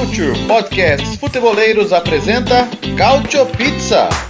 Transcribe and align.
Future 0.00 0.32
Podcasts 0.46 1.16
Futeboleiros 1.16 1.92
apresenta 1.92 2.66
Cautio 2.96 3.44
Pizza. 3.44 4.29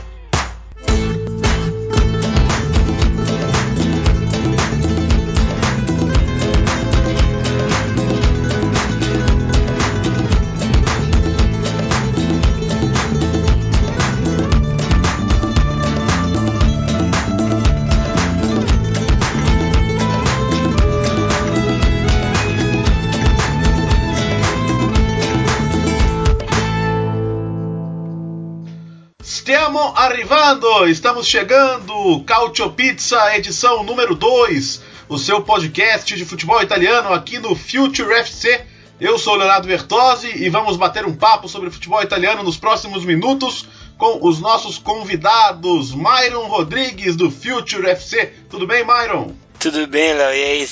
Estamos 30.89 31.27
chegando! 31.27 32.25
Cautio 32.25 32.71
Pizza, 32.71 33.37
edição 33.37 33.85
número 33.85 34.15
2, 34.15 34.81
o 35.09 35.19
seu 35.19 35.43
podcast 35.43 36.17
de 36.17 36.25
futebol 36.25 36.63
italiano 36.63 37.13
aqui 37.13 37.39
no 37.39 37.55
Future 37.55 38.15
FC. 38.15 38.65
Eu 38.99 39.19
sou 39.19 39.35
o 39.35 39.37
Leonardo 39.37 39.69
Bertozzi 39.69 40.33
e 40.35 40.49
vamos 40.49 40.79
bater 40.79 41.05
um 41.05 41.15
papo 41.15 41.49
sobre 41.49 41.71
futebol 41.71 42.03
italiano 42.03 42.43
nos 42.43 42.57
próximos 42.57 43.05
minutos 43.05 43.69
com 43.99 44.27
os 44.27 44.41
nossos 44.41 44.79
convidados, 44.79 45.95
Myron 45.95 46.47
Rodrigues 46.49 47.15
do 47.15 47.31
Future 47.31 47.87
FC. 47.91 48.33
Tudo 48.49 48.67
bem, 48.67 48.83
Myron? 48.83 49.35
Tudo 49.59 49.87
bem, 49.87 50.15
Léo. 50.15 50.35
E 50.35 50.45
aí, 50.45 50.69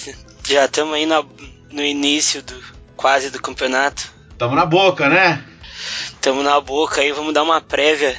já 0.48 0.64
estamos 0.64 0.95
aí 0.95 1.04
no, 1.04 1.28
no 1.70 1.84
início 1.84 2.42
do 2.42 2.54
quase 2.96 3.30
do 3.30 3.40
campeonato. 3.42 4.10
Estamos 4.30 4.56
na 4.56 4.64
boca, 4.64 5.09
né? 5.09 5.45
Estamos 6.06 6.42
na 6.42 6.59
boca 6.60 7.02
aí, 7.02 7.12
vamos 7.12 7.34
dar 7.34 7.42
uma 7.42 7.60
prévia 7.60 8.16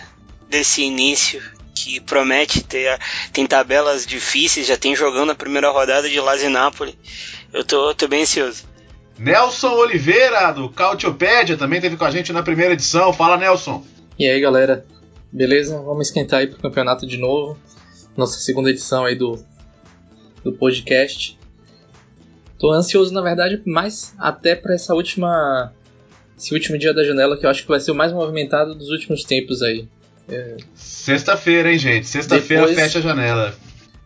desse 0.48 0.84
início 0.84 1.59
que 1.84 2.00
promete 2.00 2.64
ter 2.64 3.00
tem 3.32 3.46
tabelas 3.48 4.06
difíceis, 4.06 4.68
já 4.68 4.78
tem 4.78 4.96
jogando 4.96 5.32
a 5.32 5.36
primeira 5.36 5.70
rodada 5.70 6.10
de 6.10 6.20
Lazio 6.20 6.50
Napoli. 6.50 6.98
Eu 7.54 7.64
tô, 7.64 7.94
tô 7.96 8.08
bem 8.08 8.24
ansioso. 8.24 8.64
Nelson 9.18 9.72
Oliveira, 9.72 10.52
do 10.52 10.70
Cautiopédia, 10.70 11.58
também 11.58 11.82
teve 11.82 11.98
com 11.98 12.06
a 12.06 12.12
gente 12.12 12.32
na 12.32 12.44
primeira 12.44 12.74
edição. 12.74 13.12
Fala, 13.12 13.38
Nelson. 13.38 13.86
E 14.18 14.28
aí, 14.28 14.40
galera? 14.40 14.86
Beleza? 15.32 15.80
Vamos 15.82 16.08
esquentar 16.08 16.40
aí 16.40 16.48
pro 16.48 16.60
campeonato 16.60 17.06
de 17.06 17.18
novo. 17.18 17.58
Nossa 18.16 18.40
segunda 18.40 18.70
edição 18.70 19.06
aí 19.06 19.16
do, 19.16 19.44
do 20.44 20.54
podcast. 20.54 21.38
Tô 22.58 22.72
ansioso, 22.72 23.14
na 23.14 23.22
verdade, 23.22 23.62
mais 23.66 24.14
até 24.18 24.56
para 24.56 24.74
essa 24.74 24.94
última 24.94 25.74
esse 26.38 26.54
último 26.54 26.78
dia 26.78 26.94
da 26.94 27.04
janela 27.04 27.38
que 27.38 27.46
eu 27.46 27.50
acho 27.50 27.64
que 27.64 27.68
vai 27.68 27.82
ser 27.82 27.92
o 27.92 27.96
mais 27.96 28.14
movimentado 28.14 28.74
dos 28.74 28.90
últimos 28.90 29.26
tempos 29.26 29.62
aí. 29.62 29.88
É... 30.30 30.58
Sexta-feira, 30.74 31.72
hein, 31.72 31.80
gente? 31.80 32.08
Sexta-feira 32.08 32.68
depois... 32.68 32.80
fecha 32.80 33.00
a 33.00 33.02
janela. 33.02 33.56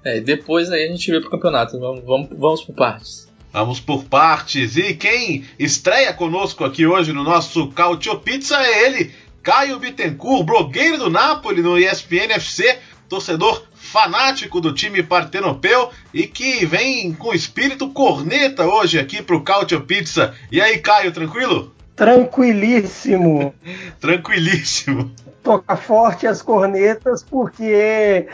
É, 0.04 0.20
depois 0.20 0.70
aí 0.70 0.86
a 0.86 0.88
gente 0.88 1.10
vê 1.10 1.22
pro 1.22 1.30
campeonato. 1.30 1.80
Vamos, 1.80 2.04
vamos, 2.04 2.30
vamos 2.32 2.62
por 2.64 2.76
partes. 2.76 3.32
Vamos 3.52 3.80
por 3.80 4.04
partes. 4.06 4.76
E 4.78 4.94
quem 4.96 5.46
estreia 5.58 6.12
conosco 6.14 6.66
aqui 6.66 6.86
hoje 6.86 7.14
no 7.14 7.24
nosso 7.24 7.68
Cautio 7.68 8.20
Pizza 8.20 8.58
é 8.58 8.88
ele, 8.88 9.14
Caio 9.44 9.80
Bittencourt, 9.80 10.46
blogueiro 10.46 10.98
do 10.98 11.10
Napoli 11.10 11.62
no 11.62 11.78
ESPN 11.78 12.34
FC, 12.34 12.80
torcedor 13.08 13.64
fanático 13.74 14.60
do 14.60 14.74
time 14.74 15.04
partenopeu 15.04 15.92
e 16.14 16.26
que 16.26 16.66
vem 16.66 17.14
com 17.14 17.34
espírito 17.34 17.90
corneta 17.90 18.66
hoje 18.66 18.98
aqui 18.98 19.22
pro 19.22 19.44
Cautio 19.44 19.82
Pizza. 19.82 20.34
E 20.52 20.60
aí, 20.60 20.80
Caio, 20.80 21.12
tranquilo? 21.12 21.74
Tranquilíssimo. 21.96 23.54
Tranquilíssimo. 24.00 25.12
Toca 25.44 25.76
forte 25.76 26.26
as 26.28 26.42
cornetas, 26.42 27.24
porque. 27.24 28.28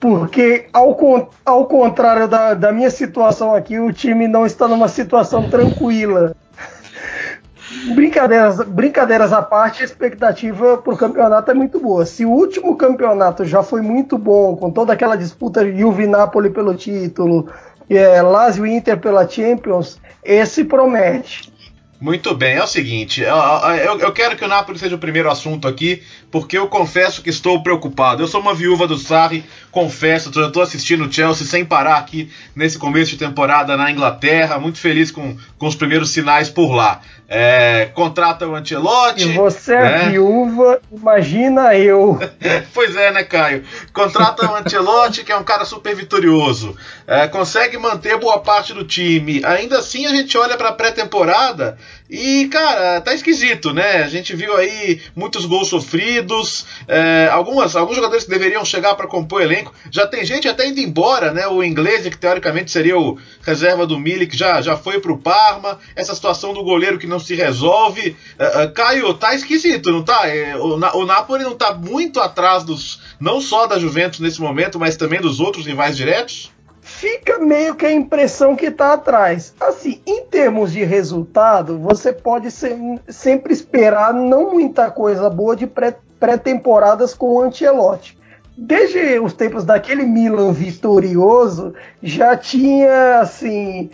Porque, 0.00 0.66
ao, 0.72 0.96
ao 1.44 1.66
contrário 1.66 2.28
da, 2.28 2.54
da 2.54 2.70
minha 2.70 2.88
situação 2.88 3.52
aqui, 3.52 3.80
o 3.80 3.92
time 3.92 4.28
não 4.28 4.46
está 4.46 4.68
numa 4.68 4.86
situação 4.86 5.50
tranquila. 5.50 6.36
Brincadeiras, 7.96 8.60
brincadeiras 8.60 9.32
à 9.32 9.42
parte, 9.42 9.82
a 9.82 9.84
expectativa 9.84 10.78
para 10.78 10.94
o 10.94 10.96
campeonato 10.96 11.50
é 11.50 11.54
muito 11.54 11.80
boa. 11.80 12.06
Se 12.06 12.24
o 12.24 12.30
último 12.30 12.76
campeonato 12.76 13.44
já 13.44 13.62
foi 13.62 13.82
muito 13.82 14.16
bom, 14.16 14.56
com 14.56 14.70
toda 14.70 14.92
aquela 14.92 15.16
disputa 15.16 15.68
Juve 15.70 16.06
Napoli 16.06 16.50
pelo 16.50 16.74
título, 16.74 17.48
é, 17.90 18.22
Lazio 18.22 18.66
Inter 18.66 18.98
pela 18.98 19.28
Champions, 19.28 20.00
esse 20.24 20.64
promete. 20.64 21.52
Muito 22.00 22.32
bem, 22.32 22.54
é 22.54 22.62
o 22.62 22.66
seguinte, 22.66 23.22
eu, 23.22 24.12
quero 24.12 24.36
que 24.36 24.44
o 24.44 24.48
Napoli 24.48 24.78
seja 24.78 24.94
o 24.94 25.00
primeiro 25.00 25.28
assunto 25.28 25.66
aqui, 25.66 26.00
porque 26.30 26.56
eu 26.56 26.68
confesso 26.68 27.20
que 27.20 27.28
estou 27.28 27.60
preocupado. 27.60 28.22
Eu 28.22 28.28
sou 28.28 28.40
uma 28.40 28.54
viúva 28.54 28.86
do 28.86 28.96
Sarri, 28.96 29.44
confesso, 29.72 30.30
eu 30.38 30.46
estou 30.46 30.62
assistindo 30.62 31.04
o 31.04 31.12
Chelsea 31.12 31.44
sem 31.44 31.64
parar 31.64 31.96
aqui 31.96 32.30
nesse 32.54 32.78
começo 32.78 33.10
de 33.10 33.16
temporada 33.16 33.76
na 33.76 33.90
Inglaterra, 33.90 34.60
muito 34.60 34.78
feliz 34.78 35.10
com, 35.10 35.36
com 35.58 35.66
os 35.66 35.74
primeiros 35.74 36.10
sinais 36.10 36.48
por 36.48 36.72
lá. 36.72 37.00
É, 37.30 37.90
contrata 37.92 38.48
o 38.48 38.54
Ancelotti. 38.54 39.28
E 39.28 39.32
você 39.34 39.74
é 39.74 39.82
né? 39.82 40.08
viúva, 40.10 40.80
imagina 40.90 41.76
eu. 41.76 42.18
pois 42.72 42.96
é, 42.96 43.12
né, 43.12 43.22
Caio? 43.22 43.64
Contrata 43.92 44.50
o 44.50 44.56
Ancelotti, 44.56 45.22
que 45.22 45.30
é 45.30 45.36
um 45.36 45.44
cara 45.44 45.66
super 45.66 45.94
vitorioso. 45.94 46.74
É, 47.06 47.28
consegue 47.28 47.76
manter 47.76 48.16
boa 48.18 48.40
parte 48.40 48.72
do 48.72 48.82
time. 48.82 49.44
Ainda 49.44 49.78
assim, 49.78 50.06
a 50.06 50.10
gente 50.10 50.38
olha 50.38 50.56
para 50.56 50.70
a 50.70 50.72
pré-temporada 50.72 51.76
e, 52.10 52.48
cara, 52.48 53.02
tá 53.02 53.12
esquisito, 53.12 53.72
né? 53.74 54.02
A 54.02 54.08
gente 54.08 54.34
viu 54.34 54.56
aí 54.56 55.00
muitos 55.14 55.44
gols 55.44 55.68
sofridos, 55.68 56.64
é, 56.86 57.28
algumas, 57.30 57.76
alguns 57.76 57.96
jogadores 57.96 58.24
que 58.24 58.30
deveriam 58.30 58.64
chegar 58.64 58.94
para 58.94 59.06
compor 59.06 59.40
o 59.40 59.44
elenco. 59.44 59.74
Já 59.90 60.06
tem 60.06 60.24
gente 60.24 60.48
até 60.48 60.66
indo 60.66 60.80
embora, 60.80 61.32
né? 61.32 61.46
O 61.46 61.62
inglês, 61.62 62.08
que 62.08 62.16
teoricamente 62.16 62.70
seria 62.70 62.98
o 62.98 63.18
reserva 63.42 63.86
do 63.86 63.98
Milik, 63.98 64.34
já, 64.34 64.62
já 64.62 64.74
foi 64.74 65.00
pro 65.00 65.18
Parma. 65.18 65.78
Essa 65.94 66.14
situação 66.14 66.54
do 66.54 66.64
goleiro 66.64 66.98
que 66.98 67.06
não 67.06 67.20
se 67.20 67.34
resolve. 67.34 68.16
É, 68.38 68.62
é, 68.62 68.66
Caio, 68.68 69.12
tá 69.12 69.34
esquisito, 69.34 69.90
não 69.90 70.02
tá? 70.02 70.26
É, 70.26 70.56
o, 70.56 70.76
o 70.76 71.06
Napoli 71.06 71.44
não 71.44 71.56
tá 71.56 71.74
muito 71.74 72.20
atrás 72.20 72.64
dos. 72.64 73.00
não 73.20 73.38
só 73.38 73.66
da 73.66 73.78
Juventus 73.78 74.20
nesse 74.20 74.40
momento, 74.40 74.78
mas 74.78 74.96
também 74.96 75.20
dos 75.20 75.40
outros 75.40 75.66
rivais 75.66 75.94
diretos? 75.94 76.50
Fica 76.98 77.38
meio 77.38 77.76
que 77.76 77.86
a 77.86 77.92
impressão 77.92 78.56
que 78.56 78.66
está 78.66 78.94
atrás. 78.94 79.54
Assim, 79.60 80.02
em 80.04 80.24
termos 80.24 80.72
de 80.72 80.82
resultado, 80.82 81.78
você 81.78 82.12
pode 82.12 82.50
ser, 82.50 82.76
sempre 83.08 83.52
esperar 83.52 84.12
não 84.12 84.52
muita 84.52 84.90
coisa 84.90 85.30
boa 85.30 85.54
de 85.54 85.66
pré-temporadas 85.66 87.14
com 87.14 87.34
o 87.34 87.40
Ancelotti. 87.40 88.18
Desde 88.56 89.20
os 89.20 89.32
tempos 89.32 89.64
daquele 89.64 90.04
Milan 90.04 90.52
vitorioso, 90.52 91.72
já 92.02 92.36
tinha 92.36 93.20
assim 93.20 93.88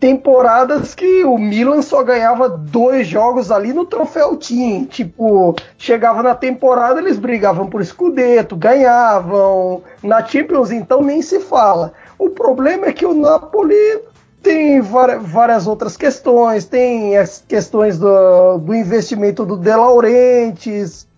temporadas 0.00 0.94
que 0.94 1.24
o 1.24 1.38
Milan 1.38 1.80
só 1.80 2.02
ganhava 2.02 2.46
dois 2.48 3.06
jogos 3.06 3.50
ali 3.50 3.72
no 3.72 3.86
troféu 3.86 4.36
Team. 4.36 4.84
Tipo, 4.84 5.54
chegava 5.78 6.22
na 6.22 6.34
temporada, 6.34 7.00
eles 7.00 7.16
brigavam 7.16 7.68
por 7.68 7.80
escudeto, 7.80 8.56
ganhavam. 8.56 9.82
Na 10.02 10.22
Champions, 10.22 10.72
então, 10.72 11.00
nem 11.00 11.22
se 11.22 11.38
fala. 11.38 11.94
O 12.18 12.30
problema 12.30 12.86
é 12.86 12.92
que 12.92 13.06
o 13.06 13.14
Napoli 13.14 14.02
tem 14.42 14.80
várias 14.80 15.66
outras 15.66 15.96
questões, 15.96 16.66
tem 16.66 17.16
as 17.16 17.42
questões 17.48 17.98
do, 17.98 18.58
do 18.58 18.74
investimento 18.74 19.44
do 19.44 19.56
De 19.56 19.74
Laurentiis, 19.74 21.08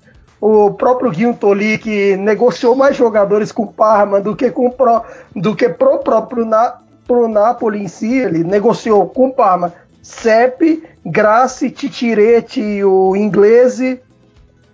o 0.40 0.70
próprio 0.70 1.10
Guintoli 1.10 1.78
que 1.78 2.16
negociou 2.16 2.76
mais 2.76 2.96
jogadores 2.96 3.50
com 3.50 3.64
o 3.64 3.72
Parma 3.72 4.20
do 4.20 4.36
que 4.36 4.50
com 4.50 4.70
pro, 4.70 5.02
do 5.34 5.56
que 5.56 5.68
pro 5.68 5.98
próprio 5.98 6.44
na, 6.44 6.78
pro 7.06 7.28
Napoli 7.28 7.82
em 7.82 7.88
si, 7.88 8.18
ele 8.18 8.44
negociou 8.44 9.08
com 9.08 9.28
o 9.28 9.32
Parma 9.32 9.72
Sepp, 10.02 10.84
Grassi, 11.04 11.68
Titiretti 11.68 12.60
e 12.60 12.84
o 12.84 13.16
Inglese. 13.16 14.00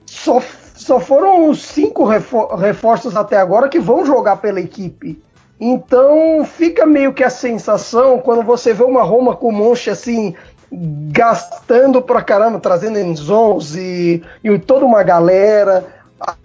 Só, 0.04 0.42
só 0.74 1.00
foram 1.00 1.48
os 1.48 1.62
cinco 1.62 2.04
reforços 2.04 3.16
até 3.16 3.38
agora 3.38 3.68
que 3.68 3.78
vão 3.78 4.04
jogar 4.04 4.36
pela 4.36 4.60
equipe. 4.60 5.22
Então 5.64 6.44
fica 6.44 6.84
meio 6.84 7.12
que 7.12 7.22
a 7.22 7.30
sensação 7.30 8.18
quando 8.18 8.42
você 8.42 8.74
vê 8.74 8.82
uma 8.82 9.04
Roma 9.04 9.36
com 9.36 9.52
Monche 9.52 9.90
assim 9.90 10.34
gastando 10.72 12.02
pra 12.02 12.20
caramba, 12.20 12.58
trazendo 12.58 12.98
Enzons 12.98 13.76
e, 13.76 14.24
e 14.42 14.58
toda 14.58 14.84
uma 14.84 15.04
galera, 15.04 15.86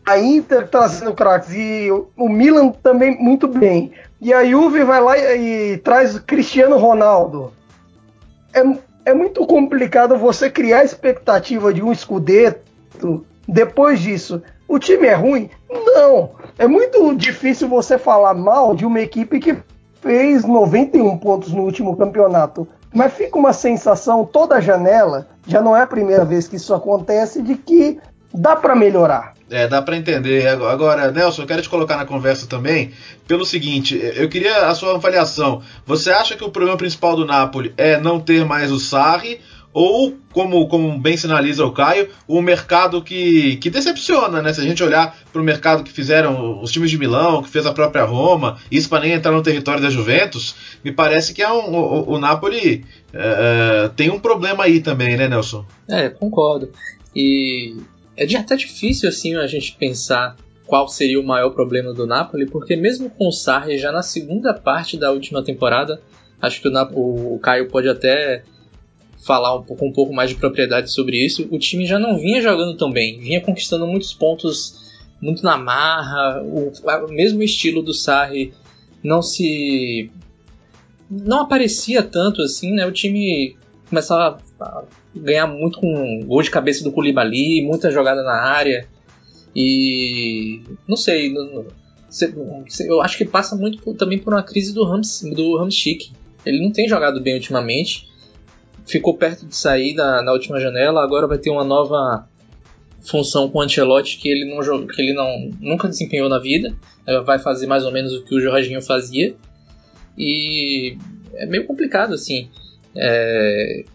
a 0.05 0.19
Inter 0.19 0.67
trazendo 0.67 1.15
craques 1.15 1.51
e 1.51 1.89
o 2.15 2.29
Milan 2.29 2.69
também 2.69 3.17
muito 3.17 3.47
bem. 3.47 3.91
E 4.21 4.31
a 4.31 4.45
Juve 4.45 4.83
vai 4.83 5.01
lá 5.01 5.17
e, 5.17 5.73
e 5.73 5.77
traz 5.79 6.19
Cristiano 6.19 6.77
Ronaldo. 6.77 7.51
É, 8.53 8.61
é 9.09 9.13
muito 9.15 9.47
complicado 9.47 10.15
você 10.15 10.47
criar 10.47 10.83
expectativa 10.83 11.73
de 11.73 11.81
um 11.81 11.91
escudeto 11.91 13.25
depois 13.47 13.99
disso. 13.99 14.43
O 14.67 14.77
time 14.77 15.07
é 15.07 15.15
ruim? 15.15 15.49
Não. 15.67 16.33
É 16.57 16.67
muito 16.67 17.15
difícil 17.15 17.67
você 17.67 17.97
falar 17.97 18.33
mal 18.33 18.75
de 18.75 18.85
uma 18.85 18.99
equipe 18.99 19.39
que 19.39 19.57
fez 20.01 20.43
91 20.43 21.17
pontos 21.17 21.53
no 21.53 21.61
último 21.61 21.95
campeonato. 21.95 22.67
mas 22.93 23.13
fica 23.13 23.37
uma 23.37 23.53
sensação 23.53 24.25
toda 24.25 24.61
janela, 24.61 25.27
já 25.45 25.61
não 25.61 25.75
é 25.75 25.81
a 25.81 25.87
primeira 25.87 26.25
vez 26.25 26.47
que 26.47 26.55
isso 26.55 26.73
acontece, 26.73 27.43
de 27.43 27.55
que 27.55 27.99
dá 28.33 28.55
para 28.55 28.75
melhorar. 28.75 29.33
É, 29.49 29.67
dá 29.67 29.81
para 29.81 29.95
entender. 29.95 30.47
Agora, 30.47 31.11
Nelson, 31.11 31.43
eu 31.43 31.47
quero 31.47 31.61
te 31.61 31.69
colocar 31.69 31.95
na 31.95 32.05
conversa 32.05 32.47
também 32.47 32.91
pelo 33.27 33.45
seguinte: 33.45 33.99
eu 34.15 34.27
queria 34.27 34.67
a 34.67 34.75
sua 34.75 34.95
avaliação. 34.95 35.61
Você 35.85 36.11
acha 36.11 36.35
que 36.35 36.43
o 36.43 36.51
problema 36.51 36.77
principal 36.77 37.15
do 37.15 37.25
Napoli 37.25 37.73
é 37.77 37.99
não 37.99 38.19
ter 38.19 38.45
mais 38.45 38.71
o 38.71 38.79
Sarri? 38.79 39.39
Ou, 39.79 40.17
como, 40.33 40.67
como 40.67 40.97
bem 40.97 41.15
sinaliza 41.15 41.63
o 41.63 41.71
Caio, 41.71 42.09
o 42.27 42.41
mercado 42.41 42.99
que, 42.99 43.57
que 43.57 43.69
decepciona, 43.69 44.41
né? 44.41 44.51
Se 44.51 44.59
a 44.59 44.63
gente 44.63 44.83
olhar 44.83 45.15
para 45.31 45.39
o 45.39 45.45
mercado 45.45 45.83
que 45.83 45.91
fizeram 45.91 46.59
os 46.63 46.71
times 46.71 46.89
de 46.89 46.97
Milão, 46.97 47.43
que 47.43 47.49
fez 47.49 47.63
a 47.67 47.71
própria 47.71 48.03
Roma, 48.03 48.57
isso 48.71 48.89
para 48.89 49.01
nem 49.01 49.11
entrar 49.11 49.31
no 49.31 49.43
território 49.43 49.79
da 49.79 49.91
Juventus, 49.91 50.55
me 50.83 50.91
parece 50.91 51.31
que 51.31 51.43
é 51.43 51.51
um, 51.51 51.75
o, 51.75 52.13
o 52.13 52.17
Napoli 52.17 52.85
é, 53.13 53.91
tem 53.95 54.09
um 54.09 54.19
problema 54.19 54.63
aí 54.63 54.79
também, 54.79 55.15
né, 55.15 55.27
Nelson? 55.27 55.63
É, 55.87 56.09
concordo. 56.09 56.71
E 57.15 57.75
é 58.17 58.23
até 58.35 58.55
difícil 58.55 59.07
assim 59.07 59.35
a 59.35 59.45
gente 59.45 59.75
pensar 59.77 60.37
qual 60.65 60.87
seria 60.87 61.19
o 61.19 61.23
maior 61.23 61.51
problema 61.51 61.93
do 61.93 62.07
Napoli, 62.07 62.47
porque 62.47 62.75
mesmo 62.75 63.11
com 63.11 63.27
o 63.27 63.31
Sarri 63.31 63.77
já 63.77 63.91
na 63.91 64.01
segunda 64.01 64.55
parte 64.55 64.97
da 64.97 65.11
última 65.11 65.43
temporada, 65.43 66.01
acho 66.41 66.63
que 66.63 66.67
o, 66.67 67.35
o 67.35 67.37
Caio 67.37 67.67
pode 67.67 67.87
até 67.87 68.41
falar 69.25 69.55
um 69.55 69.63
pouco, 69.63 69.85
um 69.85 69.91
pouco 69.91 70.13
mais 70.13 70.29
de 70.29 70.35
propriedade 70.35 70.91
sobre 70.91 71.23
isso. 71.23 71.47
O 71.51 71.59
time 71.59 71.85
já 71.85 71.99
não 71.99 72.17
vinha 72.17 72.41
jogando 72.41 72.77
tão 72.77 72.91
bem, 72.91 73.19
vinha 73.19 73.41
conquistando 73.41 73.87
muitos 73.87 74.13
pontos 74.13 74.85
muito 75.21 75.43
na 75.43 75.57
marra, 75.57 76.43
o, 76.43 76.71
o 77.05 77.11
mesmo 77.11 77.41
estilo 77.41 77.81
do 77.81 77.93
Sarri 77.93 78.53
não 79.03 79.21
se 79.21 80.11
não 81.09 81.41
aparecia 81.41 82.03
tanto 82.03 82.41
assim, 82.41 82.73
né? 82.73 82.85
O 82.85 82.91
time 82.91 83.55
começava 83.89 84.39
a 84.59 84.83
ganhar 85.15 85.47
muito 85.47 85.79
com 85.79 86.21
gol 86.25 86.41
de 86.41 86.51
cabeça 86.51 86.83
do 86.83 86.91
Koulibaly, 86.91 87.63
muita 87.63 87.89
jogada 87.89 88.21
na 88.23 88.43
área. 88.43 88.87
E 89.55 90.61
não 90.87 90.97
sei, 90.97 91.33
eu 92.85 93.01
acho 93.01 93.17
que 93.17 93.25
passa 93.25 93.55
muito 93.55 93.93
também 93.95 94.19
por 94.19 94.33
uma 94.33 94.43
crise 94.43 94.73
do 94.73 94.83
Rams, 94.83 95.23
do. 95.33 95.67
Ele 96.45 96.61
não 96.61 96.71
tem 96.71 96.87
jogado 96.87 97.21
bem 97.21 97.35
ultimamente. 97.35 98.07
Ficou 98.87 99.17
perto 99.17 99.45
de 99.45 99.55
sair 99.55 99.93
na, 99.93 100.21
na 100.21 100.31
última 100.31 100.59
janela, 100.59 101.03
agora 101.03 101.27
vai 101.27 101.37
ter 101.37 101.49
uma 101.49 101.63
nova 101.63 102.27
função 103.01 103.49
com 103.49 103.59
o 103.59 103.61
Ancelotti 103.61 104.17
que 104.17 104.27
ele 104.29 104.45
não 104.45 104.87
que 104.87 105.01
ele 105.01 105.13
não 105.13 105.51
nunca 105.59 105.87
desempenhou 105.87 106.29
na 106.29 106.39
vida. 106.39 106.75
Vai 107.25 107.39
fazer 107.39 107.67
mais 107.67 107.85
ou 107.85 107.91
menos 107.91 108.13
o 108.13 108.23
que 108.23 108.35
o 108.35 108.39
Jorginho 108.39 108.81
fazia. 108.81 109.35
E 110.17 110.97
é 111.35 111.45
meio 111.45 111.65
complicado 111.65 112.13
assim. 112.13 112.49
É, 112.95 113.85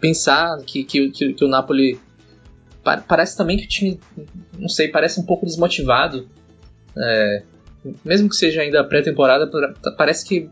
pensar 0.00 0.58
que, 0.66 0.84
que, 0.84 1.08
que, 1.10 1.44
o 1.44 1.48
Napoli 1.48 1.98
parece 3.08 3.36
também 3.36 3.56
que 3.56 3.64
o 3.64 3.68
time, 3.68 3.98
não 4.58 4.68
sei, 4.68 4.88
parece 4.88 5.18
um 5.18 5.24
pouco 5.24 5.46
desmotivado. 5.46 6.28
É, 6.96 7.42
mesmo 8.04 8.28
que 8.28 8.36
seja 8.36 8.60
ainda 8.60 8.84
pré-temporada, 8.84 9.50
parece 9.96 10.26
que 10.26 10.50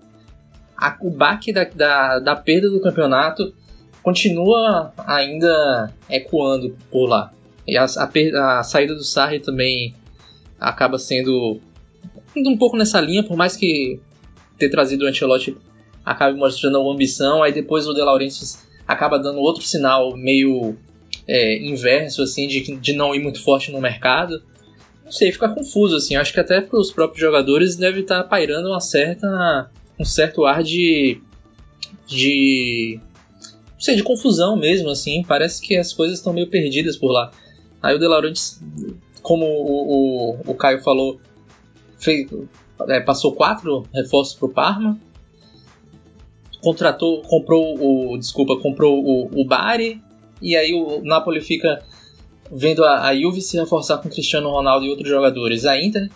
a, 0.76 0.96
o 1.00 1.10
baque 1.10 1.52
da, 1.52 1.64
da, 1.64 2.18
da, 2.18 2.36
perda 2.36 2.68
do 2.68 2.80
campeonato 2.80 3.54
continua 4.02 4.92
ainda 4.98 5.92
ecoando 6.08 6.76
por 6.90 7.06
lá. 7.06 7.32
E 7.66 7.76
a, 7.76 7.84
a, 7.84 8.58
a 8.58 8.62
saída 8.62 8.94
do 8.94 9.04
Sarri 9.04 9.40
também 9.40 9.94
acaba 10.58 10.98
sendo 10.98 11.60
um 12.36 12.56
pouco 12.56 12.76
nessa 12.76 13.00
linha, 13.00 13.22
por 13.22 13.36
mais 13.36 13.56
que 13.56 14.00
ter 14.58 14.68
trazido 14.68 15.04
o 15.04 15.08
Ancelotti 15.08 15.56
acabe 16.04 16.36
mostrando 16.36 16.80
uma 16.80 16.92
ambição, 16.92 17.42
aí 17.42 17.52
depois 17.52 17.86
o 17.86 17.94
De 17.94 18.00
Laurentiis 18.00 18.66
acaba 18.86 19.18
dando 19.18 19.38
outro 19.38 19.62
sinal 19.62 20.16
meio 20.16 20.76
é, 21.28 21.58
inverso, 21.64 22.22
assim, 22.22 22.46
de, 22.46 22.76
de 22.76 22.92
não 22.92 23.14
ir 23.14 23.20
muito 23.20 23.42
forte 23.42 23.70
no 23.70 23.80
mercado. 23.80 24.42
Não 25.04 25.12
sei, 25.12 25.30
fica 25.30 25.48
confuso, 25.48 25.96
assim. 25.96 26.16
Acho 26.16 26.32
que 26.32 26.40
até 26.40 26.60
para 26.60 26.78
os 26.78 26.90
próprios 26.90 27.20
jogadores 27.20 27.76
deve 27.76 28.00
estar 28.00 28.22
tá 28.22 28.28
pairando 28.28 28.68
uma 28.68 28.80
certa, 28.80 29.70
um 29.98 30.04
certo 30.04 30.44
ar 30.44 30.62
de, 30.62 31.20
de, 32.06 33.00
não 33.74 33.80
sei, 33.80 33.96
de 33.96 34.02
confusão 34.02 34.56
mesmo, 34.56 34.90
assim. 34.90 35.22
Parece 35.22 35.60
que 35.60 35.76
as 35.76 35.92
coisas 35.92 36.18
estão 36.18 36.32
meio 36.32 36.48
perdidas 36.48 36.96
por 36.96 37.10
lá. 37.10 37.30
Aí 37.82 37.94
o 37.94 37.98
De 37.98 38.06
Laurentiis, 38.06 38.62
como 39.22 39.44
o, 39.44 40.34
o, 40.34 40.52
o 40.52 40.54
Caio 40.54 40.80
falou, 40.82 41.20
fez, 41.98 42.28
é, 42.88 43.00
passou 43.00 43.32
quatro 43.32 43.86
reforços 43.92 44.34
para 44.34 44.46
o 44.46 44.50
Parma 44.50 45.00
contratou, 46.62 47.20
comprou 47.22 47.76
o, 48.12 48.16
desculpa, 48.16 48.56
comprou 48.56 49.04
o, 49.04 49.40
o 49.40 49.44
Bari 49.44 50.00
e 50.40 50.56
aí 50.56 50.72
o 50.72 51.02
Napoli 51.02 51.40
fica 51.40 51.84
vendo 52.50 52.84
a, 52.84 53.08
a 53.08 53.16
Juve 53.18 53.42
se 53.42 53.58
reforçar 53.58 53.98
com 53.98 54.08
Cristiano 54.08 54.48
Ronaldo 54.48 54.86
e 54.86 54.88
outros 54.88 55.08
jogadores. 55.08 55.64
A 55.66 55.80
Inter 55.80 56.08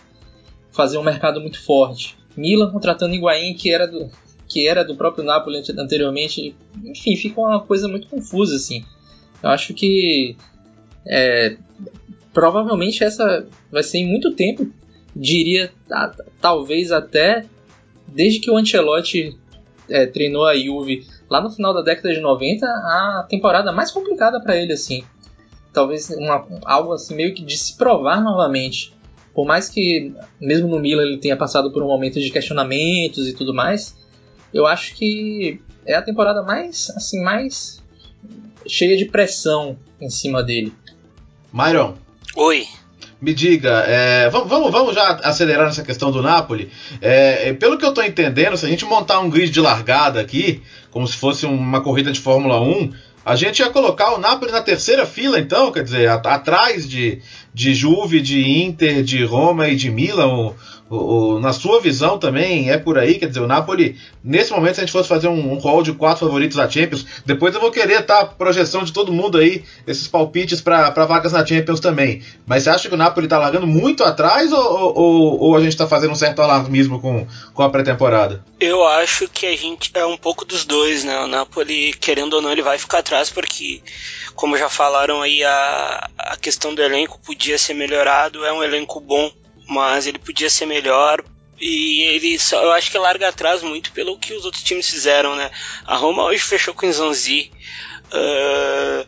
fazer 0.71 0.97
um 0.97 1.03
mercado 1.03 1.41
muito 1.41 1.61
forte. 1.61 2.17
Milan 2.37 2.71
contratando 2.71 3.15
Higuaín, 3.15 3.53
que 3.55 3.73
era 3.73 3.87
do, 3.87 4.09
que 4.47 4.67
era 4.67 4.83
do 4.83 4.95
próprio 4.95 5.23
Napoli 5.23 5.61
anteriormente. 5.77 6.55
Enfim, 6.83 7.15
fica 7.15 7.41
uma 7.41 7.59
coisa 7.61 7.87
muito 7.87 8.07
confusa 8.07 8.55
assim. 8.55 8.85
Eu 9.41 9.49
acho 9.49 9.73
que 9.73 10.35
é, 11.05 11.57
provavelmente 12.33 13.03
essa 13.03 13.47
vai 13.71 13.83
ser 13.83 13.99
em 13.99 14.07
muito 14.07 14.33
tempo, 14.33 14.69
diria 15.15 15.71
talvez 16.39 16.91
até 16.91 17.45
desde 18.07 18.39
que 18.39 18.51
o 18.51 18.57
Ancelotti 18.57 19.37
é, 19.89 20.05
treinou 20.05 20.45
a 20.45 20.55
Juve 20.55 21.05
lá 21.29 21.41
no 21.41 21.49
final 21.49 21.73
da 21.73 21.81
década 21.81 22.13
de 22.13 22.19
90, 22.19 22.65
a 22.65 23.25
temporada 23.29 23.71
mais 23.71 23.91
complicada 23.91 24.41
para 24.41 24.55
ele, 24.55 24.73
assim. 24.73 25.03
Talvez 25.73 26.09
uma, 26.09 26.45
algo 26.65 26.93
assim 26.93 27.15
meio 27.15 27.33
que 27.33 27.43
de 27.43 27.57
se 27.57 27.77
provar 27.77 28.21
novamente. 28.21 28.93
Por 29.37 29.45
mais 29.45 29.69
que, 29.69 30.13
mesmo 30.41 30.67
no 30.67 30.79
Milan, 30.79 31.03
ele 31.03 31.17
tenha 31.19 31.37
passado 31.37 31.71
por 31.71 31.83
um 31.83 31.85
momento 31.85 32.19
de 32.19 32.31
questionamentos 32.31 33.27
e 33.27 33.33
tudo 33.33 33.53
mais, 33.53 33.95
eu 34.51 34.65
acho 34.65 34.95
que 34.95 35.61
é 35.85 35.93
a 35.93 36.01
temporada 36.01 36.41
mais, 36.41 36.89
assim, 36.95 37.21
mais 37.21 37.79
cheia 38.65 38.97
de 38.97 39.05
pressão 39.05 39.77
em 40.01 40.09
cima 40.09 40.41
dele. 40.41 40.73
Myron. 41.53 41.93
Oi. 42.35 42.65
Me 43.21 43.31
diga, 43.31 43.83
é, 43.87 44.27
vamos, 44.31 44.49
vamos, 44.49 44.71
vamos 44.71 44.95
já 44.95 45.07
acelerar 45.23 45.67
nessa 45.67 45.83
questão 45.83 46.11
do 46.11 46.23
Napoli. 46.23 46.71
É, 46.99 47.49
é 47.49 47.53
pelo 47.53 47.77
que 47.77 47.85
eu 47.85 47.89
estou 47.89 48.03
entendendo, 48.03 48.57
se 48.57 48.65
a 48.65 48.69
gente 48.69 48.85
montar 48.85 49.19
um 49.19 49.29
grid 49.29 49.51
de 49.51 49.61
largada 49.61 50.19
aqui, 50.19 50.63
como 50.89 51.05
se 51.05 51.15
fosse 51.15 51.45
uma 51.45 51.81
corrida 51.81 52.11
de 52.11 52.19
Fórmula 52.19 52.59
1, 52.59 52.91
a 53.27 53.35
gente 53.35 53.59
ia 53.59 53.69
colocar 53.69 54.13
o 54.13 54.19
Napoli 54.19 54.53
na 54.53 54.61
terceira 54.61 55.05
fila, 55.05 55.37
então, 55.37 55.69
quer 55.69 55.83
dizer, 55.83 56.09
atrás 56.09 56.87
de, 56.87 57.21
de 57.53 57.73
Juve, 57.73 58.21
de 58.21 58.63
Inter, 58.63 59.03
de 59.03 59.23
Roma 59.23 59.67
e 59.67 59.75
de 59.75 59.89
Milan. 59.89 60.27
O, 60.27 60.55
o, 60.89 61.39
na 61.39 61.51
sua 61.51 61.81
visão 61.81 62.17
também 62.17 62.69
é 62.69 62.77
por 62.77 62.97
aí, 62.97 63.15
quer 63.15 63.27
dizer, 63.27 63.41
o 63.41 63.47
Napoli, 63.47 63.97
nesse 64.23 64.51
momento, 64.51 64.75
se 64.75 64.81
a 64.81 64.83
gente 64.85 64.93
fosse 64.93 65.09
fazer 65.09 65.27
um, 65.27 65.53
um 65.53 65.57
hall 65.57 65.83
de 65.83 65.91
quatro 65.91 66.25
favoritos 66.25 66.55
da 66.55 66.69
Champions, 66.69 67.05
depois 67.25 67.53
eu 67.53 67.59
vou 67.59 67.71
querer 67.71 68.01
tá 68.03 68.25
projeção 68.25 68.83
de 68.83 68.93
todo 68.93 69.11
mundo 69.11 69.37
aí, 69.37 69.63
esses 69.85 70.07
palpites 70.07 70.61
para 70.61 70.89
vagas 71.05 71.33
na 71.33 71.45
Champions 71.45 71.79
também. 71.79 72.21
Mas 72.45 72.63
você 72.63 72.69
acha 72.69 72.87
que 72.87 72.95
o 72.95 72.97
Napoli 72.97 73.27
tá 73.27 73.37
largando 73.37 73.67
muito 73.67 74.03
atrás 74.03 74.51
ou, 74.53 74.93
ou, 74.95 75.39
ou 75.39 75.55
a 75.57 75.61
gente 75.61 75.75
tá 75.75 75.85
fazendo 75.87 76.11
um 76.11 76.15
certo 76.15 76.41
alarmismo 76.41 77.01
com, 77.01 77.27
com 77.53 77.63
a 77.63 77.69
pré-temporada? 77.69 78.43
Eu 78.59 78.85
acho 78.87 79.27
que 79.27 79.45
a 79.45 79.55
gente 79.57 79.91
é 79.93 80.05
um 80.05 80.17
pouco 80.17 80.45
dos 80.45 80.63
dois, 80.63 81.03
né? 81.03 81.19
O 81.19 81.27
Napoli, 81.27 81.93
querendo 81.93 82.33
ou 82.33 82.41
não, 82.41 82.51
ele 82.51 82.61
vai 82.61 82.77
ficar 82.77 82.99
atrás 82.99 83.29
porque, 83.29 83.81
como 84.35 84.57
já 84.57 84.69
falaram 84.69 85.21
aí, 85.21 85.43
a, 85.43 86.09
a 86.17 86.37
questão 86.37 86.73
do 86.73 86.81
elenco 86.81 87.19
ser 87.57 87.73
melhorado, 87.73 88.45
é 88.45 88.51
um 88.51 88.63
elenco 88.63 88.99
bom 88.99 89.31
mas 89.67 90.07
ele 90.07 90.17
podia 90.17 90.49
ser 90.49 90.65
melhor. 90.65 91.23
E 91.59 92.03
ele 92.03 92.37
só, 92.39 92.61
eu 92.63 92.71
acho 92.71 92.91
que 92.91 92.97
larga 92.97 93.29
atrás 93.29 93.63
muito 93.63 93.91
pelo 93.91 94.17
que 94.17 94.33
os 94.33 94.45
outros 94.45 94.63
times 94.63 94.89
fizeram, 94.89 95.35
né? 95.35 95.51
A 95.85 95.95
Roma 95.95 96.23
hoje 96.23 96.43
fechou 96.43 96.73
com 96.73 96.87
o 96.87 96.93
Zanzi. 96.93 97.51
Uh, 98.07 99.07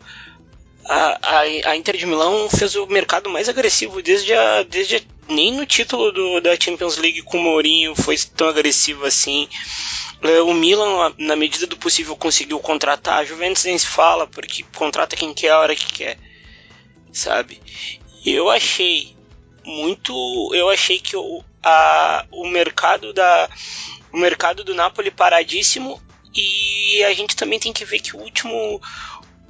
a, 0.85 1.19
a, 1.21 1.39
a, 1.41 1.77
Inter 1.77 1.95
de 1.95 2.07
Milão 2.07 2.49
fez 2.49 2.75
o 2.75 2.87
mercado 2.87 3.29
mais 3.29 3.47
agressivo 3.47 4.01
desde 4.01 4.33
a, 4.33 4.63
desde 4.63 4.97
a, 4.97 5.01
nem 5.29 5.53
no 5.53 5.65
título 5.65 6.11
do, 6.11 6.41
da 6.41 6.59
Champions 6.59 6.97
League 6.97 7.21
com 7.21 7.37
o 7.37 7.41
Mourinho 7.41 7.95
foi 7.95 8.17
tão 8.35 8.49
agressivo 8.49 9.05
assim. 9.05 9.47
Uh, 10.23 10.43
o 10.49 10.53
Milan, 10.53 11.13
na 11.19 11.35
medida 11.35 11.67
do 11.67 11.77
possível, 11.77 12.15
conseguiu 12.15 12.59
contratar. 12.59 13.19
A 13.19 13.25
Juventus 13.25 13.63
nem 13.63 13.77
se 13.77 13.87
fala, 13.87 14.25
porque 14.25 14.65
contrata 14.75 15.15
quem 15.15 15.35
quer 15.35 15.51
a 15.51 15.59
hora 15.59 15.75
que 15.75 15.93
quer, 15.93 16.17
sabe? 17.13 17.61
Eu 18.25 18.49
achei 18.49 19.15
muito. 19.65 20.13
Eu 20.53 20.69
achei 20.69 20.99
que 20.99 21.15
o, 21.15 21.43
a, 21.63 22.25
o 22.31 22.47
mercado 22.47 23.13
da. 23.13 23.49
O 24.11 24.17
mercado 24.17 24.63
do 24.63 24.73
Napoli 24.73 25.11
paradíssimo. 25.11 26.01
E 26.35 27.03
a 27.03 27.13
gente 27.13 27.35
também 27.35 27.59
tem 27.59 27.73
que 27.73 27.85
ver 27.85 27.99
que 27.99 28.15
o 28.15 28.19
último. 28.19 28.81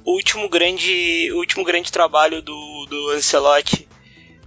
O 0.04 0.12
último 0.12 0.48
grande. 0.48 1.30
O 1.32 1.38
último 1.38 1.64
grande 1.64 1.90
trabalho 1.90 2.42
do, 2.42 2.86
do 2.88 3.10
Ancelotti 3.10 3.88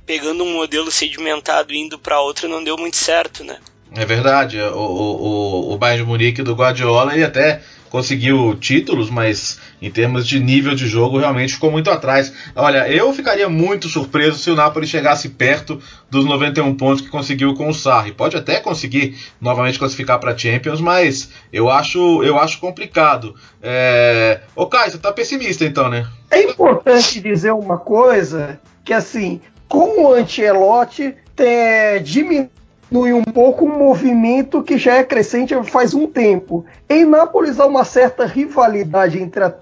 pegando 0.06 0.44
um 0.44 0.53
modelo 0.53 0.92
sedimentado 0.92 1.74
e 1.74 1.77
indo 1.77 1.98
para 1.98 2.20
outro 2.20 2.48
não 2.48 2.63
deu 2.63 2.77
muito 2.77 2.98
certo, 2.98 3.44
né? 3.44 3.58
É 3.96 4.06
verdade, 4.06 4.60
o, 4.60 4.75
o, 4.75 5.74
o 5.74 5.77
Bayern 5.77 6.03
de 6.03 6.10
Munique 6.10 6.42
do 6.42 6.56
Guardiola 6.56 7.13
ele 7.13 7.24
até 7.24 7.62
conseguiu 7.89 8.56
títulos, 8.56 9.10
mas 9.10 9.60
em 9.84 9.92
termos 9.92 10.25
de 10.25 10.40
nível 10.40 10.74
de 10.74 10.88
jogo 10.88 11.18
realmente 11.18 11.56
ficou 11.56 11.70
muito 11.70 11.92
atrás. 11.92 12.34
Olha, 12.56 12.90
eu 12.90 13.12
ficaria 13.12 13.50
muito 13.50 13.90
surpreso 13.90 14.40
se 14.40 14.50
o 14.50 14.56
Napoli 14.56 14.88
chegasse 14.88 15.28
perto 15.28 15.78
dos 16.10 16.24
91 16.24 16.74
pontos 16.75 17.02
que 17.02 17.10
conseguiu 17.10 17.54
com 17.54 17.68
o 17.68 17.74
Sarri. 17.74 18.13
Pode 18.13 18.38
até 18.38 18.62
conseguir 18.62 19.18
novamente 19.42 19.78
classificar 19.78 20.20
para 20.20 20.38
Champions, 20.38 20.80
mas 20.80 21.32
eu 21.52 21.70
acho, 21.70 22.24
eu 22.24 22.40
acho 22.40 22.62
complicado. 22.62 23.36
É... 23.62 24.40
Ô 24.56 24.68
Caio, 24.68 24.90
você 24.90 24.98
tá 24.98 25.12
pessimista 25.12 25.66
então, 25.66 25.90
né? 25.90 26.08
É 26.32 26.42
importante 26.44 27.20
dizer 27.20 27.52
uma 27.52 27.78
coisa, 27.78 28.62
que 28.86 28.94
assim, 28.94 29.42
com 29.68 30.06
o 30.06 30.13
Ancelotti 30.13 31.13
é, 31.36 32.00
diminui 32.00 33.12
um 33.12 33.24
pouco 33.24 33.66
um 33.66 33.78
movimento 33.78 34.63
que 34.63 34.78
já 34.78 34.96
é 34.96 35.04
crescente 35.04 35.54
faz 35.66 35.94
um 35.94 36.08
tempo. 36.08 36.66
Em 36.90 37.04
Nápoles 37.04 37.60
há 37.60 37.66
uma 37.66 37.84
certa 37.84 38.25
rivalidade 38.25 39.22
entre 39.22 39.44
a, 39.44 39.54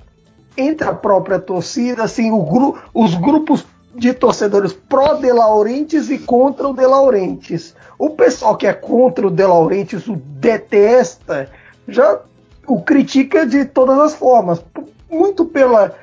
entre 0.58 0.88
a 0.88 0.94
própria 0.94 1.40
torcida, 1.40 2.04
assim, 2.04 2.30
gru, 2.30 2.78
os 2.94 3.16
grupos 3.16 3.66
de 3.96 4.14
torcedores 4.14 4.74
pró-De 4.74 5.32
Laurentiis 5.32 6.10
e 6.10 6.18
contra 6.18 6.68
o 6.68 6.74
De 6.74 6.86
Laurentiis. 6.86 7.76
O 7.98 8.12
pessoal 8.12 8.56
que 8.56 8.68
é 8.68 8.74
contra 8.74 9.28
o 9.28 9.32
De 9.32 9.46
Laurentiis 9.46 10.08
o 10.08 10.16
detesta, 10.16 11.50
já 11.88 12.20
o 12.68 12.82
critica 12.82 13.46
de 13.46 13.66
todas 13.66 14.00
as 14.00 14.14
formas, 14.14 14.64
muito 15.10 15.46
pela 15.46 15.96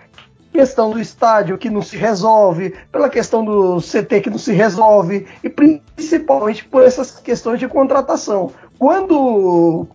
questão 0.52 0.90
do 0.90 1.00
estádio 1.00 1.56
que 1.56 1.70
não 1.70 1.82
se 1.82 1.96
resolve, 1.96 2.74
pela 2.90 3.08
questão 3.08 3.44
do 3.44 3.80
CT 3.80 4.20
que 4.22 4.30
não 4.30 4.38
se 4.38 4.52
resolve 4.52 5.26
e 5.42 5.48
principalmente 5.48 6.64
por 6.64 6.82
essas 6.82 7.12
questões 7.12 7.60
de 7.60 7.68
contratação. 7.68 8.50
Quando 8.78 9.86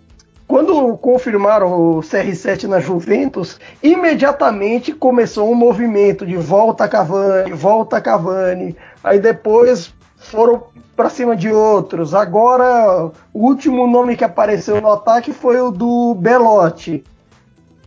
quando 0.48 0.98
confirmaram 0.98 1.98
o 1.98 2.00
CR7 2.02 2.64
na 2.66 2.80
Juventus, 2.80 3.60
imediatamente 3.82 4.92
começou 4.92 5.50
um 5.52 5.56
movimento 5.56 6.26
de 6.26 6.36
volta 6.36 6.88
Cavani, 6.88 7.54
volta 7.54 8.02
Cavani. 8.02 8.76
Aí 9.04 9.20
depois 9.20 9.94
foram 10.18 10.64
para 10.96 11.10
cima 11.10 11.36
de 11.36 11.52
outros. 11.52 12.14
Agora, 12.14 13.12
o 13.34 13.46
último 13.48 13.88
nome 13.88 14.16
que 14.16 14.24
apareceu 14.24 14.80
no 14.82 14.92
ataque 14.92 15.34
foi 15.34 15.60
o 15.60 15.72
do 15.72 16.14
Belotti. 16.16 17.04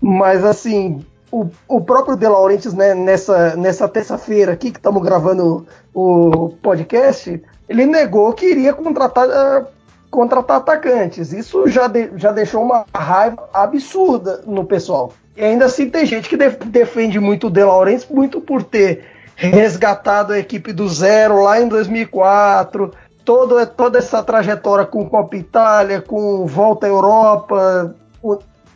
Mas 0.00 0.44
assim, 0.44 1.04
o, 1.30 1.46
o 1.68 1.80
próprio 1.80 2.16
De 2.16 2.26
Laurentiis, 2.26 2.74
né, 2.74 2.94
nessa, 2.94 3.56
nessa 3.56 3.88
terça-feira 3.88 4.52
aqui 4.52 4.70
que 4.70 4.78
estamos 4.78 5.02
gravando 5.02 5.66
o 5.94 6.50
podcast, 6.62 7.42
ele 7.68 7.86
negou 7.86 8.32
que 8.32 8.46
iria 8.46 8.72
contratar, 8.72 9.28
uh, 9.28 9.66
contratar 10.10 10.58
atacantes. 10.58 11.32
Isso 11.32 11.68
já, 11.68 11.86
de, 11.86 12.10
já 12.16 12.32
deixou 12.32 12.62
uma 12.62 12.84
raiva 12.94 13.48
absurda 13.52 14.42
no 14.46 14.64
pessoal. 14.64 15.12
E 15.36 15.44
ainda 15.44 15.66
assim 15.66 15.90
tem 15.90 16.06
gente 16.06 16.28
que 16.28 16.36
def, 16.36 16.56
defende 16.64 17.20
muito 17.20 17.48
o 17.48 17.50
De 17.50 17.62
Laurentiis, 17.62 18.08
muito 18.08 18.40
por 18.40 18.62
ter 18.62 19.04
resgatado 19.36 20.32
a 20.32 20.38
equipe 20.38 20.72
do 20.72 20.88
zero 20.88 21.42
lá 21.42 21.60
em 21.60 21.68
2004, 21.68 22.90
toda, 23.24 23.66
toda 23.66 23.98
essa 23.98 24.22
trajetória 24.22 24.86
com 24.86 25.08
Copa 25.08 25.36
Itália, 25.36 26.00
com 26.00 26.46
volta 26.46 26.86
à 26.86 26.88
Europa. 26.88 27.94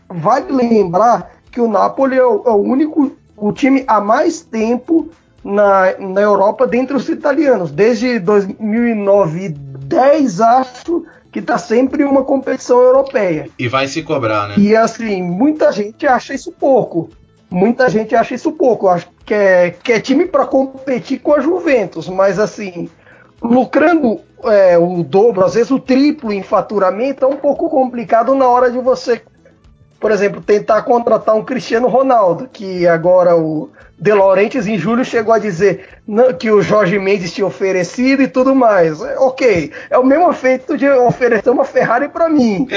Vale 0.09 0.53
lembrar 0.53 1.33
que 1.51 1.61
o 1.61 1.69
Napoli 1.69 2.19
é 2.19 2.25
o, 2.25 2.43
é 2.45 2.51
o 2.51 2.57
único 2.57 3.17
o 3.37 3.53
time 3.53 3.85
há 3.87 4.01
mais 4.01 4.43
tempo 4.43 5.09
na, 5.43 5.99
na 5.99 6.21
Europa 6.21 6.67
dentre 6.67 6.95
os 6.95 7.09
italianos. 7.09 7.71
Desde 7.71 8.19
2009 8.19 9.47
e 9.47 9.49
10, 9.49 10.41
acho 10.41 11.07
que 11.31 11.39
está 11.39 11.59
sempre 11.59 12.05
uma 12.05 12.25
competição 12.25 12.81
europeia. 12.81 13.49
E 13.59 13.69
vai 13.69 13.87
se 13.87 14.03
cobrar, 14.03 14.49
né? 14.49 14.55
E 14.59 14.75
assim, 14.75 15.23
muita 15.23 15.71
gente 15.71 16.07
acha 16.07 16.35
isso 16.35 16.53
pouco. 16.53 17.11
Muita 17.49 17.89
gente 17.89 18.15
acha 18.15 18.35
isso 18.35 18.53
pouco. 18.53 18.89
Acho 18.89 19.09
que 19.25 19.35
é, 19.35 19.71
que 19.71 19.93
é 19.93 20.01
time 20.01 20.27
para 20.27 20.47
competir 20.47 21.21
com 21.21 21.35
a 21.35 21.41
Juventus, 21.41 22.09
mas 22.09 22.39
assim, 22.39 22.89
lucrando 23.43 24.21
é, 24.45 24.79
o 24.79 25.03
dobro, 25.03 25.45
às 25.45 25.55
vezes 25.55 25.71
o 25.71 25.79
triplo 25.79 26.33
em 26.33 26.43
faturamento, 26.43 27.25
é 27.25 27.29
um 27.29 27.37
pouco 27.37 27.69
complicado 27.69 28.35
na 28.35 28.47
hora 28.49 28.71
de 28.71 28.79
você 28.79 29.23
por 30.01 30.11
exemplo, 30.11 30.41
tentar 30.41 30.83
contratar 30.83 31.37
um 31.37 31.45
Cristiano 31.45 31.87
Ronaldo, 31.87 32.49
que 32.51 32.87
agora 32.87 33.37
o 33.37 33.71
De 33.99 34.13
Laurentiis 34.15 34.67
em 34.67 34.79
julho 34.79 35.05
chegou 35.05 35.35
a 35.35 35.39
dizer 35.39 35.89
que 36.39 36.51
o 36.51 36.63
Jorge 36.63 36.99
Mendes 36.99 37.35
tinha 37.35 37.47
oferecido 37.47 38.23
e 38.23 38.29
tudo 38.29 38.55
mais. 38.55 39.01
É, 39.03 39.19
ok, 39.19 39.71
é 39.91 39.99
o 39.99 40.05
mesmo 40.05 40.31
efeito 40.31 40.77
de 40.79 40.89
oferecer 40.89 41.51
uma 41.51 41.67
Ferrari 41.67 42.09
para 42.09 42.29
mim. 42.29 42.67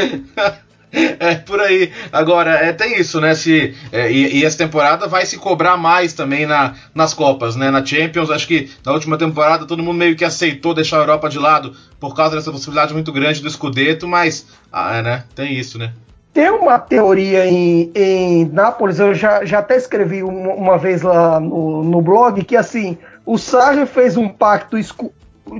É, 0.94 1.34
por 1.34 1.60
aí. 1.60 1.92
Agora, 2.12 2.52
é, 2.52 2.72
tem 2.72 3.00
isso, 3.00 3.20
né? 3.20 3.34
Se, 3.34 3.76
é, 3.92 4.12
e, 4.12 4.38
e, 4.38 4.46
essa 4.46 4.60
temporada 4.60 5.08
vai 5.08 5.26
se 5.26 5.38
cobrar 5.40 5.76
mais 5.76 6.14
também 6.14 6.46
na, 6.46 6.76
nas 6.94 7.16
Copas, 7.16 7.56
né? 7.56 7.72
Na 7.72 7.84
Champions, 7.84 8.30
acho 8.30 8.48
que 8.48 8.70
na 8.86 8.92
última 8.92 9.18
temporada 9.18 9.66
todo 9.66 9.82
mundo 9.82 9.98
meio 9.98 10.16
que 10.16 10.24
aceitou 10.24 10.72
deixar 10.72 10.98
a 10.98 11.00
Europa 11.00 11.30
de 11.30 11.40
lado 11.40 11.76
por 12.00 12.16
causa 12.16 12.36
dessa 12.36 12.52
possibilidade 12.52 12.94
muito 12.94 13.12
grande 13.12 13.42
do 13.42 13.50
Scudetto, 13.50 14.08
mas, 14.08 14.46
ah, 14.72 14.98
é, 14.98 15.02
né? 15.02 15.24
Tem 15.34 15.56
isso, 15.58 15.80
né? 15.80 15.94
Tem 16.34 16.50
uma 16.50 16.80
teoria 16.80 17.46
em, 17.46 17.92
em 17.94 18.46
Nápoles, 18.46 18.98
eu 18.98 19.14
já, 19.14 19.46
já 19.46 19.60
até 19.60 19.78
escrevi 19.78 20.24
uma, 20.24 20.54
uma 20.54 20.78
vez 20.80 21.04
lá 21.04 21.40
no, 21.40 21.84
no, 21.84 22.02
blog, 22.02 22.44
que 22.44 22.58
assim, 22.58 22.98
o 23.24 23.38
Sarri 23.38 23.86
fez 23.86 24.18
um 24.18 24.28
pacto 24.28 24.76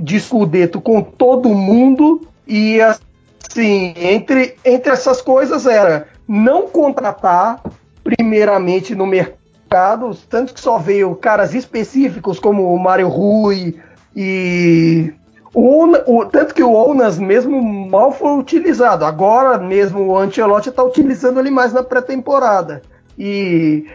de 0.02 0.16
escudeto 0.16 0.82
com 0.82 1.00
todo 1.02 1.50
mundo 1.50 2.28
e 2.48 2.82
assim, 2.82 3.94
entre, 3.96 4.56
entre 4.66 4.92
essas 4.92 5.22
coisas 5.22 5.68
era 5.68 6.08
não 6.28 6.64
contratar 6.64 7.62
primeiramente 8.04 8.96
no 8.96 9.06
mercado, 9.06 10.18
tanto 10.28 10.56
que 10.56 10.60
só 10.60 10.80
veio 10.80 11.16
caras 11.16 11.54
específicos 11.54 12.40
como 12.40 12.74
o 12.74 12.80
Mário 12.80 13.10
Rui 13.10 13.80
e 14.16 15.14
o, 15.54 15.86
o, 16.08 16.26
tanto 16.26 16.54
que 16.54 16.64
o 16.64 16.74
Onas 16.74 17.20
mesmo 17.20 17.62
mal 17.90 18.12
foi 18.12 18.40
utilizado. 18.40 19.06
Agora 19.06 19.58
mesmo 19.58 20.08
o 20.08 20.18
Ancelotti 20.18 20.70
está 20.70 20.84
utilizando 20.84 21.40
ele 21.40 21.52
mais 21.52 21.72
na 21.72 21.84
pré-temporada. 21.84 22.82
E, 23.18 23.86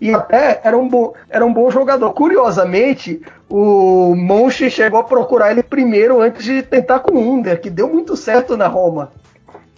e 0.00 0.12
até 0.12 0.60
era 0.64 0.76
um, 0.76 0.88
bom, 0.88 1.12
era 1.30 1.46
um 1.46 1.52
bom 1.52 1.70
jogador. 1.70 2.12
Curiosamente, 2.12 3.22
o 3.48 4.14
Monchi 4.16 4.68
chegou 4.70 4.98
a 4.98 5.04
procurar 5.04 5.52
ele 5.52 5.62
primeiro 5.62 6.20
antes 6.20 6.44
de 6.44 6.62
tentar 6.62 6.98
com 6.98 7.12
o 7.12 7.32
Under, 7.32 7.60
que 7.60 7.70
deu 7.70 7.88
muito 7.88 8.16
certo 8.16 8.56
na 8.56 8.66
Roma. 8.66 9.12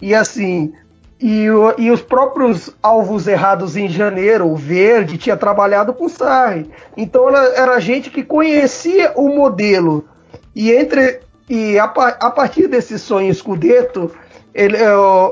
E 0.01 0.15
assim, 0.15 0.73
e, 1.19 1.45
e, 1.77 1.91
os 1.91 2.01
próprios 2.01 2.71
alvos 2.81 3.27
errados 3.27 3.77
em 3.77 3.87
janeiro, 3.87 4.47
o 4.47 4.55
Verde 4.55 5.19
tinha 5.19 5.37
trabalhado 5.37 5.93
com 5.93 6.05
o 6.05 6.09
Sarri. 6.09 6.67
Então 6.97 7.29
era, 7.29 7.53
era 7.53 7.79
gente 7.79 8.09
que 8.09 8.23
conhecia 8.23 9.13
o 9.15 9.29
modelo 9.29 10.03
e 10.55 10.71
entre 10.71 11.21
e 11.49 11.77
a, 11.77 11.83
a 11.83 12.31
partir 12.31 12.67
desse 12.67 12.97
sonho 12.97 13.29
escudeto, 13.29 14.09
ele, 14.53 14.77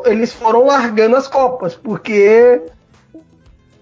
eles 0.05 0.33
foram 0.33 0.65
largando 0.65 1.15
as 1.15 1.29
copas, 1.29 1.75
porque 1.75 2.61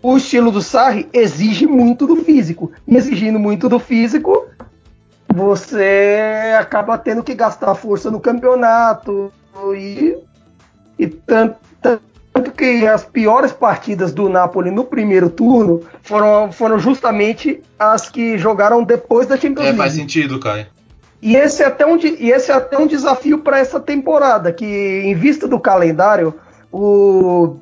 o 0.03 0.17
estilo 0.17 0.51
do 0.51 0.61
Sarri 0.61 1.09
exige 1.11 1.65
muito 1.65 2.05
do 2.05 2.17
físico. 2.17 2.71
E 2.87 2.95
exigindo 2.95 3.39
muito 3.39 3.67
do 3.67 3.79
físico, 3.79 4.45
você 5.33 6.55
acaba 6.59 6.97
tendo 6.97 7.23
que 7.23 7.33
gastar 7.33 7.73
força 7.73 8.11
no 8.11 8.19
campeonato. 8.19 9.31
E, 9.75 10.15
e 10.99 11.07
tanto, 11.07 11.57
tanto 11.81 12.51
que 12.51 12.85
as 12.85 13.03
piores 13.03 13.51
partidas 13.51 14.13
do 14.13 14.29
Napoli 14.29 14.69
no 14.69 14.83
primeiro 14.83 15.29
turno 15.29 15.81
foram, 16.03 16.51
foram 16.51 16.77
justamente 16.77 17.63
as 17.79 18.09
que 18.09 18.37
jogaram 18.37 18.83
depois 18.83 19.25
da 19.25 19.35
Champions 19.35 19.65
League. 19.65 19.75
É, 19.75 19.77
faz 19.77 19.93
sentido, 19.93 20.39
Caio. 20.39 20.67
E 21.21 21.35
esse 21.35 21.63
é 21.63 21.65
até 21.65 21.85
um, 21.85 21.97
e 21.97 22.31
esse 22.31 22.51
é 22.51 22.55
até 22.55 22.77
um 22.77 22.87
desafio 22.87 23.39
para 23.39 23.59
essa 23.59 23.79
temporada, 23.79 24.51
que 24.51 24.65
em 24.65 25.15
vista 25.15 25.47
do 25.47 25.59
calendário, 25.59 26.33
o, 26.71 27.57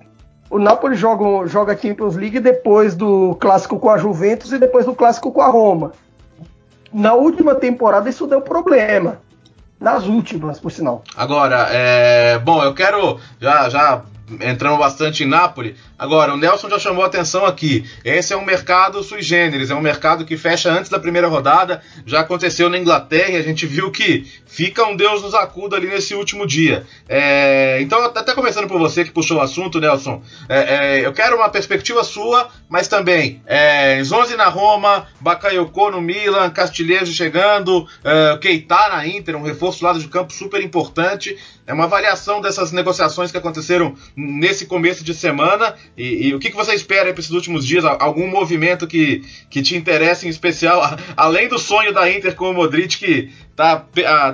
o 0.50 0.60
Napoli 0.60 0.96
joga, 0.96 1.48
joga 1.48 1.78
Champions 1.78 2.16
League 2.16 2.40
depois 2.40 2.96
do 2.96 3.36
clássico 3.36 3.80
com 3.80 3.90
a 3.90 3.98
Juventus 3.98 4.52
e 4.52 4.58
depois 4.58 4.86
do 4.86 4.94
clássico 4.94 5.32
com 5.32 5.42
a 5.42 5.48
Roma. 5.48 5.94
Na 6.94 7.14
última 7.14 7.56
temporada 7.56 8.10
isso 8.10 8.28
deu 8.28 8.42
problema. 8.42 9.20
Nas 9.80 10.06
últimas, 10.06 10.60
por 10.60 10.72
sinal. 10.72 11.04
Agora, 11.16 11.68
é, 11.70 12.40
bom, 12.40 12.64
eu 12.64 12.74
quero 12.74 13.20
já, 13.40 13.70
já 13.70 14.02
entramos 14.42 14.80
bastante 14.80 15.24
em 15.24 15.28
Nápoles. 15.28 15.78
Agora, 15.98 16.34
o 16.34 16.38
Nelson 16.38 16.70
já 16.70 16.78
chamou 16.78 17.04
a 17.04 17.08
atenção 17.08 17.46
aqui. 17.46 17.90
Esse 18.04 18.34
é 18.34 18.38
um 18.38 18.44
mercado 18.44 19.02
sui 19.02 19.22
generis, 19.22 19.70
é 19.70 19.76
um 19.76 19.82
mercado 19.82 20.26
que 20.26 20.36
fecha 20.36 20.70
antes 20.70 20.90
da 20.90 21.00
primeira 21.00 21.28
rodada. 21.30 21.82
Já 22.06 22.20
aconteceu 22.20 22.70
na 22.70 22.78
Inglaterra 22.78 23.32
e 23.32 23.38
a 23.38 23.42
gente 23.42 23.66
viu 23.66 23.90
que 23.92 24.26
fica 24.46 24.86
um 24.86 24.96
Deus 24.96 25.22
nos 25.22 25.34
acuda 25.34 25.78
ali 25.78 25.88
nesse 25.88 26.14
último 26.14 26.46
dia. 26.46 26.86
É, 27.08 27.80
então, 27.82 28.04
até 28.04 28.34
começando 28.34 28.68
por 28.68 28.78
você 28.78 29.06
que 29.06 29.12
puxou 29.12 29.38
o 29.38 29.42
assunto, 29.42 29.80
Nelson, 29.80 30.22
é, 30.50 30.60
é, 30.60 31.06
eu 31.06 31.14
quero 31.14 31.38
uma 31.38 31.50
perspectiva 31.50 32.04
sua, 32.04 32.50
mas 32.68 32.90
também 32.90 33.42
é, 33.46 34.04
Zonzi 34.04 34.36
na 34.36 34.50
Roma, 34.50 35.08
Bakayoko 35.22 35.92
no 35.92 36.02
Milan, 36.02 36.50
Castilheiro 36.50 37.06
chegando, 37.06 37.88
é, 38.04 38.38
Keita 38.38 38.90
na 38.90 39.08
Inter, 39.08 39.38
um 39.38 39.44
reforço 39.44 39.80
do 39.80 39.86
lado 39.86 40.00
de 40.00 40.08
campo 40.10 40.34
super 40.34 40.62
importante. 40.62 41.38
É 41.68 41.74
uma 41.74 41.86
avaliação 41.86 42.42
dessas 42.42 42.72
negociações 42.72 43.32
que 43.32 43.38
aconteceram 43.38 43.96
nesse 44.16 44.68
começo 44.68 45.04
de 45.04 45.16
semana 45.16 45.76
E, 45.98 46.28
e 46.28 46.36
o 46.36 46.40
que, 46.40 46.50
que 46.50 46.56
você 46.56 46.74
espera 46.74 47.12
para 47.12 47.20
esses 47.20 47.32
últimos 47.32 47.66
dias? 47.66 47.86
Algum 47.86 48.28
movimento 48.28 48.88
que, 48.88 49.24
que 49.50 49.62
te 49.62 49.76
interessa 49.76 50.26
em 50.26 50.30
especial? 50.30 50.82
Além 51.16 51.48
do 51.48 51.58
sonho 51.58 51.94
da 51.94 52.10
Inter 52.12 52.36
com 52.36 52.50
o 52.50 52.54
Modric, 52.54 52.98
que 52.98 53.32
tá, 53.56 53.86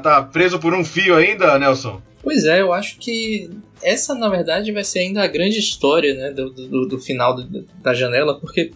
tá 0.02 0.24
preso 0.24 0.60
por 0.60 0.74
um 0.74 0.84
fio 0.84 1.16
ainda, 1.16 1.58
Nelson? 1.60 2.02
Pois 2.24 2.46
é, 2.46 2.62
eu 2.62 2.72
acho 2.72 2.98
que 3.00 3.50
essa, 3.82 4.14
na 4.14 4.30
verdade, 4.30 4.72
vai 4.72 4.84
ser 4.84 5.00
ainda 5.00 5.24
a 5.24 5.28
grande 5.28 5.58
história 5.58 6.14
né, 6.14 6.32
do, 6.32 6.50
do, 6.52 6.88
do 6.88 7.00
final 7.00 7.36
do, 7.36 7.66
da 7.82 7.94
janela, 7.94 8.40
porque 8.40 8.72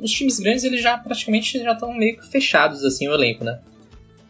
os 0.00 0.10
times 0.10 0.38
grandes 0.38 0.64
eles 0.64 0.80
já 0.80 0.96
praticamente 0.96 1.58
já 1.58 1.72
estão 1.72 1.92
meio 1.92 2.16
que 2.18 2.26
fechados 2.30 2.84
assim 2.84 3.08
o 3.08 3.14
elenco, 3.14 3.44
né? 3.44 3.60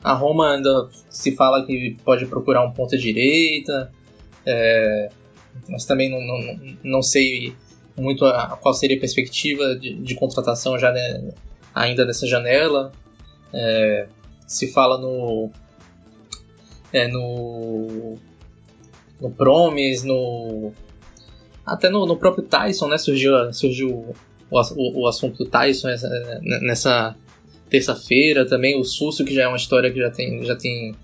A 0.03 0.13
Roma 0.13 0.55
ainda 0.55 0.89
se 1.09 1.35
fala 1.35 1.65
que 1.67 1.97
pode 2.05 2.27
procurar 2.27 2.65
um 2.65 2.73
ponta 2.73 2.97
direita, 2.97 3.93
é, 4.45 5.11
mas 5.69 5.85
também 5.85 6.11
não, 6.11 6.21
não, 6.21 6.77
não 6.83 7.03
sei 7.03 7.55
muito 7.97 8.25
a, 8.25 8.57
qual 8.61 8.75
seria 8.75 8.97
a 8.97 9.01
perspectiva 9.01 9.77
de, 9.77 9.95
de 9.95 10.15
contratação 10.15 10.79
já 10.79 10.93
né, 10.93 11.33
ainda 11.75 12.05
nessa 12.05 12.27
janela. 12.27 12.93
É, 13.53 14.07
se 14.47 14.71
fala 14.73 14.99
no 14.99 15.51
é, 16.93 17.09
no 17.09 18.17
no 19.21 19.31
Promes, 19.31 20.05
no 20.05 20.73
até 21.65 21.89
no, 21.89 22.07
no 22.07 22.17
próprio 22.17 22.45
Tyson, 22.45 22.87
né? 22.89 22.99
Surgiu, 22.99 23.53
surgiu 23.53 24.15
o, 24.51 24.61
o, 24.61 25.03
o 25.03 25.07
assunto 25.07 25.39
do 25.45 25.51
Tyson 25.51 25.89
nessa, 25.89 26.09
nessa 26.63 27.17
terça-feira 27.69 28.47
também, 28.47 28.79
o 28.79 28.85
Susso, 28.85 29.25
que 29.25 29.35
já 29.35 29.43
é 29.43 29.49
uma 29.49 29.57
história 29.57 29.91
que 29.91 29.99
já 29.99 30.11
tem, 30.11 30.45
já 30.45 30.55
tem 30.55 30.95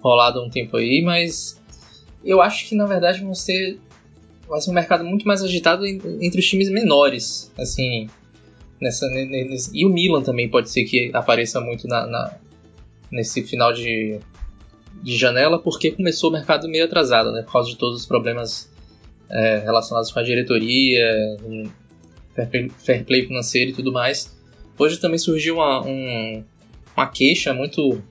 rolado 0.00 0.40
há 0.40 0.44
um 0.44 0.50
tempo 0.50 0.76
aí, 0.76 1.02
mas 1.04 1.62
eu 2.24 2.40
acho 2.40 2.68
que 2.68 2.74
na 2.74 2.86
verdade 2.86 3.22
vão 3.22 3.34
ser, 3.34 3.78
vai 4.48 4.60
ser 4.60 4.70
um 4.70 4.74
mercado 4.74 5.04
muito 5.04 5.26
mais 5.26 5.42
agitado 5.42 5.86
entre 5.86 6.40
os 6.40 6.46
times 6.46 6.70
menores, 6.70 7.52
assim, 7.58 8.08
nessa, 8.80 9.06
e 9.72 9.84
o 9.86 9.88
Milan 9.88 10.22
também 10.22 10.48
pode 10.48 10.70
ser 10.70 10.84
que 10.84 11.10
apareça 11.12 11.60
muito 11.60 11.86
na, 11.86 12.06
na 12.06 12.36
nesse 13.10 13.42
final 13.42 13.72
de, 13.72 14.18
de 15.02 15.16
janela, 15.16 15.58
porque 15.58 15.92
começou 15.92 16.30
o 16.30 16.32
mercado 16.32 16.68
meio 16.68 16.84
atrasado, 16.84 17.30
né, 17.30 17.42
por 17.42 17.52
causa 17.52 17.70
de 17.70 17.76
todos 17.76 18.00
os 18.00 18.06
problemas 18.06 18.68
é, 19.30 19.58
relacionados 19.58 20.10
com 20.10 20.18
a 20.18 20.22
diretoria, 20.22 21.36
fair 22.78 23.04
play 23.04 23.26
financeiro 23.26 23.70
e 23.70 23.74
tudo 23.74 23.92
mais. 23.92 24.36
Hoje 24.76 24.98
também 24.98 25.18
surgiu 25.18 25.56
uma, 25.56 25.86
um, 25.86 26.44
uma 26.96 27.06
queixa 27.06 27.54
muito 27.54 28.02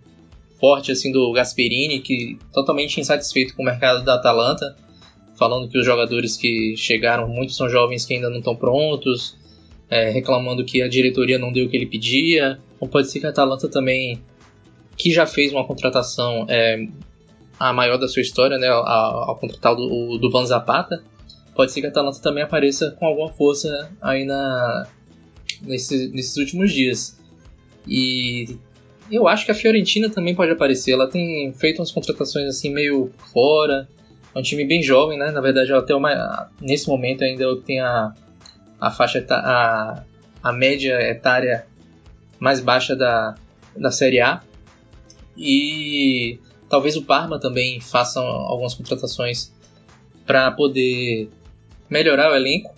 forte 0.63 0.93
assim 0.93 1.11
do 1.11 1.29
Gasperini, 1.33 1.99
que 1.99 2.39
totalmente 2.53 2.97
insatisfeito 2.97 3.53
com 3.53 3.63
o 3.63 3.65
mercado 3.65 4.01
da 4.05 4.13
Atalanta, 4.13 4.77
falando 5.37 5.67
que 5.67 5.77
os 5.77 5.85
jogadores 5.85 6.37
que 6.37 6.73
chegaram, 6.77 7.27
muitos 7.27 7.57
são 7.57 7.67
jovens 7.67 8.05
que 8.05 8.15
ainda 8.15 8.29
não 8.29 8.37
estão 8.37 8.55
prontos, 8.55 9.35
é, 9.89 10.09
reclamando 10.09 10.63
que 10.63 10.81
a 10.81 10.87
diretoria 10.87 11.37
não 11.37 11.51
deu 11.51 11.65
o 11.65 11.69
que 11.69 11.75
ele 11.75 11.85
pedia. 11.85 12.61
Ou 12.79 12.87
pode 12.87 13.11
ser 13.11 13.19
que 13.19 13.25
a 13.25 13.31
Atalanta 13.31 13.67
também, 13.67 14.23
que 14.97 15.11
já 15.11 15.25
fez 15.25 15.51
uma 15.51 15.67
contratação 15.67 16.45
é, 16.47 16.87
a 17.59 17.73
maior 17.73 17.97
da 17.97 18.07
sua 18.07 18.21
história, 18.21 18.57
né, 18.57 18.69
ao, 18.69 19.35
contratar 19.35 19.73
o 19.73 20.17
do 20.17 20.31
Van 20.31 20.45
Zapata, 20.45 21.03
pode 21.53 21.73
ser 21.73 21.81
que 21.81 21.87
a 21.87 21.89
Atalanta 21.89 22.21
também 22.21 22.41
apareça 22.41 22.91
com 22.91 23.05
alguma 23.05 23.33
força 23.33 23.91
aí 24.01 24.23
na, 24.23 24.87
nesse, 25.61 26.07
nesses 26.07 26.37
últimos 26.37 26.71
dias. 26.71 27.19
E 27.85 28.57
eu 29.11 29.27
acho 29.27 29.45
que 29.45 29.51
a 29.51 29.55
Fiorentina 29.55 30.09
também 30.09 30.35
pode 30.35 30.51
aparecer. 30.51 30.93
Ela 30.93 31.09
tem 31.09 31.53
feito 31.53 31.79
umas 31.79 31.91
contratações 31.91 32.47
assim 32.47 32.71
meio 32.71 33.11
fora. 33.31 33.87
É 34.33 34.39
um 34.39 34.41
time 34.41 34.65
bem 34.65 34.81
jovem, 34.81 35.17
né? 35.17 35.31
Na 35.31 35.41
verdade, 35.41 35.71
ela 35.71 35.81
tem 35.81 35.95
uma, 35.95 36.49
nesse 36.59 36.87
momento 36.87 37.23
ainda 37.23 37.55
tem 37.57 37.79
a, 37.79 38.13
a 38.79 38.91
faixa 38.91 39.25
a, 39.29 40.03
a 40.41 40.51
média 40.51 40.99
etária 41.01 41.65
mais 42.39 42.59
baixa 42.59 42.95
da, 42.95 43.35
da 43.77 43.91
Série 43.91 44.19
A. 44.19 44.41
E 45.37 46.39
talvez 46.69 46.95
o 46.95 47.03
Parma 47.03 47.39
também 47.39 47.79
faça 47.79 48.19
algumas 48.19 48.73
contratações 48.73 49.51
para 50.25 50.51
poder 50.51 51.29
melhorar 51.89 52.31
o 52.31 52.35
elenco. 52.35 52.73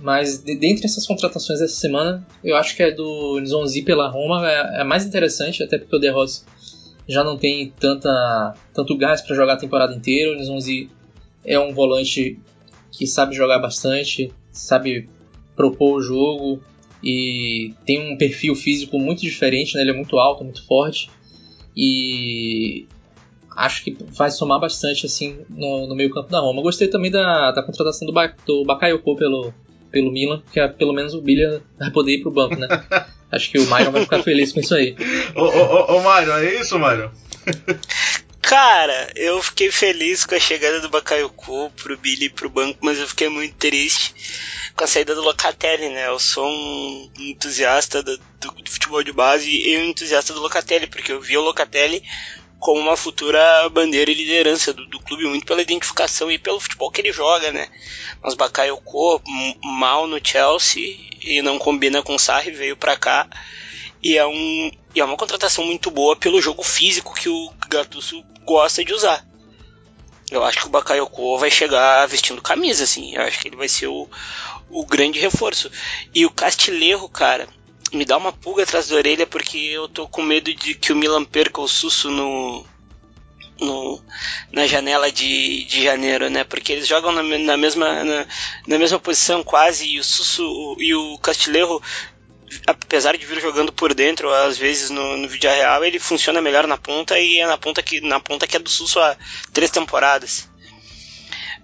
Mas 0.00 0.38
de, 0.42 0.56
dentre 0.56 0.86
essas 0.86 1.06
contratações 1.06 1.58
dessa 1.58 1.74
semana, 1.74 2.26
eu 2.42 2.56
acho 2.56 2.76
que 2.76 2.82
a 2.82 2.90
do 2.94 3.40
Nzonzi 3.40 3.82
pela 3.82 4.08
Roma 4.08 4.48
é, 4.48 4.80
é 4.80 4.84
mais 4.84 5.04
interessante, 5.04 5.62
até 5.62 5.78
porque 5.78 5.96
o 5.96 5.98
De 5.98 6.08
Rossi 6.08 6.44
já 7.08 7.24
não 7.24 7.36
tem 7.36 7.72
tanta, 7.78 8.54
tanto 8.72 8.96
gás 8.96 9.22
para 9.22 9.34
jogar 9.34 9.54
a 9.54 9.58
temporada 9.58 9.94
inteira. 9.94 10.32
O 10.32 10.40
Nzonzi 10.40 10.90
é 11.44 11.58
um 11.58 11.72
volante 11.72 12.38
que 12.92 13.06
sabe 13.06 13.34
jogar 13.34 13.58
bastante, 13.58 14.32
sabe 14.52 15.08
propor 15.56 15.98
o 15.98 16.02
jogo 16.02 16.62
e 17.02 17.74
tem 17.84 18.12
um 18.12 18.16
perfil 18.16 18.54
físico 18.54 18.98
muito 18.98 19.20
diferente, 19.20 19.74
né? 19.74 19.80
ele 19.80 19.90
é 19.90 19.94
muito 19.94 20.18
alto, 20.18 20.44
muito 20.44 20.64
forte 20.66 21.10
e 21.76 22.86
acho 23.56 23.84
que 23.84 23.96
vai 24.10 24.30
somar 24.30 24.60
bastante 24.60 25.06
assim 25.06 25.38
no, 25.48 25.86
no 25.86 25.94
meio 25.94 26.10
campo 26.10 26.30
da 26.30 26.38
Roma. 26.40 26.62
Gostei 26.62 26.88
também 26.88 27.10
da, 27.10 27.50
da 27.50 27.62
contratação 27.62 28.06
do, 28.06 28.12
ba, 28.12 28.32
do 28.46 28.64
Bakayoko 28.64 29.16
pelo, 29.16 29.52
pelo 29.90 30.12
Milan, 30.12 30.42
que 30.52 30.60
é, 30.60 30.68
pelo 30.68 30.92
menos 30.92 31.14
o 31.14 31.20
Bilha 31.20 31.62
vai 31.78 31.90
poder 31.90 32.14
ir 32.14 32.22
pro 32.22 32.30
banco, 32.30 32.56
né? 32.56 32.68
Acho 33.30 33.50
que 33.50 33.58
o 33.58 33.66
Myron 33.66 33.92
vai 33.92 34.02
ficar 34.02 34.22
feliz 34.22 34.52
com 34.52 34.60
isso 34.60 34.74
aí. 34.74 34.96
ô, 35.34 35.42
ô, 35.42 35.96
ô, 35.96 36.00
Myron, 36.00 36.38
é 36.38 36.54
isso, 36.60 36.78
Myron? 36.78 37.10
Cara, 38.40 39.12
eu 39.14 39.42
fiquei 39.42 39.70
feliz 39.70 40.24
com 40.24 40.34
a 40.34 40.40
chegada 40.40 40.80
do 40.80 40.88
Bakayoko 40.88 41.70
pro 41.76 41.98
Billy 41.98 42.26
e 42.26 42.30
pro 42.30 42.48
banco, 42.48 42.78
mas 42.80 42.98
eu 42.98 43.06
fiquei 43.06 43.28
muito 43.28 43.54
triste 43.56 44.14
com 44.74 44.84
a 44.84 44.86
saída 44.86 45.14
do 45.14 45.20
Locatelli, 45.20 45.90
né? 45.90 46.06
Eu 46.06 46.18
sou 46.18 46.48
um 46.48 47.10
entusiasta 47.18 48.02
do, 48.02 48.16
do, 48.16 48.50
do 48.50 48.70
futebol 48.70 49.02
de 49.02 49.12
base 49.12 49.50
e 49.50 49.76
um 49.76 49.90
entusiasta 49.90 50.32
do 50.32 50.40
Locatelli, 50.40 50.86
porque 50.86 51.12
eu 51.12 51.20
vi 51.20 51.36
o 51.36 51.42
Locatelli 51.42 52.02
como 52.58 52.80
uma 52.80 52.96
futura 52.96 53.68
bandeira 53.70 54.10
e 54.10 54.14
liderança 54.14 54.72
do, 54.72 54.84
do, 54.86 54.98
clube, 55.00 55.24
muito 55.24 55.46
pela 55.46 55.62
identificação 55.62 56.30
e 56.30 56.38
pelo 56.38 56.60
futebol 56.60 56.90
que 56.90 57.00
ele 57.00 57.12
joga, 57.12 57.52
né? 57.52 57.68
Mas 58.22 58.34
Bakayoko, 58.34 59.22
mal 59.62 60.06
no 60.06 60.20
Chelsea 60.22 60.96
e 61.22 61.40
não 61.42 61.58
combina 61.58 62.02
com 62.02 62.14
o 62.14 62.18
Sarri, 62.18 62.50
veio 62.50 62.76
para 62.76 62.96
cá 62.96 63.28
e 64.02 64.16
é, 64.16 64.26
um, 64.26 64.70
e 64.94 65.00
é 65.00 65.04
uma 65.04 65.16
contratação 65.16 65.64
muito 65.64 65.90
boa 65.90 66.16
pelo 66.16 66.40
jogo 66.40 66.62
físico 66.62 67.14
que 67.14 67.28
o 67.28 67.52
Gattuso 67.68 68.24
gosta 68.44 68.84
de 68.84 68.92
usar. 68.92 69.26
Eu 70.30 70.44
acho 70.44 70.60
que 70.60 70.66
o 70.66 70.70
Bakayoko 70.70 71.38
vai 71.38 71.50
chegar 71.50 72.06
vestindo 72.06 72.42
camisa, 72.42 72.84
assim. 72.84 73.14
Eu 73.14 73.22
acho 73.22 73.40
que 73.40 73.48
ele 73.48 73.56
vai 73.56 73.68
ser 73.68 73.86
o, 73.86 74.08
o 74.68 74.84
grande 74.84 75.18
reforço. 75.18 75.70
E 76.14 76.26
o 76.26 76.30
Castilheiro, 76.30 77.08
cara, 77.08 77.48
me 77.92 78.04
dá 78.04 78.16
uma 78.16 78.32
pulga 78.32 78.62
atrás 78.62 78.88
da 78.88 78.96
orelha 78.96 79.26
porque 79.26 79.58
eu 79.58 79.88
tô 79.88 80.06
com 80.08 80.22
medo 80.22 80.52
de 80.54 80.74
que 80.74 80.92
o 80.92 80.96
Milan 80.96 81.24
perca 81.24 81.60
o 81.60 81.68
Susso 81.68 82.10
no, 82.10 82.64
no, 83.60 84.02
na 84.52 84.66
janela 84.66 85.10
de, 85.10 85.64
de 85.64 85.82
janeiro, 85.82 86.28
né? 86.30 86.44
Porque 86.44 86.72
eles 86.72 86.86
jogam 86.86 87.12
na, 87.12 87.22
na 87.22 87.56
mesma, 87.56 88.04
na, 88.04 88.26
na, 88.66 88.78
mesma 88.78 88.98
posição 88.98 89.42
quase 89.42 89.86
e 89.86 89.98
o 89.98 90.04
Susso 90.04 90.76
e 90.78 90.94
o 90.94 91.18
Castilheiro 91.18 91.82
apesar 92.66 93.16
de 93.16 93.26
vir 93.26 93.40
jogando 93.40 93.72
por 93.72 93.92
dentro, 93.92 94.32
às 94.32 94.56
vezes 94.56 94.90
no, 94.90 95.16
no 95.16 95.28
vídeo 95.28 95.50
real, 95.50 95.84
ele 95.84 95.98
funciona 95.98 96.40
melhor 96.40 96.66
na 96.66 96.78
ponta 96.78 97.18
e 97.18 97.38
é 97.38 97.46
na 97.46 97.58
ponta 97.58 97.82
que, 97.82 98.00
na 98.00 98.20
ponta 98.20 98.46
que 98.46 98.56
é 98.56 98.58
do 98.58 98.70
Susso 98.70 98.98
há 99.00 99.16
três 99.52 99.70
temporadas. 99.70 100.48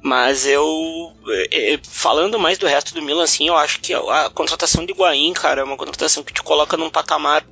Mas 0.04 0.46
eu, 0.46 1.16
é, 1.50 1.72
é, 1.72 1.80
falando 1.82 2.38
mais 2.38 2.58
do 2.58 2.66
resto 2.66 2.92
do 2.92 3.00
Milan, 3.00 3.24
assim, 3.24 3.48
eu 3.48 3.56
acho 3.56 3.80
que 3.80 3.94
a, 3.94 4.28
contratação 4.28 4.84
de 4.84 4.92
Higuaín, 4.92 5.32
cara, 5.32 5.62
é 5.62 5.64
uma 5.64 5.78
contratação 5.78 6.22
que 6.22 6.30
te 6.30 6.42
coloca 6.42 6.76
num 6.76 6.90
patamar 6.90 7.42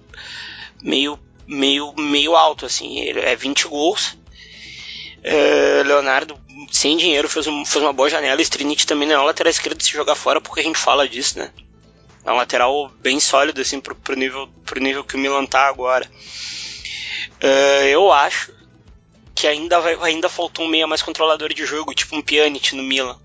meio, 0.83 1.19
meio, 1.47 1.95
meio 1.97 2.37
alto, 2.37 2.67
assim. 2.67 2.99
Ele 2.99 3.21
é 3.21 3.35
20 3.35 3.69
gols. 3.69 4.19
É, 5.23 5.83
Leonardo, 5.83 6.39
sem 6.71 6.95
dinheiro, 6.99 7.27
fez, 7.27 7.47
um, 7.47 7.65
fez 7.65 7.83
uma 7.83 7.93
boa 7.95 8.11
janela. 8.11 8.43
Strinit 8.43 8.87
também 8.87 9.09
não 9.09 9.15
é 9.15 9.21
um 9.21 9.25
lateral 9.25 9.51
esquerdo 9.51 9.83
se 9.83 9.91
jogar 9.91 10.15
fora, 10.15 10.39
porque 10.39 10.61
a 10.61 10.65
gente 10.65 10.79
fala 10.79 11.09
disso, 11.09 11.39
né? 11.39 11.51
É 12.23 12.31
um 12.31 12.37
lateral 12.37 12.93
bem 13.01 13.19
sólido, 13.19 13.63
assim, 13.63 13.81
pro, 13.81 13.95
pro, 13.95 14.15
nível, 14.15 14.47
pro 14.67 14.79
nível 14.79 15.03
que 15.03 15.17
o 15.17 15.19
Milan 15.19 15.47
tá 15.47 15.67
agora. 15.69 16.07
Eu 17.91 18.13
acho 18.13 18.53
que 19.43 19.47
ainda, 19.49 19.81
vai, 19.81 19.97
ainda 20.03 20.29
faltou 20.29 20.65
um 20.65 20.69
meia 20.69 20.87
mais 20.87 21.03
controlador 21.03 21.53
de 21.53 21.67
jogo, 21.67 21.93
tipo 21.93 22.15
um 22.15 22.23
Pjanic 22.23 22.77
no 22.77 22.83
Milan. 22.85 23.17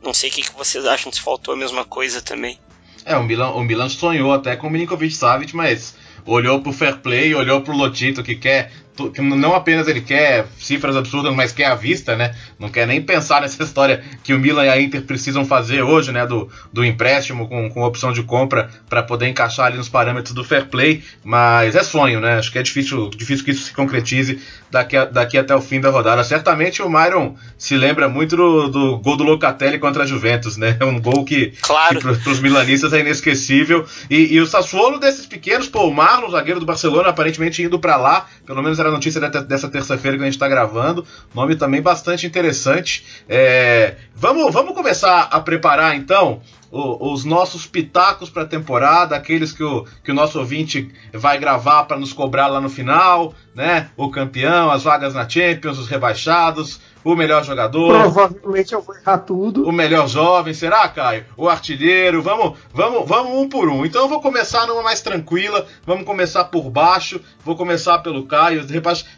Não 0.00 0.14
sei 0.14 0.30
o 0.30 0.32
que, 0.32 0.42
que 0.42 0.54
vocês 0.54 0.86
acham 0.86 1.10
se 1.10 1.20
faltou 1.20 1.54
a 1.54 1.56
mesma 1.56 1.84
coisa 1.84 2.22
também. 2.22 2.60
É, 3.04 3.16
o 3.16 3.24
Milan, 3.24 3.50
o 3.50 3.64
Milan 3.64 3.88
sonhou 3.88 4.32
até 4.32 4.54
com 4.54 4.68
o 4.68 4.70
Milinkovic 4.70 5.12
Savic, 5.12 5.56
mas 5.56 5.96
olhou 6.24 6.60
pro 6.60 6.72
fair 6.72 6.98
play, 6.98 7.34
olhou 7.34 7.60
pro 7.60 7.76
Lotito 7.76 8.22
que 8.22 8.36
quer 8.36 8.70
que 9.12 9.22
não 9.22 9.54
apenas 9.54 9.88
ele 9.88 10.00
quer 10.00 10.46
cifras 10.58 10.96
absurdas, 10.96 11.34
mas 11.34 11.52
quer 11.52 11.66
a 11.66 11.74
vista, 11.74 12.14
né? 12.14 12.34
Não 12.58 12.68
quer 12.68 12.86
nem 12.86 13.00
pensar 13.00 13.40
nessa 13.40 13.62
história 13.64 14.02
que 14.22 14.34
o 14.34 14.38
Milan 14.38 14.64
e 14.64 14.68
a 14.68 14.80
Inter 14.80 15.02
precisam 15.02 15.44
fazer 15.44 15.82
hoje, 15.82 16.12
né? 16.12 16.26
Do, 16.26 16.48
do 16.72 16.84
empréstimo 16.84 17.48
com, 17.48 17.70
com 17.70 17.82
opção 17.82 18.12
de 18.12 18.22
compra 18.22 18.68
para 18.88 19.02
poder 19.02 19.28
encaixar 19.28 19.66
ali 19.66 19.78
nos 19.78 19.88
parâmetros 19.88 20.34
do 20.34 20.44
fair 20.44 20.66
play. 20.66 21.02
Mas 21.24 21.74
é 21.74 21.82
sonho, 21.82 22.20
né? 22.20 22.38
Acho 22.38 22.52
que 22.52 22.58
é 22.58 22.62
difícil, 22.62 23.08
difícil 23.10 23.44
que 23.44 23.50
isso 23.50 23.64
se 23.64 23.72
concretize 23.72 24.40
daqui, 24.70 24.96
a, 24.96 25.04
daqui 25.04 25.38
até 25.38 25.54
o 25.54 25.60
fim 25.60 25.80
da 25.80 25.90
rodada. 25.90 26.22
Certamente 26.24 26.82
o 26.82 26.88
Myron 26.88 27.34
se 27.56 27.76
lembra 27.76 28.08
muito 28.08 28.36
do, 28.36 28.68
do 28.68 28.98
gol 28.98 29.16
do 29.16 29.24
Locatelli 29.24 29.78
contra 29.78 30.02
a 30.02 30.06
Juventus, 30.06 30.56
né? 30.56 30.76
É 30.78 30.84
um 30.86 31.00
gol 31.00 31.24
que, 31.24 31.52
claro. 31.62 32.00
para 32.00 32.30
os 32.30 32.40
milanistas 32.40 32.92
é 32.92 33.00
inesquecível. 33.00 33.86
E, 34.10 34.34
e, 34.34 34.40
o 34.40 34.46
Sassuolo 34.46 34.98
desses 34.98 35.26
pequenos, 35.26 35.68
pô, 35.68 35.88
o 35.88 35.94
Marlon, 35.94 36.30
zagueiro 36.30 36.60
do 36.60 36.66
Barcelona, 36.66 37.08
aparentemente 37.08 37.62
indo 37.62 37.78
para 37.78 37.96
lá, 37.96 38.26
pelo 38.46 38.62
menos 38.62 38.78
era 38.82 38.90
a 38.90 38.92
notícia 38.92 39.20
dessa 39.20 39.68
terça-feira 39.68 40.16
que 40.16 40.22
a 40.22 40.26
gente 40.26 40.34
está 40.34 40.48
gravando. 40.48 41.06
Nome 41.34 41.56
também 41.56 41.80
bastante 41.80 42.26
interessante. 42.26 43.04
É, 43.28 43.96
vamos, 44.14 44.52
vamos 44.52 44.74
começar 44.74 45.22
a 45.22 45.40
preparar 45.40 45.96
então 45.96 46.40
os 46.72 47.24
nossos 47.24 47.66
pitacos 47.66 48.30
para 48.30 48.44
a 48.44 48.46
temporada, 48.46 49.14
aqueles 49.14 49.52
que 49.52 49.62
o, 49.62 49.84
que 50.02 50.10
o 50.10 50.14
nosso 50.14 50.38
ouvinte 50.38 50.90
vai 51.12 51.38
gravar 51.38 51.84
para 51.84 51.98
nos 51.98 52.14
cobrar 52.14 52.46
lá 52.46 52.62
no 52.62 52.70
final, 52.70 53.34
né? 53.54 53.90
O 53.94 54.10
campeão, 54.10 54.70
as 54.70 54.82
vagas 54.82 55.12
na 55.12 55.28
Champions, 55.28 55.78
os 55.78 55.86
rebaixados, 55.86 56.80
o 57.04 57.14
melhor 57.14 57.44
jogador. 57.44 58.00
Provavelmente 58.00 58.72
eu 58.72 58.80
vou 58.80 58.96
errar 58.96 59.18
tudo. 59.18 59.68
O 59.68 59.72
melhor 59.72 60.08
jovem, 60.08 60.54
será, 60.54 60.88
Caio? 60.88 61.26
O 61.36 61.46
artilheiro, 61.46 62.22
vamos, 62.22 62.58
vamos, 62.72 63.06
vamos 63.06 63.32
um 63.36 63.48
por 63.48 63.68
um. 63.68 63.84
Então 63.84 64.02
eu 64.02 64.08
vou 64.08 64.22
começar 64.22 64.66
numa 64.66 64.82
mais 64.82 65.02
tranquila, 65.02 65.66
vamos 65.84 66.06
começar 66.06 66.44
por 66.44 66.70
baixo, 66.70 67.20
vou 67.44 67.54
começar 67.54 67.98
pelo 67.98 68.24
Caio. 68.24 68.64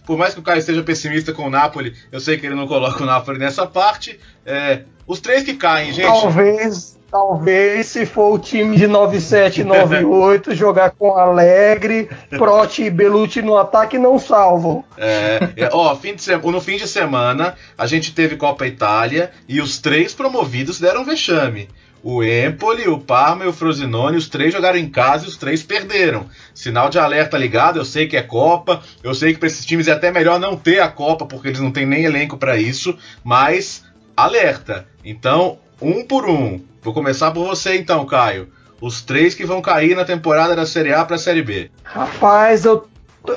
Por 0.04 0.18
mais 0.18 0.34
que 0.34 0.40
o 0.40 0.42
Caio 0.42 0.58
esteja 0.58 0.82
pessimista 0.82 1.32
com 1.32 1.46
o 1.46 1.50
Napoli, 1.50 1.94
eu 2.10 2.18
sei 2.18 2.36
que 2.36 2.46
ele 2.46 2.56
não 2.56 2.66
coloca 2.66 3.00
o 3.00 3.06
Napoli 3.06 3.38
nessa 3.38 3.64
parte. 3.64 4.18
É, 4.44 4.82
os 5.06 5.20
três 5.20 5.44
que 5.44 5.54
caem, 5.54 5.92
gente. 5.92 6.06
Talvez, 6.06 6.98
talvez, 7.14 7.86
se 7.86 8.04
for 8.04 8.32
o 8.32 8.38
time 8.40 8.76
de 8.76 8.88
97 8.88 9.62
98, 9.62 10.50
jogar 10.52 10.90
com 10.90 11.16
Alegre, 11.16 12.10
Prote 12.28 12.82
e 12.82 12.90
Belucci 12.90 13.40
no 13.40 13.56
ataque, 13.56 13.96
não 13.96 14.18
salvam. 14.18 14.84
É, 14.98 15.38
é, 15.56 15.68
ó, 15.72 15.94
fim 15.94 16.16
de 16.16 16.36
no 16.36 16.60
fim 16.60 16.76
de 16.76 16.88
semana, 16.88 17.54
a 17.78 17.86
gente 17.86 18.12
teve 18.12 18.34
Copa 18.34 18.66
Itália 18.66 19.30
e 19.48 19.60
os 19.60 19.78
três 19.78 20.12
promovidos 20.12 20.80
deram 20.80 21.04
vexame. 21.04 21.68
O 22.02 22.20
Empoli, 22.20 22.88
o 22.88 22.98
Parma 22.98 23.44
e 23.44 23.48
o 23.48 23.52
Frosinone, 23.52 24.16
os 24.16 24.28
três 24.28 24.52
jogaram 24.52 24.76
em 24.76 24.90
casa 24.90 25.24
e 25.24 25.28
os 25.28 25.36
três 25.36 25.62
perderam. 25.62 26.26
Sinal 26.52 26.90
de 26.90 26.98
alerta 26.98 27.38
ligado, 27.38 27.78
eu 27.78 27.84
sei 27.84 28.08
que 28.08 28.16
é 28.16 28.22
Copa, 28.22 28.82
eu 29.04 29.14
sei 29.14 29.32
que 29.32 29.38
para 29.38 29.46
esses 29.46 29.64
times 29.64 29.86
é 29.86 29.92
até 29.92 30.10
melhor 30.10 30.40
não 30.40 30.56
ter 30.56 30.80
a 30.80 30.88
Copa, 30.88 31.24
porque 31.26 31.46
eles 31.46 31.60
não 31.60 31.70
têm 31.70 31.86
nem 31.86 32.02
elenco 32.02 32.36
para 32.36 32.58
isso, 32.58 32.98
mas 33.22 33.84
alerta. 34.16 34.86
Então, 35.04 35.58
um 35.84 36.02
por 36.04 36.28
um. 36.28 36.60
Vou 36.82 36.94
começar 36.94 37.30
por 37.30 37.46
você 37.46 37.76
então, 37.76 38.04
Caio. 38.06 38.48
Os 38.80 39.02
três 39.02 39.34
que 39.34 39.44
vão 39.44 39.62
cair 39.62 39.94
na 39.94 40.04
temporada 40.04 40.56
da 40.56 40.66
Série 40.66 40.92
A 40.92 41.04
para 41.04 41.16
a 41.16 41.18
Série 41.18 41.42
B. 41.42 41.70
Rapaz, 41.82 42.64
eu, 42.64 42.86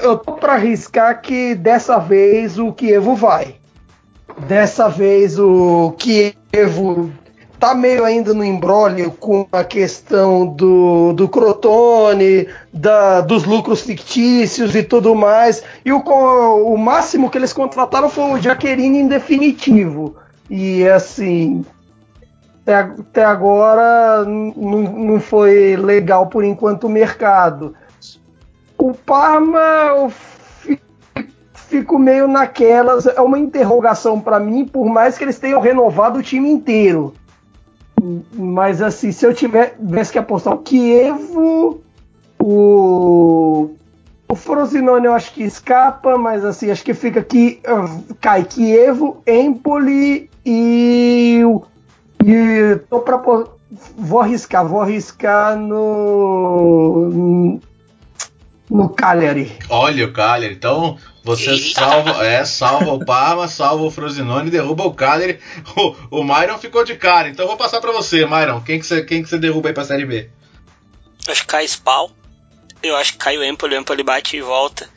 eu 0.01 0.17
tô 0.17 0.33
para 0.33 0.53
arriscar 0.53 1.21
que 1.21 1.55
dessa 1.55 1.97
vez 1.99 2.57
o 2.57 2.71
Kievo 2.71 3.15
vai. 3.15 3.55
Dessa 4.47 4.87
vez 4.87 5.39
o 5.39 5.93
Kievo 5.97 7.11
tá 7.59 7.73
meio 7.73 8.03
ainda 8.03 8.33
no 8.33 8.43
embrólio 8.43 9.11
com 9.11 9.47
a 9.51 9.63
questão 9.63 10.45
do, 10.45 11.13
do 11.13 11.27
Crotone, 11.27 12.47
da, 12.71 13.21
dos 13.21 13.45
lucros 13.45 13.81
fictícios 13.81 14.75
e 14.75 14.83
tudo 14.83 15.15
mais. 15.15 15.63
E 15.83 15.91
o, 15.91 15.99
o 15.99 16.77
máximo 16.77 17.29
que 17.29 17.37
eles 17.37 17.53
contrataram 17.53 18.09
foi 18.09 18.31
o 18.31 18.41
Jaqueline 18.41 18.99
em 18.99 19.07
definitivo. 19.07 20.15
E 20.49 20.87
assim, 20.87 21.65
até, 22.73 23.23
agora 23.23 24.25
não 24.25 25.19
foi 25.19 25.75
legal 25.75 26.27
por 26.27 26.43
enquanto 26.43 26.85
o 26.85 26.89
mercado. 26.89 27.75
O 28.77 28.93
Parma, 28.93 29.59
eu 29.59 30.11
fico 31.53 31.97
meio 31.97 32.27
naquelas, 32.27 33.05
é 33.05 33.21
uma 33.21 33.39
interrogação 33.39 34.19
para 34.19 34.39
mim, 34.39 34.65
por 34.65 34.85
mais 34.85 35.17
que 35.17 35.23
eles 35.23 35.39
tenham 35.39 35.59
renovado 35.59 36.19
o 36.19 36.23
time 36.23 36.49
inteiro. 36.49 37.13
Mas 38.33 38.81
assim, 38.81 39.11
se 39.11 39.25
eu 39.25 39.33
tivesse 39.33 40.11
que 40.11 40.19
apostar 40.19 40.53
o 40.53 40.59
Kievo, 40.59 41.81
o 42.39 43.71
o 44.29 44.35
Frosinone 44.35 45.05
eu 45.05 45.13
acho 45.13 45.33
que 45.33 45.43
escapa, 45.43 46.17
mas 46.17 46.43
assim, 46.43 46.69
acho 46.69 46.83
que 46.83 46.93
fica 46.93 47.21
aqui. 47.21 47.61
Cai 48.19 48.43
Kievo, 48.43 49.21
Empoli 49.25 50.29
e. 50.45 51.41
E 52.25 52.79
tô 52.89 53.01
pra. 53.01 53.21
Vou 53.97 54.21
arriscar, 54.21 54.67
vou 54.67 54.81
arriscar 54.81 55.57
no. 55.57 57.59
No 58.69 58.89
Cagliari. 58.89 59.57
Olha 59.69 60.05
o 60.05 60.11
Cagliari, 60.11 60.53
então 60.53 60.97
você 61.23 61.57
salva, 61.57 62.25
é, 62.25 62.43
salva 62.43 62.91
o 62.91 63.05
Parma, 63.05 63.47
salva 63.51 63.83
o 63.83 63.91
Frosinone, 63.91 64.49
derruba 64.49 64.83
o 64.83 64.93
Cagliari. 64.93 65.39
O, 65.75 66.19
o 66.19 66.23
Myron 66.23 66.57
ficou 66.57 66.83
de 66.83 66.95
cara, 66.95 67.29
então 67.29 67.47
vou 67.47 67.55
passar 67.55 67.79
para 67.79 67.93
você, 67.93 68.25
Myron. 68.25 68.61
Quem 68.61 68.79
que 68.79 68.85
você, 68.85 69.03
quem 69.03 69.23
que 69.23 69.29
você 69.29 69.37
derruba 69.37 69.69
aí 69.69 69.73
pra 69.73 69.85
Série 69.85 70.05
B? 70.05 70.29
Acho 71.27 71.41
que 71.41 71.47
cai 71.47 71.65
Spal. 71.65 72.11
Eu 72.83 72.95
acho 72.95 73.13
que 73.13 73.19
cai 73.19 73.37
o 73.37 73.43
Empoli, 73.43 73.75
o 73.75 73.79
Empoli 73.79 74.03
bate 74.03 74.37
e 74.37 74.41
volta. 74.41 74.89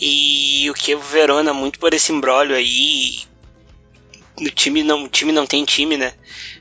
E 0.00 0.68
o 0.70 0.74
que 0.74 0.94
o 0.94 1.00
Verona 1.00 1.52
muito 1.52 1.78
por 1.78 1.94
esse 1.94 2.12
embrólio 2.12 2.56
aí. 2.56 3.22
O 4.42 4.50
time 4.50 4.82
não, 4.82 5.04
o 5.04 5.08
time 5.08 5.30
não 5.30 5.46
tem 5.46 5.64
time, 5.64 5.96
né? 5.96 6.12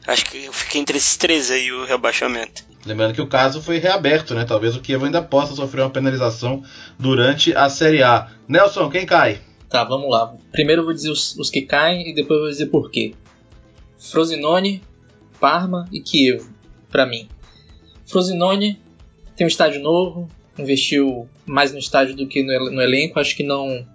Acho 0.05 0.25
que 0.25 0.49
fica 0.51 0.77
entre 0.77 0.97
esses 0.97 1.17
três 1.17 1.49
aí 1.49 1.71
o 1.71 1.85
rebaixamento. 1.85 2.63
Lembrando 2.85 3.13
que 3.13 3.21
o 3.21 3.27
caso 3.27 3.61
foi 3.61 3.77
reaberto, 3.77 4.35
né? 4.35 4.45
Talvez 4.45 4.75
o 4.75 4.81
Kiev 4.81 5.03
ainda 5.03 5.21
possa 5.21 5.55
sofrer 5.55 5.81
uma 5.81 5.89
penalização 5.89 6.63
durante 6.97 7.55
a 7.55 7.69
Série 7.69 8.03
A. 8.03 8.31
Nelson, 8.47 8.89
quem 8.89 9.05
cai? 9.05 9.41
Tá, 9.69 9.83
vamos 9.83 10.09
lá. 10.09 10.35
Primeiro 10.51 10.81
eu 10.81 10.85
vou 10.85 10.93
dizer 10.93 11.09
os, 11.09 11.35
os 11.37 11.49
que 11.49 11.61
caem 11.61 12.09
e 12.09 12.13
depois 12.13 12.37
eu 12.37 12.43
vou 12.43 12.49
dizer 12.49 12.65
por 12.67 12.91
quê. 12.91 13.13
Frosinone, 13.97 14.81
Parma 15.39 15.87
e 15.91 16.01
Kiev, 16.01 16.45
para 16.91 17.05
mim. 17.05 17.27
Frosinone 18.05 18.79
tem 19.35 19.45
um 19.45 19.47
estádio 19.47 19.81
novo, 19.81 20.29
investiu 20.57 21.27
mais 21.45 21.71
no 21.71 21.79
estádio 21.79 22.15
do 22.15 22.27
que 22.27 22.43
no, 22.43 22.71
no 22.71 22.81
elenco. 22.81 23.19
Acho 23.19 23.35
que 23.35 23.43
não. 23.43 23.85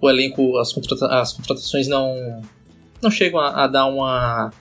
O 0.00 0.10
elenco, 0.10 0.58
as, 0.58 0.72
contrata 0.72 1.06
as 1.06 1.32
contratações 1.32 1.86
não. 1.88 2.42
Não 3.02 3.10
chegam 3.10 3.40
a, 3.40 3.64
a 3.64 3.66
dar 3.66 3.86
uma, 3.86 4.52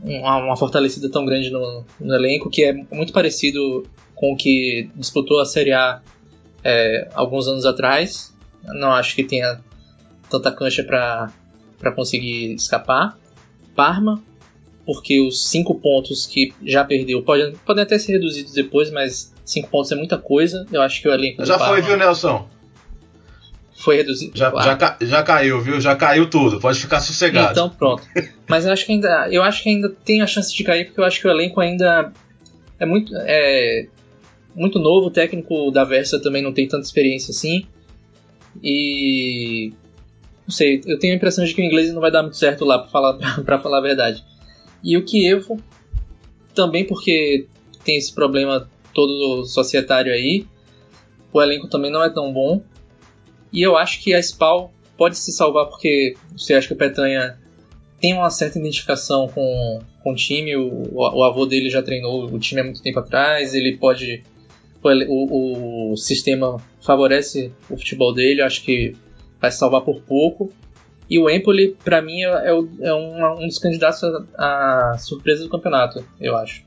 uma, 0.00 0.36
uma. 0.36 0.56
fortalecida 0.56 1.10
tão 1.10 1.24
grande 1.24 1.50
no, 1.50 1.84
no, 2.00 2.14
elenco, 2.14 2.48
que 2.48 2.64
é 2.64 2.72
muito 2.72 3.12
parecido 3.12 3.84
com 4.14 4.32
o 4.32 4.36
que 4.36 4.88
disputou 4.94 5.40
a 5.40 5.44
Série 5.44 5.72
A 5.72 6.00
é, 6.62 7.08
alguns 7.14 7.48
anos 7.48 7.66
atrás. 7.66 8.34
Não 8.64 8.92
acho 8.92 9.14
que 9.14 9.24
tenha 9.24 9.60
tanta 10.30 10.50
cancha 10.52 10.82
para 10.82 11.92
conseguir 11.92 12.54
escapar. 12.54 13.18
Parma 13.74 14.22
porque 14.86 15.20
os 15.20 15.48
cinco 15.48 15.74
pontos 15.74 16.26
que 16.26 16.54
já 16.64 16.84
perdeu 16.84 17.20
podem, 17.22 17.54
podem 17.66 17.82
até 17.82 17.98
ser 17.98 18.12
reduzidos 18.12 18.52
depois, 18.52 18.88
mas 18.92 19.34
cinco 19.44 19.68
pontos 19.68 19.90
é 19.90 19.96
muita 19.96 20.16
coisa. 20.16 20.64
Eu 20.70 20.80
acho 20.80 21.02
que 21.02 21.08
o 21.08 21.12
elenco. 21.12 21.44
Já 21.44 21.58
foi, 21.58 21.82
viu, 21.82 21.96
Nelson? 21.96 22.48
Foi 23.78 23.96
reduzido. 23.96 24.36
Já, 24.36 24.50
já, 24.50 24.96
já, 25.00 25.22
caiu, 25.22 25.60
viu? 25.60 25.80
Já 25.80 25.94
caiu 25.94 26.28
tudo. 26.30 26.58
Pode 26.60 26.78
ficar 26.80 27.00
sossegado. 27.00 27.52
Então 27.52 27.68
pronto. 27.68 28.02
mas 28.48 28.64
eu 28.64 28.72
acho 28.72 28.86
que 28.86 28.92
ainda, 28.92 29.28
eu 29.30 29.42
acho 29.42 29.62
que 29.62 29.68
ainda 29.68 29.90
tem 30.04 30.22
a 30.22 30.26
chance 30.26 30.54
de 30.54 30.64
cair, 30.64 30.86
porque 30.86 31.00
eu 31.00 31.04
acho 31.04 31.20
que 31.20 31.28
o 31.28 31.30
elenco 31.30 31.60
ainda 31.60 32.12
é 32.78 32.86
muito, 32.86 33.12
é, 33.14 33.86
muito 34.54 34.78
novo. 34.78 35.08
O 35.08 35.10
técnico 35.10 35.70
da 35.70 35.84
Versa 35.84 36.20
também 36.20 36.42
não 36.42 36.52
tem 36.52 36.66
tanta 36.66 36.84
experiência 36.84 37.32
assim. 37.32 37.66
E 38.62 39.72
não 40.46 40.54
sei, 40.54 40.80
eu 40.86 40.98
tenho 40.98 41.12
a 41.12 41.16
impressão 41.16 41.44
de 41.44 41.52
que 41.52 41.60
o 41.60 41.64
inglês 41.64 41.92
não 41.92 42.00
vai 42.00 42.10
dar 42.10 42.22
muito 42.22 42.36
certo 42.36 42.64
lá, 42.64 42.78
para 42.78 42.88
falar, 42.88 43.18
pra 43.44 43.58
falar 43.58 43.78
a 43.78 43.82
verdade. 43.82 44.24
E 44.82 44.96
o 44.96 45.04
Kievo, 45.04 45.60
também 46.54 46.84
porque 46.86 47.46
tem 47.84 47.96
esse 47.96 48.14
problema 48.14 48.68
todo 48.94 49.44
societário 49.44 50.12
aí, 50.12 50.46
o 51.32 51.42
elenco 51.42 51.68
também 51.68 51.90
não 51.90 52.02
é 52.02 52.08
tão 52.08 52.32
bom. 52.32 52.62
E 53.56 53.62
eu 53.62 53.74
acho 53.74 54.02
que 54.02 54.12
a 54.12 54.22
Spal 54.22 54.70
pode 54.98 55.16
se 55.16 55.32
salvar 55.32 55.64
porque 55.64 56.14
você 56.36 56.52
acha 56.52 56.68
que 56.68 56.74
o 56.74 56.76
Petanha 56.76 57.38
tem 57.98 58.12
uma 58.12 58.28
certa 58.28 58.58
identificação 58.58 59.28
com, 59.28 59.80
com 60.02 60.12
o 60.12 60.14
time, 60.14 60.54
o, 60.54 60.92
o 60.92 61.24
avô 61.24 61.46
dele 61.46 61.70
já 61.70 61.82
treinou 61.82 62.26
o 62.26 62.38
time 62.38 62.60
há 62.60 62.64
muito 62.64 62.82
tempo 62.82 62.98
atrás, 62.98 63.54
ele 63.54 63.78
pode. 63.78 64.22
O, 64.84 65.92
o 65.92 65.96
sistema 65.96 66.58
favorece 66.82 67.50
o 67.70 67.78
futebol 67.78 68.12
dele, 68.12 68.42
acho 68.42 68.62
que 68.62 68.94
vai 69.40 69.50
salvar 69.50 69.80
por 69.80 70.02
pouco. 70.02 70.52
E 71.08 71.18
o 71.18 71.30
Empoli, 71.30 71.74
para 71.82 72.02
mim, 72.02 72.24
é, 72.24 72.26
é, 72.26 72.50
é 72.50 72.94
um, 72.94 73.40
um, 73.42 73.46
dos 73.46 73.58
candidatos 73.58 74.02
à 74.36 74.96
surpresa 74.98 75.42
do 75.42 75.48
campeonato, 75.48 76.04
eu 76.20 76.36
acho. 76.36 76.62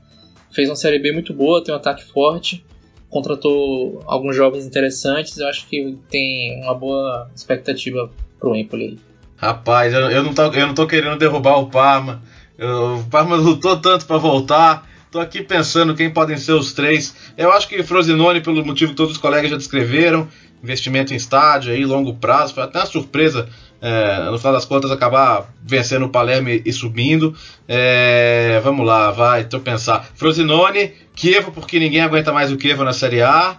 Fez 0.52 0.68
uma 0.68 0.74
Série 0.74 0.98
B 0.98 1.12
muito 1.12 1.32
boa, 1.32 1.62
tem 1.62 1.72
um 1.72 1.76
ataque 1.76 2.02
forte, 2.02 2.64
contratou 3.10 4.02
alguns 4.06 4.36
jovens 4.36 4.64
interessantes. 4.64 5.36
Eu 5.36 5.48
acho 5.48 5.66
que 5.66 5.98
tem 6.08 6.62
uma 6.62 6.74
boa 6.74 7.28
expectativa 7.34 8.10
pro 8.38 8.56
Empoli. 8.56 8.98
Rapaz, 9.36 9.92
eu, 9.92 10.10
eu, 10.10 10.22
não 10.22 10.32
tô, 10.32 10.42
eu 10.44 10.66
não 10.66 10.74
tô 10.74 10.86
querendo 10.86 11.18
derrubar 11.18 11.58
o 11.58 11.68
Parma. 11.68 12.22
Eu, 12.56 12.98
o 12.98 13.04
Parma 13.10 13.36
lutou 13.36 13.76
tanto 13.78 14.06
para 14.06 14.16
voltar. 14.16 14.88
Tô 15.10 15.18
aqui 15.18 15.42
pensando 15.42 15.94
quem 15.94 16.08
podem 16.08 16.36
ser 16.36 16.52
os 16.52 16.72
três. 16.72 17.32
Eu 17.36 17.50
acho 17.52 17.68
que 17.68 17.82
Frosinone, 17.82 18.40
pelo 18.40 18.64
motivo 18.64 18.92
que 18.92 18.96
todos 18.96 19.12
os 19.12 19.18
colegas 19.18 19.50
já 19.50 19.56
descreveram, 19.56 20.28
investimento 20.62 21.12
em 21.12 21.16
estádio 21.16 21.72
aí, 21.72 21.84
longo 21.84 22.14
prazo, 22.14 22.54
foi 22.54 22.62
até 22.62 22.78
uma 22.78 22.86
surpresa 22.86 23.48
é, 23.80 24.30
no 24.30 24.38
final 24.38 24.52
das 24.52 24.64
contas 24.64 24.90
acabar 24.90 25.52
vencendo 25.62 26.06
o 26.06 26.10
Palermo 26.10 26.48
e, 26.48 26.72
subindo. 26.72 27.34
É, 27.66 28.60
vamos 28.62 28.86
lá, 28.86 29.10
vai, 29.10 29.42
deixa 29.42 29.56
eu 29.56 29.60
pensar. 29.60 30.06
Frosinone, 30.14 30.92
Kievo, 31.14 31.50
porque 31.52 31.78
ninguém 31.78 32.00
aguenta 32.00 32.32
mais 32.32 32.52
o 32.52 32.56
Kievo 32.56 32.84
na 32.84 32.92
Série 32.92 33.22
A. 33.22 33.58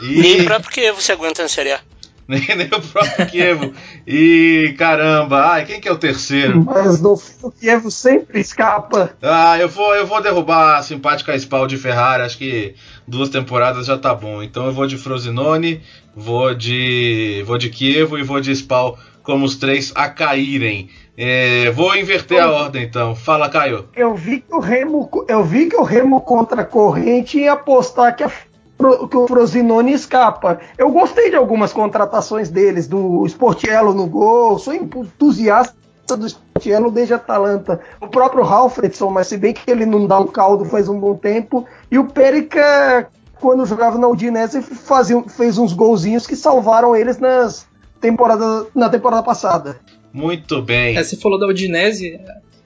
E... 0.00 0.20
Nem 0.20 0.40
o 0.40 0.44
próprio 0.44 0.70
Kievo 0.70 1.00
se 1.00 1.12
aguenta 1.12 1.42
na 1.42 1.48
Série 1.48 1.72
A. 1.72 1.80
nem, 2.26 2.40
nem 2.56 2.66
o 2.66 2.80
próprio 2.80 3.26
Kievo. 3.26 3.72
E 4.06 4.74
caramba, 4.78 5.44
ai, 5.44 5.64
quem 5.64 5.80
que 5.80 5.88
é 5.88 5.92
o 5.92 5.98
terceiro? 5.98 6.64
Mas 6.64 7.00
no 7.00 7.16
fim, 7.16 7.34
o 7.42 7.50
Kievo 7.50 7.90
sempre 7.90 8.40
escapa. 8.40 9.10
Ah, 9.20 9.58
eu 9.58 9.68
vou, 9.68 9.94
eu 9.94 10.06
vou 10.06 10.22
derrubar 10.22 10.78
a 10.78 10.82
simpática 10.82 11.36
Spal 11.36 11.66
de 11.66 11.76
Ferrari. 11.76 12.22
Acho 12.22 12.38
que 12.38 12.74
duas 13.06 13.28
temporadas 13.28 13.86
já 13.86 13.98
tá 13.98 14.14
bom. 14.14 14.42
Então 14.42 14.66
eu 14.66 14.72
vou 14.72 14.86
de 14.86 14.96
Frosinone, 14.96 15.82
vou 16.14 16.54
de, 16.54 17.42
vou 17.46 17.58
de 17.58 17.68
Kievo 17.68 18.18
e 18.18 18.22
vou 18.22 18.40
de 18.40 18.52
Spal 18.52 18.98
como 19.22 19.44
os 19.44 19.56
três 19.56 19.92
a 19.94 20.08
caírem. 20.08 20.88
É, 21.16 21.70
vou 21.70 21.94
inverter 21.94 22.42
a 22.42 22.50
ordem 22.50 22.84
então. 22.84 23.14
Fala, 23.14 23.48
Caio. 23.48 23.88
Eu 23.94 24.14
vi 24.14 24.40
que 24.40 24.54
o 24.54 24.60
Remo, 24.60 25.08
eu 25.28 25.44
vi 25.44 25.66
que 25.66 25.76
o 25.76 25.82
Remo 25.82 26.20
contra 26.20 26.62
a 26.62 26.64
corrente 26.64 27.38
ia 27.38 27.52
apostar 27.52 28.16
que, 28.16 28.24
a, 28.24 28.30
que 28.30 29.16
o 29.16 29.26
Frosinone 29.26 29.92
escapa. 29.92 30.60
Eu 30.78 30.90
gostei 30.90 31.30
de 31.30 31.36
algumas 31.36 31.72
contratações 31.72 32.48
deles, 32.48 32.88
do 32.88 33.26
Sportiello 33.26 33.92
no 33.92 34.06
gol. 34.06 34.58
Sou 34.58 34.74
entusiasta 34.74 35.76
do 36.16 36.26
Sportiello 36.26 36.90
desde 36.90 37.14
Atalanta. 37.14 37.80
O 38.00 38.08
próprio 38.08 38.42
Halfredson, 38.42 39.10
mas 39.10 39.26
se 39.26 39.36
bem 39.36 39.52
que 39.52 39.70
ele 39.70 39.84
não 39.84 40.06
dá 40.06 40.18
um 40.18 40.26
caldo 40.26 40.64
faz 40.64 40.88
um 40.88 40.98
bom 40.98 41.14
tempo. 41.14 41.66
E 41.90 41.98
o 41.98 42.06
Perica, 42.06 43.08
quando 43.38 43.66
jogava 43.66 43.98
na 43.98 44.08
Udinese, 44.08 44.62
fazia, 44.62 45.22
fez 45.28 45.58
uns 45.58 45.74
golzinhos 45.74 46.26
que 46.26 46.36
salvaram 46.36 46.96
eles 46.96 47.18
nas 47.18 47.70
temporada, 48.02 48.66
na 48.74 48.88
temporada 48.90 49.22
passada. 49.22 49.80
Muito 50.12 50.60
bem. 50.60 50.96
É, 50.96 51.02
você 51.02 51.16
falou 51.16 51.38
da 51.38 51.46
Udinese, 51.46 52.20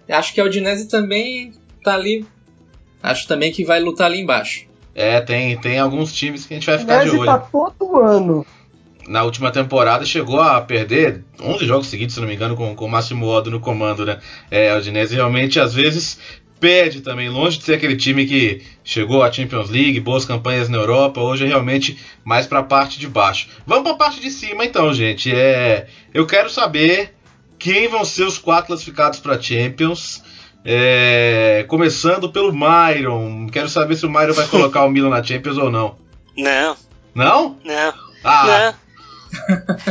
acho 0.09 0.35
que 0.35 0.40
a 0.40 0.44
Udinese 0.44 0.88
também 0.88 1.53
tá 1.85 1.94
ali. 1.94 2.27
Acho 3.03 3.29
também 3.29 3.53
que 3.53 3.64
vai 3.64 3.79
lutar 3.79 4.07
ali 4.07 4.20
embaixo. 4.20 4.66
É, 4.94 5.20
tem, 5.20 5.57
tem 5.61 5.79
alguns 5.79 6.12
times 6.12 6.46
que 6.46 6.55
a 6.55 6.57
gente 6.57 6.66
vai 6.66 6.79
ficar 6.79 7.05
de 7.05 7.11
olho. 7.11 7.27
tá 7.27 7.38
todo 7.38 8.01
ano. 8.01 8.44
Na 9.07 9.22
última 9.22 9.53
temporada 9.53 10.05
chegou 10.05 10.40
a 10.40 10.61
perder 10.61 11.22
11 11.40 11.64
jogos 11.64 11.87
seguidos, 11.87 12.14
se 12.14 12.20
não 12.20 12.27
me 12.27 12.35
engano, 12.35 12.57
com, 12.57 12.75
com 12.75 12.87
o 12.87 12.88
Máximo 12.88 13.27
Odo 13.27 13.51
no 13.51 13.61
comando, 13.61 14.05
né? 14.05 14.18
É, 14.51 14.70
a 14.72 14.79
Udinese 14.79 15.14
realmente 15.14 15.61
às 15.61 15.72
vezes 15.72 16.18
perde 16.61 17.01
também, 17.01 17.29
longe 17.29 17.59
de 17.59 17.64
ser 17.64 17.75
aquele 17.75 17.97
time 17.97 18.27
que 18.27 18.62
chegou 18.83 19.23
à 19.23 19.31
Champions 19.31 19.71
League, 19.71 20.01
boas 20.01 20.25
campanhas 20.25 20.69
na 20.69 20.79
Europa, 20.79 21.21
hoje 21.21 21.45
é 21.45 21.49
realmente 21.49 21.99
mais 22.25 22.47
para 22.47 22.61
a 22.61 22.64
parte 22.64 22.99
de 22.99 23.09
baixo. 23.09 23.49
Vamos 23.66 23.85
para 23.85 23.92
a 23.92 23.97
parte 23.97 24.21
de 24.21 24.31
cima 24.31 24.64
então, 24.64 24.92
gente. 24.92 25.31
É, 25.35 25.87
eu 26.14 26.27
quero 26.27 26.49
saber 26.49 27.14
quem 27.59 27.88
vão 27.88 28.05
ser 28.05 28.25
os 28.25 28.38
quatro 28.38 28.69
classificados 28.69 29.21
para 29.21 29.40
Champions. 29.40 30.23
É, 30.64 31.64
começando 31.69 32.31
pelo 32.31 32.53
Myron. 32.53 33.47
Quero 33.49 33.69
saber 33.69 33.97
se 33.97 34.05
o 34.05 34.11
Myron 34.11 34.33
vai 34.33 34.49
colocar 34.49 34.85
o 34.85 34.90
Milan 34.90 35.11
na 35.11 35.23
Champions 35.23 35.59
ou 35.59 35.71
não. 35.71 35.97
Não. 36.37 36.77
Não? 37.14 37.57
Não. 37.64 37.95
Ah. 38.25 38.75
Não. 38.75 38.87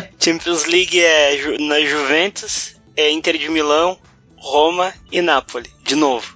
Champions 0.20 0.66
League 0.66 1.00
é 1.00 1.58
na 1.60 1.80
Juventus, 1.82 2.76
é 2.96 3.10
Inter 3.12 3.38
de 3.38 3.50
Milão, 3.50 3.98
Roma 4.36 4.94
e 5.12 5.22
Napoli, 5.22 5.70
de 5.84 5.96
novo. 5.96 6.35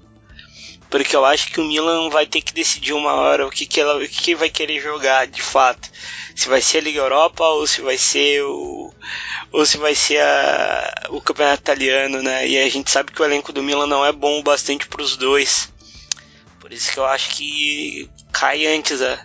Porque 0.89 1.15
eu 1.15 1.23
acho 1.23 1.51
que 1.51 1.61
o 1.61 1.65
Milan 1.65 2.09
vai 2.09 2.25
ter 2.25 2.41
que 2.41 2.53
decidir 2.53 2.93
uma 2.93 3.13
hora 3.13 3.45
o 3.45 3.51
que, 3.51 3.65
que, 3.65 3.79
ela, 3.79 3.97
o 3.97 4.07
que, 4.07 4.21
que 4.21 4.35
vai 4.35 4.49
querer 4.49 4.79
jogar 4.81 5.27
de 5.27 5.41
fato. 5.41 5.89
Se 6.35 6.49
vai 6.49 6.61
ser 6.61 6.79
a 6.79 6.81
Liga 6.81 6.99
Europa 6.99 7.43
ou 7.43 7.67
se 7.67 7.81
vai 7.81 7.97
ser 7.97 8.41
o. 8.43 8.91
ou 9.51 9.65
se 9.65 9.77
vai 9.77 9.93
ser 9.93 10.19
a, 10.19 11.07
o 11.09 11.21
campeonato 11.21 11.61
italiano, 11.61 12.23
né? 12.23 12.47
E 12.47 12.57
a 12.57 12.69
gente 12.69 12.89
sabe 12.89 13.11
que 13.11 13.21
o 13.21 13.25
elenco 13.25 13.53
do 13.53 13.61
Milan 13.61 13.85
não 13.85 14.05
é 14.05 14.11
bom 14.11 14.39
o 14.39 14.43
bastante 14.43 14.87
para 14.87 15.01
os 15.01 15.15
dois. 15.15 15.71
Por 16.59 16.73
isso 16.73 16.91
que 16.91 16.97
eu 16.97 17.05
acho 17.05 17.35
que 17.35 18.09
cai 18.31 18.65
antes 18.65 19.01
a, 19.01 19.19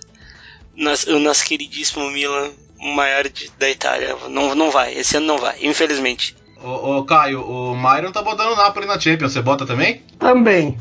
o 1.09 1.19
nosso 1.19 1.45
queridíssimo 1.47 2.11
Milan, 2.11 2.51
o 2.79 2.89
maior 2.89 3.29
de, 3.29 3.51
da 3.59 3.71
Itália. 3.71 4.17
Não, 4.29 4.55
não 4.55 4.71
vai, 4.71 4.95
esse 4.95 5.17
ano 5.17 5.27
não 5.27 5.39
vai, 5.39 5.57
infelizmente. 5.63 6.37
Ô, 6.63 6.99
ô 6.99 7.05
Caio, 7.05 7.43
o 7.43 7.77
Myron 7.77 8.13
tá 8.13 8.23
botando 8.23 8.53
o 8.53 8.57
Napoli 8.57 8.87
na 8.87 8.99
Champions, 8.99 9.33
você 9.33 9.43
bota 9.43 9.67
também? 9.67 10.03
Também. 10.19 10.79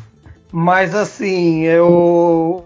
Mas 0.55 0.93
assim, 0.93 1.63
eu 1.63 2.65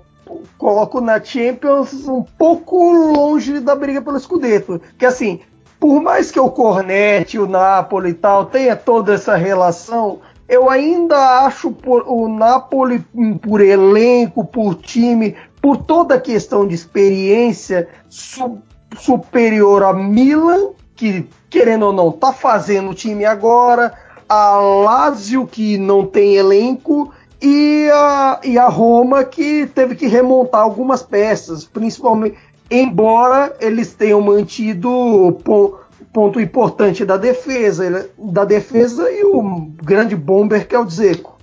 coloco 0.58 1.00
na 1.00 1.24
Champions 1.24 2.06
um 2.06 2.22
pouco 2.22 2.92
longe 2.92 3.62
da 3.62 3.78
briga 3.78 4.02
pelo 4.02 4.20
Scudetto. 4.20 4.82
Que 4.98 5.06
assim, 5.06 5.40
por 5.80 6.02
mais 6.02 6.30
que 6.30 6.38
o 6.38 6.52
Cornet, 6.52 7.40
o 7.40 7.48
Napoli 7.48 8.10
e 8.10 8.14
tal 8.14 8.48
tenha 8.48 8.76
toda 8.76 9.14
essa 9.14 9.38
relação, 9.38 10.20
eu 10.50 10.70
ainda 10.70 11.46
acho 11.46 11.72
por, 11.72 12.04
o 12.06 12.28
Napoli 12.28 13.00
por 13.42 13.62
elenco, 13.62 14.44
por 14.44 14.76
time, 14.76 15.38
por 15.62 15.78
toda 15.78 16.16
a 16.16 16.20
questão 16.20 16.68
de 16.68 16.76
experiência 16.76 17.88
su, 18.10 18.58
superior 18.98 19.82
a 19.84 19.94
Milan, 19.94 20.72
que 20.94 21.26
querendo 21.50 21.86
ou 21.86 21.94
não 21.94 22.12
tá 22.12 22.34
fazendo 22.34 22.90
o 22.90 22.94
time 22.94 23.24
agora, 23.24 23.94
a 24.28 24.58
Lazio 24.58 25.48
que 25.48 25.78
não 25.78 26.06
tem 26.06 26.36
elenco 26.36 27.14
e 27.42 27.90
a, 27.94 28.40
e 28.44 28.58
a 28.58 28.68
Roma 28.68 29.24
que 29.24 29.68
teve 29.68 29.96
que 29.96 30.08
remontar 30.08 30.62
algumas 30.62 31.04
peças, 31.04 31.64
principalmente, 31.66 32.38
embora 32.70 33.56
eles 33.60 33.94
tenham 33.94 34.22
mantido 34.22 34.90
o 34.90 35.32
ponto 35.32 36.40
importante 36.40 37.06
da 37.06 37.18
defesa, 37.18 38.10
da 38.18 38.44
defesa 38.44 39.10
e 39.12 39.24
o 39.24 39.72
grande 39.84 40.16
bomber 40.16 40.68
que 40.68 40.76
é 40.76 40.80
o 40.80 40.86
Dzeko. 40.86 41.38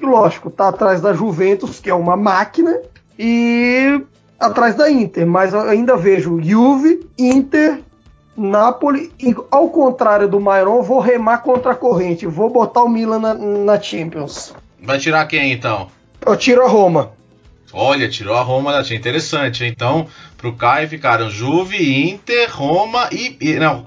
Lógico, 0.00 0.50
tá 0.50 0.68
atrás 0.68 1.00
da 1.00 1.12
Juventus, 1.12 1.78
que 1.78 1.90
é 1.90 1.94
uma 1.94 2.16
máquina, 2.16 2.80
e 3.18 4.00
atrás 4.38 4.74
da 4.74 4.90
Inter, 4.90 5.26
mas 5.26 5.54
ainda 5.54 5.96
vejo 5.96 6.42
Juve, 6.42 7.08
Inter, 7.16 7.80
Napoli, 8.36 9.12
e 9.20 9.34
ao 9.50 9.68
contrário 9.68 10.28
do 10.28 10.40
Mairon, 10.40 10.82
vou 10.82 10.98
remar 10.98 11.38
contra 11.38 11.72
a 11.72 11.76
corrente, 11.76 12.26
vou 12.26 12.50
botar 12.50 12.82
o 12.82 12.88
Milan 12.88 13.20
na, 13.20 13.34
na 13.34 13.80
Champions. 13.80 14.54
Vai 14.82 14.98
tirar 14.98 15.26
quem 15.26 15.52
então? 15.52 15.88
Eu 16.24 16.36
tiro 16.36 16.64
a 16.64 16.68
Roma. 16.68 17.12
Olha, 17.72 18.08
tirou 18.08 18.36
a 18.36 18.42
Roma 18.42 18.72
da 18.72 18.82
tinha 18.82 18.98
interessante. 18.98 19.64
Então, 19.64 20.06
pro 20.36 20.54
Caio 20.54 20.88
ficaram 20.88 21.30
Juve, 21.30 22.10
Inter, 22.10 22.50
Roma 22.54 23.08
e, 23.10 23.36
e 23.40 23.54
não, 23.54 23.84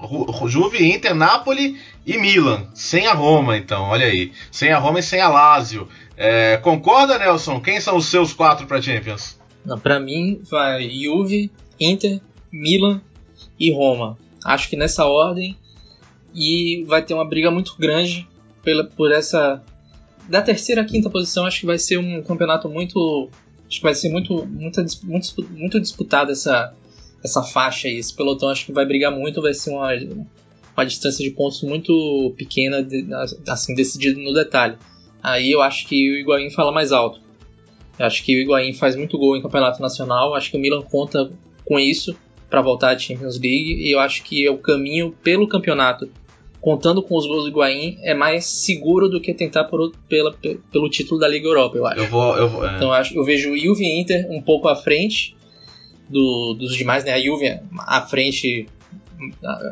Juve, 0.48 0.84
Inter, 0.84 1.14
Napoli 1.14 1.78
e 2.04 2.18
Milan, 2.18 2.68
sem 2.74 3.06
a 3.06 3.12
Roma, 3.12 3.56
então, 3.56 3.82
olha 3.84 4.06
aí, 4.06 4.32
sem 4.50 4.70
a 4.70 4.78
Roma 4.78 5.00
e 5.00 5.02
sem 5.02 5.20
a 5.20 5.28
Lazio. 5.28 5.88
É, 6.16 6.56
concorda, 6.56 7.18
Nelson? 7.18 7.60
Quem 7.60 7.80
são 7.80 7.96
os 7.96 8.06
seus 8.06 8.32
quatro 8.32 8.66
para 8.66 8.80
Champions? 8.80 9.38
Para 9.82 9.98
mim, 10.00 10.40
vai 10.48 10.88
Juve, 10.88 11.50
Inter, 11.78 12.20
Milan 12.52 13.00
e 13.58 13.72
Roma. 13.72 14.16
Acho 14.44 14.68
que 14.68 14.76
nessa 14.76 15.04
ordem 15.04 15.56
e 16.34 16.84
vai 16.86 17.02
ter 17.02 17.14
uma 17.14 17.24
briga 17.24 17.50
muito 17.50 17.74
grande 17.78 18.28
pela, 18.62 18.84
por 18.84 19.10
essa 19.10 19.62
da 20.28 20.42
terceira 20.42 20.82
à 20.82 20.84
quinta 20.84 21.10
posição, 21.10 21.44
acho 21.44 21.60
que 21.60 21.66
vai 21.66 21.78
ser 21.78 21.98
um 21.98 22.22
campeonato 22.22 22.68
muito. 22.68 23.30
Acho 23.68 23.78
que 23.78 23.82
vai 23.82 23.94
ser 23.94 24.10
muito, 24.10 24.46
muito, 24.46 24.84
muito, 25.04 25.50
muito 25.50 25.80
disputado 25.80 26.30
essa, 26.30 26.72
essa 27.22 27.42
faixa 27.42 27.88
aí. 27.88 27.98
Esse 27.98 28.14
pelotão 28.14 28.48
acho 28.48 28.66
que 28.66 28.72
vai 28.72 28.86
brigar 28.86 29.10
muito, 29.10 29.42
vai 29.42 29.54
ser 29.54 29.70
uma, 29.70 29.90
uma 30.76 30.86
distância 30.86 31.24
de 31.24 31.34
pontos 31.34 31.62
muito 31.62 32.34
pequena, 32.36 32.86
assim, 33.48 33.74
decidido 33.74 34.20
no 34.20 34.32
detalhe. 34.32 34.76
Aí 35.22 35.50
eu 35.50 35.60
acho 35.62 35.88
que 35.88 36.12
o 36.12 36.16
Higuaín 36.16 36.50
fala 36.50 36.70
mais 36.70 36.92
alto. 36.92 37.20
Eu 37.98 38.06
acho 38.06 38.22
que 38.22 38.36
o 38.36 38.40
Higuaín 38.40 38.72
faz 38.74 38.94
muito 38.94 39.18
gol 39.18 39.36
em 39.36 39.42
campeonato 39.42 39.80
nacional, 39.80 40.34
acho 40.34 40.50
que 40.50 40.56
o 40.56 40.60
Milan 40.60 40.82
conta 40.82 41.32
com 41.64 41.78
isso 41.78 42.16
para 42.48 42.62
voltar 42.62 42.94
à 42.94 42.98
Champions 42.98 43.34
League 43.40 43.74
e 43.74 43.92
eu 43.92 43.98
acho 43.98 44.22
que 44.22 44.46
é 44.46 44.50
o 44.50 44.58
caminho 44.58 45.12
pelo 45.22 45.48
campeonato 45.48 46.08
contando 46.66 47.00
com 47.00 47.16
os 47.16 47.28
gols 47.28 47.44
do 47.44 47.50
Higuaín, 47.50 47.96
é 48.02 48.12
mais 48.12 48.44
seguro 48.44 49.08
do 49.08 49.20
que 49.20 49.32
tentar 49.32 49.66
por, 49.66 49.92
pela, 50.08 50.36
pelo 50.72 50.90
título 50.90 51.20
da 51.20 51.28
Liga 51.28 51.46
Europa, 51.46 51.76
eu 51.76 51.86
acho. 51.86 52.00
Eu 52.00 52.08
vou, 52.08 52.36
eu 52.36 52.48
vou, 52.48 52.66
é. 52.66 52.74
Então 52.74 52.88
eu, 52.88 52.92
acho, 52.92 53.16
eu 53.16 53.22
vejo 53.22 53.52
o 53.52 53.56
Juve 53.56 53.84
e 53.84 54.00
Inter 54.00 54.26
um 54.28 54.42
pouco 54.42 54.66
à 54.66 54.74
frente 54.74 55.36
do, 56.08 56.54
dos 56.54 56.74
demais, 56.74 57.04
né? 57.04 57.12
A 57.12 57.20
Juve 57.20 57.60
à 57.78 58.02
frente 58.02 58.66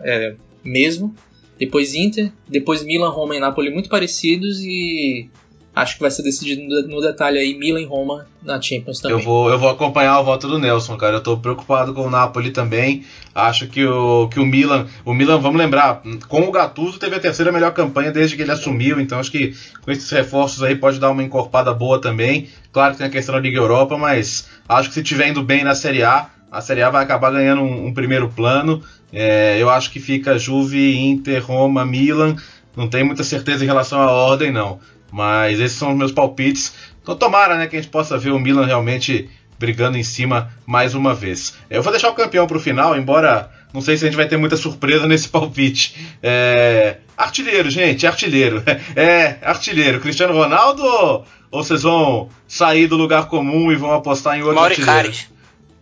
é, 0.05 0.37
mesmo. 0.63 1.13
Depois 1.59 1.97
Inter, 1.97 2.33
depois 2.47 2.85
Milan, 2.85 3.09
Roma 3.09 3.35
e 3.35 3.41
Napoli 3.41 3.71
muito 3.71 3.89
parecidos 3.89 4.61
e 4.63 5.29
Acho 5.75 5.97
que 5.97 6.03
vai 6.03 6.11
ser 6.11 6.23
decidido 6.23 6.87
no 6.87 7.01
detalhe 7.01 7.37
aí 7.37 7.59
Milan 7.59 7.81
e 7.81 7.85
Roma 7.85 8.27
na 8.43 8.63
Champions 8.63 9.01
também. 9.01 9.19
Eu 9.19 9.25
vou, 9.25 9.51
eu 9.51 9.59
vou 9.59 9.69
acompanhar 9.69 10.21
o 10.21 10.25
voto 10.25 10.47
do 10.47 10.57
Nelson, 10.57 10.97
cara. 10.97 11.17
Eu 11.17 11.21
tô 11.21 11.37
preocupado 11.37 11.93
com 11.93 12.03
o 12.03 12.11
Napoli 12.11 12.53
também. 12.53 13.05
Acho 13.35 13.67
que 13.67 13.85
o, 13.85 14.29
que 14.29 14.39
o 14.39 14.47
Milan. 14.47 14.87
O 15.05 15.13
Milan, 15.13 15.39
vamos 15.39 15.59
lembrar, 15.59 16.01
com 16.29 16.43
o 16.43 16.53
Gattuso 16.53 17.01
teve 17.01 17.17
a 17.17 17.21
terceira 17.21 17.51
melhor 17.51 17.73
campanha 17.73 18.13
desde 18.13 18.37
que 18.37 18.43
ele 18.43 18.53
assumiu. 18.53 19.01
Então 19.01 19.19
acho 19.19 19.33
que 19.33 19.53
com 19.83 19.91
esses 19.91 20.09
reforços 20.11 20.63
aí 20.63 20.77
pode 20.77 21.01
dar 21.01 21.11
uma 21.11 21.25
encorpada 21.25 21.75
boa 21.75 22.01
também. 22.01 22.49
Claro 22.73 22.93
que 22.93 22.99
tem 22.99 23.09
a 23.09 23.11
questão 23.11 23.35
da 23.35 23.41
Liga 23.41 23.59
Europa, 23.59 23.99
mas 23.99 24.49
acho 24.69 24.89
que 24.91 24.95
se 24.95 25.03
tiver 25.03 25.29
indo 25.29 25.43
bem 25.43 25.65
na 25.65 25.75
Série 25.75 26.05
A, 26.05 26.31
a 26.53 26.61
Série 26.61 26.83
A 26.83 26.91
vai 26.91 27.03
acabar 27.03 27.33
ganhando 27.33 27.63
um, 27.63 27.87
um 27.87 27.93
primeiro 27.93 28.29
plano. 28.29 28.81
É, 29.13 29.57
eu 29.61 29.69
acho 29.69 29.91
que 29.91 29.99
fica 29.99 30.39
Juve, 30.39 30.97
Inter, 30.97 31.45
Roma, 31.45 31.85
Milan. 31.85 32.37
Não 32.77 32.89
tenho 32.89 33.07
muita 33.07 33.23
certeza 33.23 33.65
em 33.65 33.67
relação 33.67 34.01
à 34.01 34.11
ordem, 34.11 34.53
não. 34.53 34.81
Mas 35.11 35.61
esses 35.61 35.79
são 35.79 35.93
os 35.93 35.97
meus 35.97 36.13
palpites. 36.13 36.75
Então 37.03 37.15
tomara 37.15 37.57
né, 37.57 37.67
que 37.67 37.77
a 37.77 37.81
gente 37.81 37.91
possa 37.91 38.19
ver 38.19 38.31
o 38.31 38.39
Milan 38.39 38.67
realmente 38.67 39.31
brigando 39.59 39.97
em 39.97 40.03
cima 40.03 40.51
mais 40.67 40.95
uma 40.95 41.15
vez. 41.15 41.57
Eu 41.71 41.83
vou 41.83 41.93
deixar 41.93 42.11
o 42.11 42.15
campeão 42.15 42.47
para 42.47 42.57
o 42.57 42.61
final, 42.61 42.97
embora 42.97 43.51
não 43.73 43.81
sei 43.81 43.97
se 43.97 44.05
a 44.05 44.09
gente 44.09 44.17
vai 44.17 44.29
ter 44.29 44.37
muita 44.37 44.57
surpresa 44.57 45.07
nesse 45.09 45.29
palpite. 45.29 46.17
É... 46.23 46.99
Artilheiro, 47.17 47.71
gente, 47.71 48.07
artilheiro. 48.07 48.63
É, 48.97 49.39
artilheiro. 49.43 50.01
Cristiano 50.01 50.35
Ronaldo 50.35 50.83
ou, 50.85 51.27
vocês 51.51 51.83
vão 51.83 52.29
sair 52.47 52.87
do 52.87 52.97
lugar 52.97 53.29
comum 53.29 53.71
e 53.73 53.77
vão 53.77 53.93
apostar 53.93 54.37
em 54.37 54.43
outro 54.43 54.57
Mauro 54.57 54.71
artilheiro? 54.71 55.09
Icardi. 55.09 55.35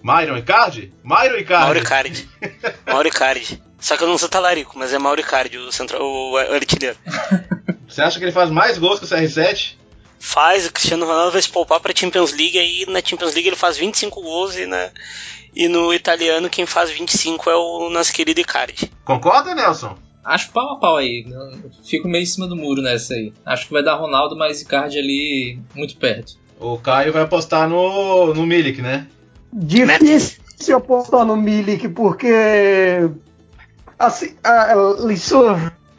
Myron 0.02 0.36
Icardi? 0.36 0.92
Myron 1.04 1.38
Icardi. 1.38 1.64
Mauro 1.64 1.78
Icardi. 1.78 2.28
Mauro 2.86 3.08
Icardi. 3.08 3.62
Só 3.78 3.96
que 3.96 4.04
eu 4.04 4.08
não 4.08 4.18
sou 4.18 4.28
talarico, 4.28 4.78
mas 4.78 4.92
é 4.92 4.98
Mauro 4.98 5.20
Icardi, 5.20 5.58
o, 5.58 5.72
central, 5.72 6.02
o 6.02 6.36
artilheiro. 6.36 6.96
Você 7.92 8.02
acha 8.02 8.18
que 8.18 8.24
ele 8.24 8.32
faz 8.32 8.50
mais 8.50 8.78
gols 8.78 8.98
que 8.98 9.04
o 9.04 9.08
CR7? 9.08 9.74
Faz, 10.18 10.66
o 10.66 10.72
Cristiano 10.72 11.04
Ronaldo 11.04 11.32
vai 11.32 11.42
se 11.42 11.48
poupar 11.48 11.80
pra 11.80 11.92
Champions 11.94 12.32
League, 12.32 12.58
aí 12.58 12.86
na 12.88 13.00
Champions 13.04 13.34
League 13.34 13.48
ele 13.48 13.56
faz 13.56 13.76
25 13.76 14.22
gols 14.22 14.56
e, 14.56 14.66
na, 14.66 14.88
e 15.54 15.66
no 15.68 15.92
italiano 15.92 16.48
quem 16.48 16.64
faz 16.64 16.90
25 16.90 17.50
é 17.50 17.56
o 17.56 17.90
nosso 17.90 18.12
querido 18.12 18.40
Icardi. 18.40 18.90
Concorda, 19.04 19.54
Nelson? 19.54 19.96
Acho 20.24 20.50
pau 20.52 20.74
a 20.74 20.78
pau 20.78 20.96
aí. 20.98 21.26
Eu 21.28 21.70
Fico 21.84 22.06
meio 22.08 22.22
em 22.22 22.26
cima 22.26 22.46
do 22.46 22.54
muro 22.54 22.80
nessa 22.80 23.14
aí. 23.14 23.32
Acho 23.44 23.66
que 23.66 23.72
vai 23.72 23.82
dar 23.82 23.96
Ronaldo, 23.96 24.36
mas 24.36 24.62
Icardi 24.62 24.96
ali 24.98 25.58
muito 25.74 25.96
perto. 25.96 26.34
O 26.60 26.78
Caio 26.78 27.12
vai 27.12 27.22
apostar 27.22 27.68
no, 27.68 28.32
no 28.32 28.46
Milik, 28.46 28.80
né? 28.80 29.08
Difícil 29.52 30.76
apostar 30.76 31.24
no 31.24 31.36
Milik, 31.36 31.88
porque 31.88 32.32
assim, 33.98 34.36
a, 34.44 34.72
a- 34.74 35.12
isso 35.12 35.42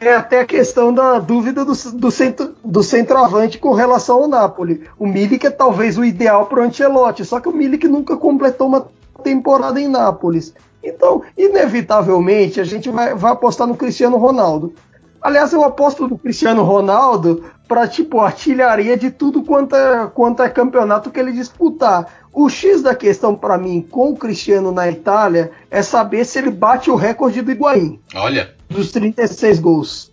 é 0.08 0.16
até 0.16 0.40
a 0.40 0.46
questão 0.46 0.92
da 0.92 1.18
dúvida 1.18 1.64
do, 1.64 1.72
do, 1.92 2.10
centro, 2.10 2.54
do 2.64 2.82
centroavante 2.82 3.58
com 3.58 3.72
relação 3.72 4.22
ao 4.22 4.28
Napoli. 4.28 4.84
O 4.98 5.06
Milik 5.06 5.46
é 5.46 5.50
talvez 5.50 5.98
o 5.98 6.04
ideal 6.04 6.46
para 6.46 6.60
o 6.60 6.62
Ancelotti, 6.64 7.24
só 7.24 7.40
que 7.40 7.48
o 7.48 7.52
Milik 7.52 7.86
nunca 7.88 8.16
completou 8.16 8.68
uma 8.68 8.86
temporada 9.22 9.80
em 9.80 9.88
Nápoles. 9.88 10.54
Então, 10.82 11.22
inevitavelmente, 11.36 12.60
a 12.60 12.64
gente 12.64 12.90
vai, 12.90 13.14
vai 13.14 13.32
apostar 13.32 13.66
no 13.66 13.76
Cristiano 13.76 14.16
Ronaldo. 14.16 14.74
Aliás, 15.20 15.54
eu 15.54 15.64
aposto 15.64 16.06
no 16.06 16.18
Cristiano 16.18 16.62
Ronaldo 16.62 17.44
para 17.66 17.88
tipo 17.88 18.20
artilharia 18.20 18.94
de 18.94 19.10
tudo 19.10 19.42
quanto 19.42 19.74
é, 19.74 20.06
quanto 20.06 20.42
é 20.42 20.50
campeonato 20.50 21.10
que 21.10 21.18
ele 21.18 21.32
disputar. 21.32 22.06
O 22.30 22.50
X 22.50 22.82
da 22.82 22.94
questão 22.94 23.34
para 23.34 23.56
mim 23.56 23.80
com 23.80 24.10
o 24.10 24.16
Cristiano 24.16 24.70
na 24.70 24.90
Itália 24.90 25.50
é 25.70 25.80
saber 25.80 26.26
se 26.26 26.38
ele 26.38 26.50
bate 26.50 26.90
o 26.90 26.94
recorde 26.94 27.40
do 27.40 27.50
Higuaín, 27.50 27.98
Olha. 28.14 28.54
Dos 28.74 28.90
36 28.90 29.58
gols. 29.60 30.12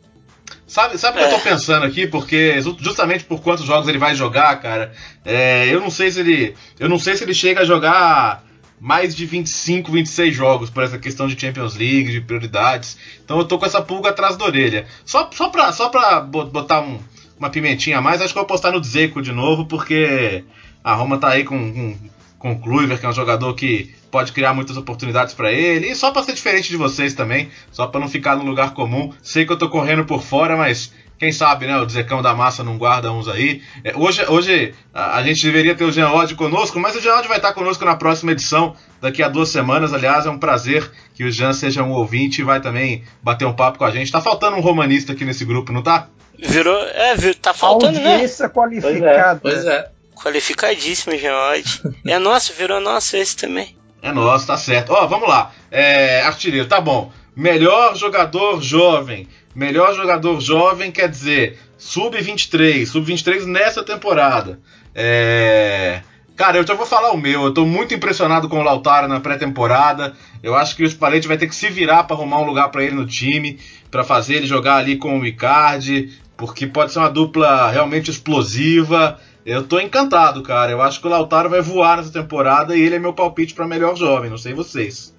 Sabe, 0.67 0.97
sabe 0.97 1.17
o 1.17 1.21
que 1.27 1.33
eu 1.33 1.37
tô 1.37 1.43
pensando 1.43 1.85
aqui? 1.85 2.07
Porque 2.07 2.61
ju- 2.61 2.77
justamente 2.79 3.25
por 3.25 3.41
quantos 3.41 3.65
jogos 3.65 3.87
ele 3.89 3.97
vai 3.97 4.15
jogar, 4.15 4.55
cara, 4.61 4.93
é, 5.25 5.67
eu 5.73 5.81
não 5.81 5.89
sei 5.89 6.09
se 6.11 6.19
ele. 6.21 6.55
Eu 6.79 6.87
não 6.87 6.97
sei 6.97 7.15
se 7.17 7.23
ele 7.23 7.33
chega 7.33 7.61
a 7.61 7.65
jogar 7.65 8.43
mais 8.79 9.13
de 9.15 9.25
25, 9.25 9.91
26 9.91 10.33
jogos 10.35 10.69
por 10.69 10.81
essa 10.83 10.97
questão 10.97 11.27
de 11.27 11.39
Champions 11.39 11.75
League, 11.75 12.11
de 12.11 12.21
prioridades. 12.21 12.97
Então 13.23 13.37
eu 13.37 13.45
tô 13.45 13.59
com 13.59 13.65
essa 13.65 13.81
pulga 13.81 14.09
atrás 14.09 14.37
da 14.37 14.45
orelha. 14.45 14.85
Só, 15.05 15.29
só, 15.33 15.49
pra, 15.49 15.71
só 15.73 15.89
pra 15.89 16.21
bo- 16.21 16.45
botar 16.45 16.81
um- 16.81 16.99
uma 17.37 17.49
pimentinha 17.49 17.97
a 17.97 18.01
mais, 18.01 18.21
acho 18.21 18.33
que 18.33 18.39
eu 18.39 18.43
vou 18.43 18.45
apostar 18.45 18.71
no 18.71 18.79
Dzeko 18.81 19.21
de 19.21 19.31
novo, 19.33 19.65
porque 19.65 20.43
a 20.83 20.93
Roma 20.95 21.17
tá 21.17 21.29
aí 21.29 21.43
com, 21.43 21.73
com, 21.73 21.97
com 22.41 22.51
o 22.53 22.59
Kluivert, 22.59 22.99
que 22.99 23.05
é 23.05 23.09
um 23.09 23.13
jogador 23.13 23.53
que 23.53 23.93
pode 24.09 24.31
criar 24.31 24.53
muitas 24.53 24.75
oportunidades 24.75 25.33
pra 25.33 25.51
ele. 25.51 25.87
E 25.87 25.95
só 25.95 26.11
pra 26.11 26.23
ser 26.23 26.33
diferente 26.33 26.69
de 26.69 26.75
vocês 26.77 27.13
também, 27.13 27.49
só 27.71 27.85
pra 27.87 28.01
não 28.01 28.09
ficar 28.09 28.35
no 28.35 28.43
lugar 28.43 28.73
comum. 28.73 29.13
Sei 29.21 29.45
que 29.45 29.51
eu 29.51 29.57
tô 29.57 29.69
correndo 29.69 30.03
por 30.05 30.23
fora, 30.23 30.57
mas 30.57 30.91
quem 31.19 31.31
sabe, 31.31 31.67
né? 31.67 31.77
O 31.77 31.85
Dzecão 31.85 32.19
da 32.19 32.33
Massa 32.33 32.63
não 32.63 32.79
guarda 32.79 33.11
uns 33.11 33.27
aí. 33.27 33.61
É, 33.83 33.95
hoje 33.95 34.25
hoje 34.27 34.73
a, 34.91 35.17
a 35.17 35.23
gente 35.23 35.45
deveria 35.45 35.75
ter 35.75 35.83
o 35.83 35.91
Jean 35.91 36.09
Odd 36.11 36.33
conosco, 36.33 36.79
mas 36.79 36.95
o 36.95 36.99
Jean 36.99 37.13
Odd 37.17 37.27
vai 37.27 37.37
estar 37.37 37.53
conosco 37.53 37.85
na 37.85 37.95
próxima 37.95 38.31
edição, 38.31 38.75
daqui 38.99 39.21
a 39.21 39.29
duas 39.29 39.49
semanas. 39.49 39.93
Aliás, 39.93 40.25
é 40.25 40.29
um 40.31 40.39
prazer 40.39 40.91
que 41.13 41.23
o 41.23 41.31
Jean 41.31 41.53
seja 41.53 41.83
um 41.83 41.91
ouvinte 41.91 42.41
e 42.41 42.43
vai 42.43 42.59
também 42.59 43.03
bater 43.21 43.45
um 43.45 43.53
papo 43.53 43.77
com 43.77 43.85
a 43.85 43.91
gente. 43.91 44.11
Tá 44.11 44.19
faltando 44.19 44.57
um 44.57 44.61
romanista 44.61 45.13
aqui 45.13 45.23
nesse 45.23 45.45
grupo, 45.45 45.71
não 45.71 45.83
tá? 45.83 46.07
Virou. 46.39 46.81
É, 46.87 47.15
vir- 47.15 47.35
tá 47.35 47.53
faltando, 47.53 47.99
né? 47.99 48.13
Audiência 48.13 48.49
qualificada. 48.49 49.39
Pois 49.43 49.63
é. 49.63 49.90
Qualificadíssimo, 50.15 51.17
Geode. 51.17 51.81
É 52.05 52.19
nosso, 52.19 52.53
virou 52.53 52.79
nosso 52.79 53.17
esse 53.17 53.35
também. 53.35 53.75
É 54.01 54.11
nosso, 54.11 54.47
tá 54.47 54.57
certo. 54.57 54.91
Ó, 54.93 55.07
vamos 55.07 55.29
lá. 55.29 55.51
É, 55.69 56.21
artilheiro, 56.21 56.67
tá 56.67 56.81
bom. 56.81 57.11
Melhor 57.35 57.95
jogador 57.95 58.61
jovem. 58.61 59.27
Melhor 59.53 59.93
jogador 59.95 60.39
jovem 60.39 60.91
quer 60.91 61.09
dizer 61.09 61.59
sub-23. 61.77 62.85
Sub-23 62.85 63.45
nessa 63.45 63.83
temporada. 63.83 64.59
É. 64.93 66.01
Cara, 66.35 66.57
eu 66.57 66.65
já 66.65 66.73
vou 66.73 66.85
falar 66.85 67.11
o 67.11 67.17
meu. 67.17 67.43
Eu 67.43 67.53
tô 67.53 67.65
muito 67.65 67.93
impressionado 67.93 68.49
com 68.49 68.59
o 68.59 68.63
Lautaro 68.63 69.07
na 69.07 69.19
pré-temporada. 69.19 70.13
Eu 70.41 70.55
acho 70.55 70.75
que 70.75 70.83
o 70.83 70.89
Spalletti 70.89 71.27
vai 71.27 71.37
ter 71.37 71.47
que 71.47 71.55
se 71.55 71.69
virar 71.69 72.05
para 72.05 72.15
arrumar 72.15 72.39
um 72.39 72.45
lugar 72.45 72.69
para 72.69 72.83
ele 72.83 72.95
no 72.95 73.05
time, 73.05 73.59
para 73.91 74.03
fazer 74.03 74.35
ele 74.35 74.47
jogar 74.47 74.77
ali 74.77 74.97
com 74.97 75.19
o 75.19 75.25
Icardi, 75.25 76.17
porque 76.35 76.65
pode 76.65 76.91
ser 76.91 76.99
uma 76.99 77.09
dupla 77.09 77.69
realmente 77.69 78.09
explosiva. 78.09 79.19
Eu 79.45 79.67
tô 79.67 79.79
encantado, 79.79 80.43
cara. 80.43 80.71
Eu 80.71 80.81
acho 80.81 80.99
que 81.01 81.07
o 81.07 81.09
Lautaro 81.09 81.49
vai 81.49 81.61
voar 81.61 81.97
nessa 81.97 82.11
temporada 82.13 82.75
e 82.75 82.81
ele 82.81 82.95
é 82.95 82.99
meu 82.99 83.13
palpite 83.13 83.53
para 83.53 83.67
melhor 83.67 83.95
jovem, 83.95 84.29
não 84.29 84.37
sei 84.37 84.53
vocês. 84.53 85.13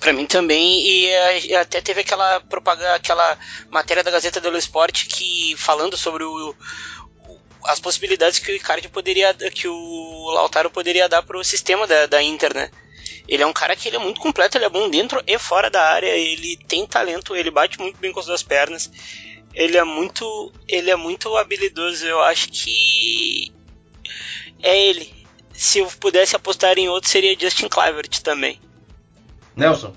Pra 0.00 0.12
mim 0.12 0.26
também, 0.26 0.86
e 0.86 1.54
até 1.54 1.80
teve 1.80 2.00
aquela 2.02 2.40
propaganda, 2.40 2.94
aquela 2.94 3.38
matéria 3.70 4.02
da 4.04 4.10
Gazeta 4.10 4.40
dello 4.40 4.58
Sport 4.58 5.06
que 5.08 5.54
falando 5.56 5.96
sobre 5.96 6.22
o, 6.22 6.50
o- 6.50 7.38
as 7.64 7.80
possibilidades 7.80 8.38
que 8.38 8.52
o 8.52 8.54
Icardi 8.54 8.88
poderia, 8.88 9.32
que 9.34 9.66
o 9.68 10.30
Lautaro 10.34 10.70
poderia 10.70 11.08
dar 11.08 11.22
pro 11.22 11.42
sistema 11.42 11.86
da, 11.86 12.06
da 12.06 12.22
Inter, 12.22 12.54
né? 12.54 12.70
Ele 13.26 13.42
é 13.42 13.46
um 13.46 13.52
cara 13.52 13.74
que 13.74 13.88
ele 13.88 13.96
é 13.96 13.98
muito 13.98 14.20
completo, 14.20 14.56
ele 14.58 14.66
é 14.66 14.68
bom 14.70 14.88
dentro 14.88 15.22
e 15.26 15.38
fora 15.38 15.70
da 15.70 15.82
área, 15.82 16.14
ele 16.16 16.56
tem 16.68 16.86
talento, 16.86 17.34
ele 17.34 17.50
bate 17.50 17.78
muito 17.80 17.98
bem 17.98 18.12
com 18.12 18.20
as 18.20 18.26
duas 18.26 18.42
pernas. 18.42 18.90
Ele 19.54 19.76
é 19.78 19.82
muito, 19.84 20.52
ele 20.68 20.90
é 20.90 20.96
muito 20.96 21.34
habilidoso, 21.36 22.04
eu 22.06 22.20
acho 22.22 22.48
que 22.48 23.50
é 24.62 24.88
ele. 24.88 25.08
Se 25.52 25.78
eu 25.78 25.86
pudesse 26.00 26.36
apostar 26.36 26.76
em 26.78 26.88
outro 26.88 27.08
seria 27.08 27.38
Justin 27.38 27.68
Kluivert 27.68 28.20
também. 28.22 28.58
Nelson. 29.56 29.92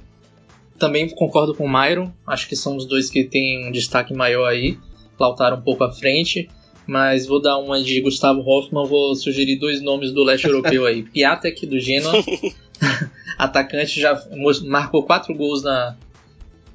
Também 0.78 1.10
concordo 1.10 1.54
com 1.54 1.66
o 1.66 1.70
Myron. 1.70 2.12
Acho 2.26 2.48
que 2.48 2.56
são 2.56 2.78
os 2.78 2.86
dois 2.86 3.10
que 3.10 3.26
têm 3.26 3.68
um 3.68 3.72
destaque 3.72 4.14
maior 4.14 4.46
aí. 4.46 4.78
Lautaro 5.20 5.58
um 5.58 5.62
pouco 5.62 5.84
à 5.84 5.92
frente. 5.92 6.50
Mas 6.88 7.26
vou 7.28 7.42
dar 7.42 7.58
uma 7.58 7.82
de 7.84 8.00
Gustavo 8.02 8.40
Hoffmann. 8.40 8.88
Vou 8.88 9.14
sugerir 9.16 9.58
dois 9.58 9.82
nomes 9.82 10.12
do 10.14 10.24
leste 10.24 10.48
europeu 10.48 10.86
aí. 10.86 11.04
Piatek, 11.12 11.66
do 11.68 11.78
Genoa. 11.80 12.14
Atacante 13.38 14.00
já 14.00 14.22
marcou 14.66 15.04
quatro 15.04 15.34
gols 15.36 15.64
na, 15.64 15.96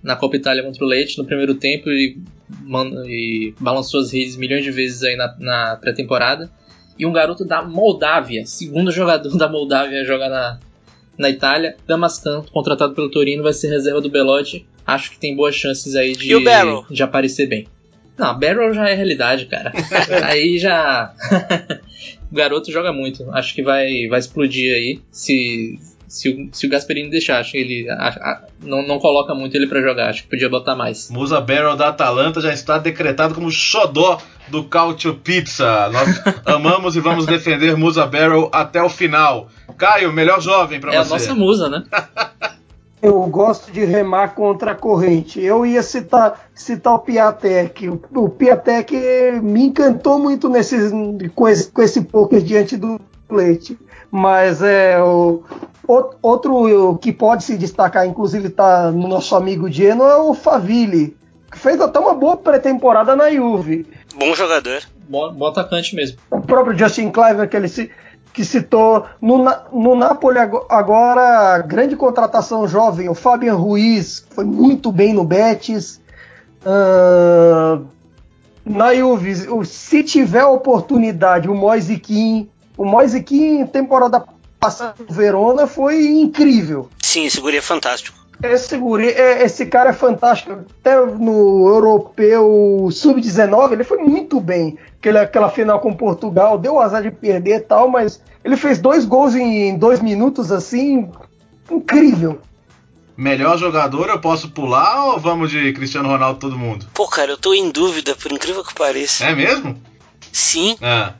na 0.02 0.16
Copa 0.16 0.36
Itália 0.36 0.62
contra 0.62 0.84
o 0.84 0.86
Leite 0.88 1.18
no 1.18 1.24
primeiro 1.24 1.54
tempo 1.54 1.90
e, 1.90 2.18
man- 2.62 3.04
e 3.06 3.54
balançou 3.60 4.00
as 4.00 4.12
redes 4.12 4.36
milhões 4.36 4.64
de 4.64 4.70
vezes 4.70 5.02
aí 5.02 5.16
na, 5.16 5.34
na 5.38 5.76
pré-temporada. 5.76 6.50
E 6.98 7.04
um 7.06 7.12
garoto 7.12 7.44
da 7.44 7.62
Moldávia, 7.62 8.46
segundo 8.46 8.90
jogador 8.90 9.34
da 9.36 9.48
Moldávia 9.48 10.02
a 10.02 10.04
jogar 10.04 10.28
na, 10.28 10.58
na 11.18 11.30
Itália. 11.30 11.76
Damascan, 11.86 12.44
contratado 12.52 12.94
pelo 12.94 13.10
Torino, 13.10 13.42
vai 13.42 13.52
ser 13.52 13.68
reserva 13.68 14.00
do 14.00 14.10
Belotti. 14.10 14.66
Acho 14.86 15.10
que 15.10 15.18
tem 15.18 15.34
boas 15.34 15.54
chances 15.54 15.96
aí 15.96 16.14
de, 16.14 16.28
de 16.90 17.02
aparecer 17.02 17.48
bem. 17.48 17.66
Não, 18.16 18.38
Barrow 18.38 18.72
já 18.72 18.88
é 18.88 18.94
realidade, 18.94 19.46
cara. 19.46 19.72
aí 20.24 20.58
já. 20.58 21.12
o 22.30 22.34
garoto 22.34 22.70
joga 22.70 22.92
muito. 22.92 23.28
Acho 23.32 23.54
que 23.54 23.62
vai, 23.62 24.06
vai 24.08 24.20
explodir 24.20 24.72
aí. 24.72 25.00
Se, 25.10 25.78
se, 26.14 26.28
o, 26.28 26.48
se 26.52 26.66
o 26.66 26.70
Gasperini 26.70 27.10
deixar, 27.10 27.40
acho 27.40 27.52
que 27.52 27.58
ele 27.58 27.88
a- 27.90 28.08
a- 28.08 28.40
não, 28.62 28.86
não 28.86 28.98
coloca 28.98 29.34
muito 29.34 29.56
ele 29.56 29.66
pra 29.66 29.80
jogar. 29.80 30.10
Acho 30.10 30.22
que 30.24 30.30
podia 30.30 30.48
botar 30.48 30.74
mais. 30.76 31.10
Musa 31.10 31.40
Barrel 31.40 31.76
da 31.76 31.88
Atalanta 31.88 32.40
já 32.40 32.52
está 32.52 32.78
decretado 32.78 33.34
como 33.34 33.50
xodó 33.50 34.18
do 34.48 34.64
Cautio 34.64 35.14
Pizza. 35.16 35.88
Nós 35.90 36.22
amamos 36.46 36.96
e 36.96 37.00
vamos 37.00 37.26
defender 37.26 37.76
Musa 37.76 38.06
Barrel 38.06 38.48
até 38.52 38.82
o 38.82 38.88
final. 38.88 39.48
Caio, 39.76 40.12
melhor 40.12 40.40
jovem 40.40 40.78
pra 40.80 40.92
é 40.94 40.98
a 40.98 41.02
você. 41.02 41.12
nossa 41.14 41.34
musa, 41.34 41.68
né? 41.68 41.82
eu 43.02 43.20
gosto 43.26 43.70
de 43.70 43.84
remar 43.84 44.28
contra 44.34 44.70
a 44.70 44.74
corrente. 44.74 45.40
Eu 45.40 45.66
ia 45.66 45.82
citar, 45.82 46.48
citar 46.54 46.94
o 46.94 47.00
Piatek. 47.00 47.88
O, 47.88 48.00
o 48.14 48.28
Piatek 48.30 48.94
me 49.42 49.64
encantou 49.64 50.18
muito 50.18 50.48
nesse, 50.48 50.76
com, 51.34 51.48
esse, 51.48 51.70
com 51.70 51.82
esse 51.82 52.02
poker 52.02 52.40
diante 52.40 52.76
do 52.76 52.98
Leite. 53.30 53.76
Mas 54.10 54.62
é 54.62 55.02
o, 55.02 55.42
outro 55.86 56.98
que 56.98 57.12
pode 57.12 57.44
se 57.44 57.56
destacar, 57.56 58.06
inclusive 58.06 58.48
está 58.48 58.90
no 58.90 59.08
nosso 59.08 59.34
amigo 59.36 59.70
Geno, 59.70 60.04
é 60.04 60.16
o 60.16 60.34
Faville, 60.34 61.16
que 61.50 61.58
fez 61.58 61.80
até 61.80 61.98
uma 61.98 62.14
boa 62.14 62.36
pré-temporada 62.36 63.14
na 63.14 63.30
Juve. 63.30 63.86
Bom 64.16 64.34
jogador. 64.34 64.82
Bom, 65.08 65.32
bom 65.32 65.46
atacante 65.46 65.94
mesmo. 65.94 66.18
O 66.30 66.40
próprio 66.40 66.76
Justin 66.76 67.10
Cliver, 67.10 67.48
que 67.48 67.56
ele 67.56 67.68
se, 67.68 67.90
que 68.32 68.44
citou 68.44 69.06
no, 69.20 69.44
no 69.72 69.94
Napoli 69.94 70.38
agora, 70.38 71.58
grande 71.58 71.94
contratação 71.94 72.66
jovem, 72.66 73.08
o 73.08 73.14
Fabian 73.14 73.54
Ruiz, 73.54 74.26
foi 74.30 74.44
muito 74.44 74.90
bem 74.90 75.12
no 75.12 75.24
Betis. 75.24 76.00
Uh, 76.64 77.84
na 78.64 78.94
Juve, 78.94 79.34
se 79.66 80.02
tiver 80.02 80.44
oportunidade, 80.44 81.48
o 81.48 81.54
Moise 81.54 81.98
Kim, 81.98 82.48
o 82.76 82.84
Moise 82.84 83.22
Kim, 83.22 83.66
temporada 83.66 84.24
passada 84.64 84.94
no 84.98 85.14
Verona, 85.14 85.66
foi 85.66 86.06
incrível. 86.06 86.88
Sim, 87.02 87.26
esse 87.26 87.40
guri 87.40 87.58
é 87.58 87.62
fantástico. 87.62 88.24
Esse, 88.42 88.76
guri, 88.76 89.08
é, 89.08 89.44
esse 89.44 89.66
cara 89.66 89.90
é 89.90 89.92
fantástico. 89.92 90.64
Até 90.80 90.96
no 91.04 91.68
europeu 91.68 92.88
sub-19 92.90 93.72
ele 93.72 93.84
foi 93.84 93.98
muito 93.98 94.40
bem. 94.40 94.78
Aquela, 94.98 95.22
aquela 95.22 95.50
final 95.50 95.80
com 95.80 95.94
Portugal, 95.94 96.58
deu 96.58 96.80
azar 96.80 97.02
de 97.02 97.10
perder 97.10 97.56
e 97.56 97.60
tal, 97.60 97.88
mas 97.88 98.20
ele 98.42 98.56
fez 98.56 98.78
dois 98.78 99.04
gols 99.04 99.34
em 99.34 99.76
dois 99.76 100.00
minutos 100.00 100.50
assim, 100.50 101.10
incrível. 101.70 102.40
Melhor 103.16 103.56
jogador 103.56 104.08
eu 104.08 104.20
posso 104.20 104.50
pular 104.50 105.06
ou 105.06 105.20
vamos 105.20 105.50
de 105.50 105.72
Cristiano 105.72 106.08
Ronaldo 106.08 106.40
todo 106.40 106.58
mundo? 106.58 106.86
Pô, 106.92 107.06
cara, 107.06 107.30
eu 107.30 107.36
tô 107.36 107.54
em 107.54 107.70
dúvida, 107.70 108.14
por 108.16 108.32
incrível 108.32 108.64
que 108.64 108.74
pareça. 108.74 109.24
É 109.24 109.34
mesmo? 109.34 109.80
Sim. 110.32 110.76
Ah. 110.82 111.14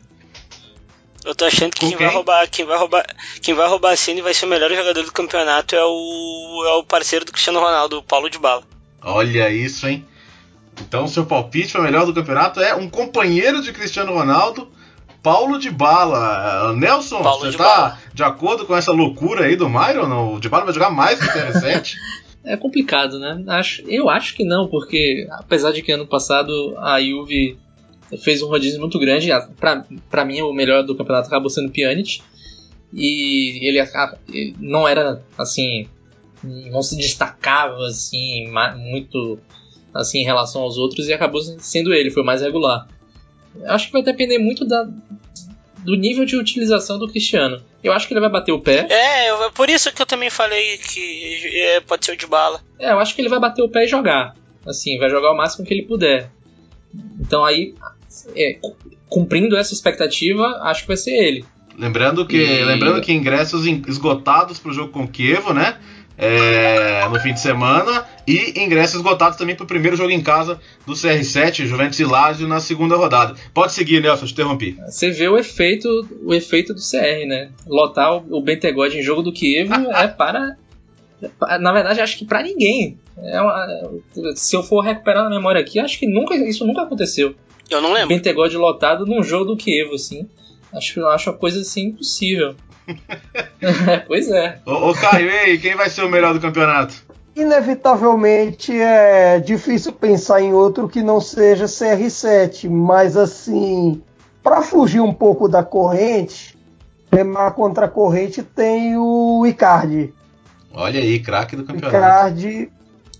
Eu 1.25 1.35
tô 1.35 1.47
achando 1.47 1.73
que 1.73 1.81
quem, 1.81 1.89
quem, 1.91 1.99
vai 1.99 2.15
roubar, 2.15 2.49
quem 2.51 2.65
vai 2.65 2.79
roubar, 2.79 3.07
quem 3.41 3.55
vai 3.55 3.69
roubar 3.69 3.93
a 3.93 3.97
cena 3.97 4.19
e 4.19 4.23
vai 4.23 4.35
ser 4.35 4.45
o 4.45 4.49
melhor 4.49 4.71
jogador 4.71 5.03
do 5.03 5.13
campeonato 5.13 5.75
é 5.75 5.83
o, 5.83 6.65
é 6.67 6.75
o 6.75 6.85
parceiro 6.85 7.25
do 7.25 7.33
Cristiano 7.33 7.61
Ronaldo, 7.61 7.99
o 7.99 8.03
Paulo 8.03 8.29
de 8.29 8.39
Bala. 8.39 8.63
Olha 9.03 9.51
isso, 9.51 9.87
hein? 9.87 10.05
Então, 10.81 11.09
seu 11.09 11.25
palpite 11.25 11.73
para 11.73 11.81
o 11.81 11.85
melhor 11.85 12.05
do 12.05 12.13
campeonato 12.13 12.61
é 12.61 12.75
um 12.75 12.89
companheiro 12.89 13.63
de 13.63 13.73
Cristiano 13.73 14.13
Ronaldo, 14.13 14.69
Paulo 15.23 15.59
de 15.59 15.71
Bala. 15.71 16.75
Nelson, 16.75 17.23
Paulo 17.23 17.41
você 17.41 17.53
de 17.53 17.57
tá 17.57 17.65
Bala. 17.65 17.99
de 18.13 18.23
acordo 18.23 18.67
com 18.67 18.77
essa 18.77 18.93
loucura 18.93 19.47
aí 19.47 19.57
do 19.57 19.69
Myron? 19.69 20.07
Não? 20.07 20.35
O 20.35 20.41
de 20.41 20.49
Bala 20.49 20.65
vai 20.65 20.75
jogar 20.75 20.91
mais 20.91 21.19
que 21.19 21.27
o 21.27 21.31
CR7? 21.31 21.95
é 22.45 22.57
complicado, 22.57 23.19
né? 23.19 23.43
Acho, 23.49 23.83
eu 23.89 24.11
acho 24.11 24.35
que 24.35 24.45
não, 24.45 24.69
porque 24.69 25.27
apesar 25.31 25.73
de 25.73 25.81
que 25.81 25.93
ano 25.93 26.07
passado 26.07 26.77
a 26.79 27.01
Juve 27.01 27.57
fez 28.23 28.43
um 28.43 28.49
rodízio 28.49 28.81
muito 28.81 28.99
grande. 28.99 29.29
Para 30.11 30.25
mim, 30.25 30.43
o 30.43 30.53
melhor 30.53 30.83
do 30.83 30.97
campeonato 30.97 31.29
acabou 31.29 31.51
sendo 31.51 31.71
Pjanic. 31.71 32.21
E 32.93 33.67
ele, 33.67 34.55
não 34.59 34.87
era 34.87 35.23
assim, 35.37 35.89
não 36.43 36.83
se 36.83 36.97
destacava 36.97 37.87
assim 37.87 38.49
muito 38.77 39.39
assim 39.93 40.21
em 40.21 40.25
relação 40.25 40.63
aos 40.63 40.77
outros 40.77 41.09
e 41.09 41.13
acabou 41.13 41.41
sendo 41.41 41.93
ele, 41.93 42.11
foi 42.11 42.23
mais 42.23 42.41
regular. 42.41 42.87
Acho 43.67 43.87
que 43.87 43.93
vai 43.93 44.03
depender 44.03 44.39
muito 44.39 44.65
da, 44.65 44.89
do 45.85 45.97
nível 45.97 46.25
de 46.25 46.37
utilização 46.37 46.99
do 46.99 47.09
Cristiano. 47.09 47.63
Eu 47.83 47.93
acho 47.93 48.09
que 48.09 48.15
ele 48.15 48.21
vai 48.21 48.31
bater 48.31 48.53
o 48.53 48.61
pé. 48.61 48.87
É, 48.91 49.51
por 49.51 49.69
isso 49.69 49.93
que 49.93 50.03
eu 50.03 50.07
também 50.07 50.31
falei 50.31 50.79
que 50.79 51.51
é, 51.55 51.81
pode 51.81 52.05
ser 52.05 52.13
o 52.13 52.17
de 52.17 52.27
bala. 52.27 52.61
É, 52.79 52.91
eu 52.91 52.99
acho 52.99 53.15
que 53.15 53.21
ele 53.21 53.29
vai 53.29 53.39
bater 53.39 53.63
o 53.63 53.69
pé 53.69 53.85
e 53.85 53.89
jogar. 53.89 54.35
Assim, 54.67 54.99
vai 54.99 55.11
jogar 55.11 55.31
o 55.31 55.37
máximo 55.37 55.65
que 55.65 55.75
ele 55.75 55.83
puder. 55.83 56.31
Então 57.21 57.45
aí 57.45 57.75
é, 58.37 58.59
cumprindo 59.09 59.57
essa 59.57 59.73
expectativa, 59.73 60.45
acho 60.63 60.83
que 60.83 60.89
vai 60.89 60.97
ser 60.97 61.13
ele. 61.13 61.45
Lembrando 61.79 62.27
que, 62.27 62.37
e... 62.37 62.65
lembrando 62.65 63.01
que 63.01 63.13
ingressos 63.13 63.67
esgotados 63.67 64.59
para 64.59 64.71
o 64.71 64.75
jogo 64.75 64.93
com 64.93 65.03
o 65.05 65.09
Kievo, 65.09 65.53
né? 65.53 65.77
É, 66.17 67.09
no 67.09 67.19
fim 67.19 67.33
de 67.33 67.41
semana 67.41 68.07
e 68.25 68.55
ingressos 68.57 68.95
esgotados 68.95 69.37
também 69.37 69.57
para 69.57 69.65
o 69.65 69.67
primeiro 69.67 69.97
jogo 69.97 70.11
em 70.11 70.23
casa 70.23 70.61
do 70.87 70.93
CR7, 70.93 71.67
Juventus 71.67 71.99
e 71.99 72.05
Lazio, 72.05 72.47
na 72.47 72.61
segunda 72.61 72.95
rodada. 72.95 73.35
Pode 73.53 73.73
seguir, 73.73 74.01
Nelson, 74.01 74.27
te 74.27 74.33
interrompi. 74.33 74.79
Você 74.87 75.11
vê 75.11 75.29
o 75.29 75.37
efeito, 75.37 75.89
o 76.23 76.33
efeito 76.33 76.73
do 76.73 76.81
CR, 76.81 77.27
né? 77.27 77.51
Lotar 77.67 78.15
o, 78.15 78.39
o 78.39 78.41
Bentegode 78.41 78.97
em 78.97 79.03
jogo 79.03 79.23
do 79.23 79.33
Kievo 79.33 79.75
é 79.91 80.07
para. 80.07 80.57
Na 81.61 81.73
verdade, 81.73 82.01
acho 82.01 82.19
que 82.19 82.25
para 82.25 82.43
ninguém. 82.43 82.99
É 83.17 83.41
uma, 83.41 83.91
se 84.35 84.57
eu 84.57 84.63
for 84.63 84.81
recuperar 84.81 85.25
na 85.25 85.31
memória 85.31 85.61
aqui, 85.61 85.79
acho 85.79 85.99
que 85.99 86.07
nunca, 86.07 86.35
isso 86.35 86.67
nunca 86.67 86.83
aconteceu. 86.83 87.35
Eu 87.71 87.81
não 87.81 87.93
lembro. 87.93 88.09
Pentagod 88.09 88.57
lotado 88.57 89.07
num 89.07 89.23
jogo 89.23 89.47
do 89.47 89.57
Kievo, 89.57 89.95
assim. 89.95 90.29
Acho, 90.73 91.07
acho 91.07 91.31
uma 91.31 91.37
coisa 91.37 91.61
assim 91.61 91.89
impossível. 91.89 92.55
é, 93.61 93.99
pois 93.99 94.31
é. 94.31 94.61
Ô, 94.67 94.91
ô 94.91 94.95
Caio, 94.95 95.31
e 95.31 95.39
aí, 95.39 95.59
quem 95.59 95.75
vai 95.75 95.89
ser 95.89 96.03
o 96.03 96.11
melhor 96.11 96.35
do 96.35 96.41
campeonato? 96.41 96.95
Inevitavelmente 97.35 98.73
é 98.73 99.41
difícil 99.41 99.93
pensar 99.93 100.41
em 100.41 100.53
outro 100.53 100.89
que 100.89 101.03
não 101.03 101.21
seja 101.21 101.65
CR7, 101.65 102.69
mas 102.71 103.17
assim, 103.17 104.01
para 104.43 104.63
fugir 104.63 105.01
um 105.01 105.13
pouco 105.13 105.49
da 105.49 105.65
corrente, 105.65 106.57
remar 107.11 107.53
contra 107.53 107.87
a 107.87 107.89
corrente 107.89 108.43
tem 108.43 108.97
o 108.97 109.45
Icardi. 109.47 110.13
Olha 110.75 111.01
aí, 111.01 111.21
craque 111.21 111.57
do 111.57 111.65
campeonato. 111.65 111.97
Icardi. 111.97 112.71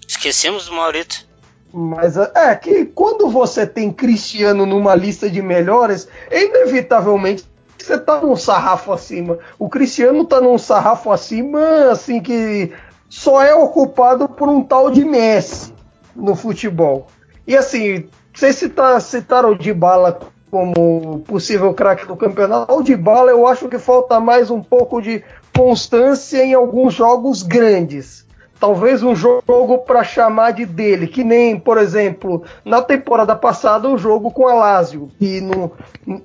Esquecemos 0.07 0.67
do 0.67 0.75
Maurito. 0.75 1.27
Mas 1.73 2.17
é 2.17 2.55
que 2.55 2.85
quando 2.85 3.29
você 3.29 3.67
tem 3.67 3.91
Cristiano 3.91 4.67
numa 4.67 4.95
lista 4.95 5.29
de 5.29 5.43
melhores, 5.43 6.07
inevitavelmente 6.31 7.45
você 7.79 7.99
tá 7.99 8.21
num 8.21 8.37
sarrafo 8.37 8.93
acima. 8.93 9.39
O 9.59 9.69
Cristiano 9.69 10.25
tá 10.25 10.41
num 10.41 10.57
sarrafo 10.57 11.11
acima, 11.11 11.91
assim, 11.91 12.21
que 12.21 12.73
só 13.09 13.43
é 13.43 13.55
ocupado 13.55 14.29
por 14.29 14.49
um 14.49 14.63
tal 14.63 14.91
de 14.91 15.05
Messi 15.05 15.73
no 16.15 16.35
futebol. 16.35 17.09
E 17.47 17.57
assim, 17.57 18.09
vocês 18.33 18.57
citar, 18.57 19.01
citaram 19.01 19.51
o 19.51 19.59
Dybala 19.59 20.19
como 20.55 21.19
possível 21.27 21.75
craque 21.75 22.07
do 22.07 22.15
campeonato. 22.15 22.73
O 22.73 22.81
Dybala 22.81 23.33
eu 23.33 23.45
acho 23.45 23.69
que 23.69 23.77
falta 23.77 24.21
mais 24.21 24.53
um 24.53 24.63
pouco 24.63 25.03
de 25.03 25.21
constância 25.53 26.45
em 26.45 26.55
alguns 26.55 26.95
jogos 26.95 27.43
grandes 27.43 28.25
talvez 28.61 29.03
um 29.03 29.15
jogo 29.17 29.79
para 29.79 30.05
chamar 30.05 30.53
de 30.53 30.65
dele, 30.65 31.07
que 31.07 31.23
nem, 31.23 31.59
por 31.59 31.77
exemplo, 31.77 32.45
na 32.65 32.81
temporada 32.81 33.37
passada 33.37 33.89
o 33.89 33.99
jogo 33.99 34.31
com 34.31 34.49
a 34.49 34.55
Lazio, 34.55 35.11
que 35.19 35.41
no, 35.41 35.71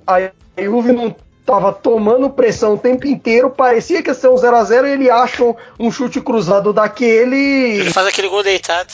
a 0.06 0.30
Juve 0.56 0.92
não 0.92 1.14
estava 1.40 1.70
tomando 1.70 2.30
pressão 2.30 2.74
o 2.74 2.78
tempo 2.78 3.06
inteiro, 3.06 3.50
parecia 3.50 4.02
que 4.02 4.08
ia 4.08 4.14
ser 4.14 4.30
um 4.30 4.38
0 4.38 4.56
a 4.56 4.64
0 4.64 4.86
e 4.86 4.92
ele 4.92 5.10
acha 5.10 5.54
um 5.78 5.90
chute 5.90 6.18
cruzado 6.20 6.72
daquele. 6.72 7.80
Ele 7.80 7.90
faz 7.90 8.06
aquele 8.06 8.28
gol 8.28 8.42
deitado. 8.42 8.90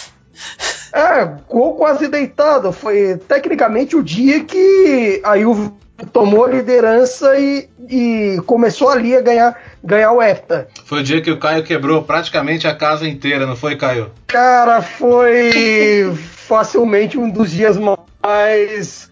É, 0.93 1.25
gol 1.49 1.75
quase 1.75 2.09
deitado. 2.09 2.73
Foi 2.73 3.17
tecnicamente 3.29 3.97
o 3.97 4.03
dia 4.03 4.45
que 4.45 5.21
a 5.25 5.39
Juve 5.39 5.73
tomou 6.13 6.45
a 6.45 6.49
liderança 6.49 7.39
e, 7.39 7.69
e 7.89 8.41
começou 8.47 8.91
ali 8.91 9.17
a 9.17 9.21
ganhar 9.21 9.57
ganhar 9.83 10.13
o 10.13 10.23
hepta. 10.23 10.69
Foi 10.85 11.01
o 11.01 11.03
dia 11.03 11.23
que 11.23 11.31
o 11.31 11.39
Caio 11.39 11.65
quebrou 11.65 12.03
praticamente 12.03 12.67
a 12.67 12.75
casa 12.75 13.09
inteira, 13.09 13.47
não 13.47 13.57
foi, 13.57 13.77
Caio? 13.77 14.11
Cara, 14.27 14.83
foi 14.83 16.13
facilmente 16.15 17.17
um 17.17 17.31
dos 17.31 17.51
dias 17.51 17.79
mais 18.23 19.11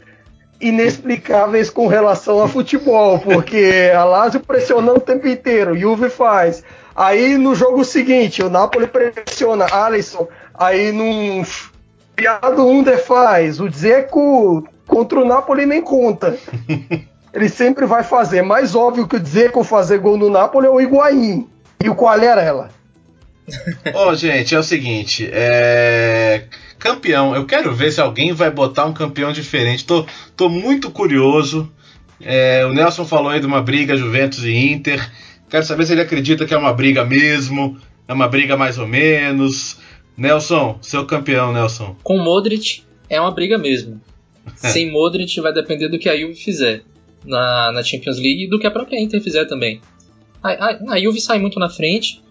inexplicáveis 0.60 1.70
com 1.70 1.86
relação 1.86 2.42
a 2.42 2.48
futebol, 2.48 3.18
porque 3.18 3.90
a 3.94 4.04
Lazio 4.04 4.40
pressionando 4.40 4.98
o 4.98 5.00
tempo 5.00 5.26
inteiro, 5.28 5.76
Juve 5.76 6.08
faz. 6.08 6.62
Aí 6.96 7.36
no 7.36 7.54
jogo 7.54 7.84
seguinte, 7.84 8.42
o 8.42 8.48
Napoli 8.48 8.86
pressiona 8.86 9.66
Alisson, 9.70 10.28
aí 10.54 10.92
num 10.92 11.44
piado 12.14 12.66
Under 12.66 13.04
faz, 13.04 13.60
o 13.60 13.68
Dzeko 13.68 14.66
contra 14.86 15.20
o 15.20 15.24
Napoli 15.24 15.66
nem 15.66 15.82
conta. 15.82 16.38
ele 17.34 17.48
sempre 17.48 17.84
vai 17.84 18.04
fazer. 18.04 18.42
Mais 18.42 18.74
óbvio 18.74 19.08
que 19.08 19.16
o 19.16 19.20
Dzeko 19.20 19.64
fazer 19.64 19.98
gol 19.98 20.16
no 20.16 20.30
Napoli 20.30 20.66
é 20.66 20.70
o 20.70 20.80
Higuaín 20.80 21.48
e 21.82 21.90
o 21.90 21.96
Quagliarella. 21.96 22.70
Ó, 23.92 24.08
oh, 24.10 24.14
gente, 24.14 24.54
é 24.54 24.58
o 24.58 24.62
seguinte, 24.62 25.28
é... 25.30 26.44
campeão, 26.78 27.34
eu 27.34 27.44
quero 27.44 27.74
ver 27.74 27.92
se 27.92 28.00
alguém 28.00 28.32
vai 28.32 28.50
botar 28.50 28.86
um 28.86 28.94
campeão 28.94 29.32
diferente. 29.32 29.84
Tô, 29.84 30.06
tô 30.36 30.48
muito 30.48 30.90
curioso. 30.90 31.70
É, 32.22 32.64
o 32.64 32.72
Nelson 32.72 33.04
falou 33.04 33.30
aí 33.30 33.40
de 33.40 33.46
uma 33.46 33.60
briga 33.60 33.96
Juventus 33.96 34.44
e 34.44 34.72
Inter. 34.72 35.10
Quero 35.50 35.66
saber 35.66 35.84
se 35.84 35.92
ele 35.92 36.00
acredita 36.00 36.46
que 36.46 36.54
é 36.54 36.56
uma 36.56 36.72
briga 36.72 37.04
mesmo, 37.04 37.76
é 38.08 38.14
uma 38.14 38.28
briga 38.28 38.56
mais 38.56 38.78
ou 38.78 38.86
menos. 38.86 39.78
Nelson, 40.16 40.78
seu 40.80 41.06
campeão, 41.06 41.52
Nelson. 41.52 41.96
Com 42.02 42.18
Modric 42.18 42.82
é 43.08 43.20
uma 43.20 43.30
briga 43.30 43.58
mesmo. 43.58 44.00
Sem 44.56 44.90
Modric 44.90 45.40
vai 45.40 45.52
depender 45.52 45.88
do 45.88 45.98
que 45.98 46.08
a 46.08 46.16
Juve 46.16 46.34
fizer 46.34 46.82
na, 47.24 47.72
na 47.72 47.82
Champions 47.82 48.18
League 48.18 48.44
e 48.44 48.48
do 48.48 48.58
que 48.58 48.66
a 48.66 48.70
própria 48.70 49.00
Inter 49.00 49.20
fizer 49.20 49.46
também. 49.46 49.80
A, 50.42 50.50
a, 50.50 50.94
a 50.94 51.00
Juve 51.00 51.20
sai 51.20 51.38
muito 51.38 51.58
na 51.58 51.68
frente, 51.68 52.22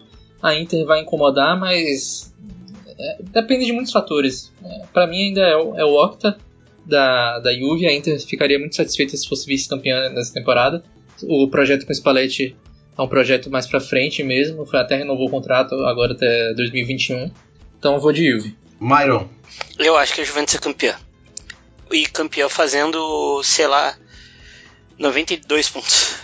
a 0.42 0.54
Inter 0.54 0.84
vai 0.86 1.00
incomodar, 1.00 1.58
mas 1.58 2.32
é, 2.98 3.22
depende 3.22 3.66
de 3.66 3.72
muitos 3.72 3.92
fatores. 3.92 4.52
É, 4.64 4.86
para 4.92 5.06
mim 5.06 5.28
ainda 5.28 5.40
é 5.40 5.56
o, 5.56 5.76
é 5.76 5.84
o 5.84 5.94
Octa 6.02 6.36
da, 6.86 7.38
da 7.40 7.52
Juve, 7.52 7.86
a 7.86 7.92
Inter 7.92 8.18
ficaria 8.20 8.58
muito 8.58 8.76
satisfeita 8.76 9.16
se 9.16 9.28
fosse 9.28 9.46
vice-campeã 9.46 10.10
nessa 10.10 10.32
temporada. 10.32 10.82
O 11.22 11.48
projeto 11.48 11.86
com 11.86 11.92
o 11.92 11.94
Spalletti 11.94 12.56
é 12.96 13.02
um 13.02 13.08
projeto 13.08 13.50
mais 13.50 13.66
pra 13.66 13.80
frente 13.80 14.22
mesmo, 14.22 14.64
até 14.72 14.96
renovou 14.96 15.26
o 15.26 15.30
contrato 15.30 15.74
agora 15.86 16.12
até 16.12 16.54
2021. 16.54 17.30
Então 17.84 17.96
eu 17.96 18.00
vou 18.00 18.12
de 18.14 18.30
Juve. 18.32 18.56
Myron. 18.80 19.28
Eu 19.78 19.94
acho 19.98 20.14
que 20.14 20.22
a 20.22 20.24
Juventus 20.24 20.54
é 20.54 20.58
campeã. 20.58 20.94
E 21.92 22.06
campeã 22.06 22.48
fazendo, 22.48 23.42
sei 23.44 23.66
lá, 23.66 23.94
92 24.98 25.68
pontos. 25.68 26.14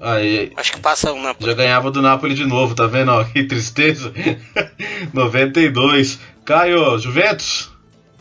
Aí, 0.00 0.52
Acho 0.56 0.70
que 0.74 0.78
passa 0.78 1.10
o 1.12 1.20
Napoli. 1.20 1.50
já 1.50 1.56
ganhava 1.56 1.90
do 1.90 2.00
Napoli 2.00 2.36
de 2.36 2.46
novo, 2.46 2.76
tá 2.76 2.86
vendo? 2.86 3.10
Ó, 3.10 3.24
que 3.24 3.42
tristeza. 3.42 4.12
92. 5.12 6.20
Caio, 6.44 6.96
Juventus? 7.00 7.72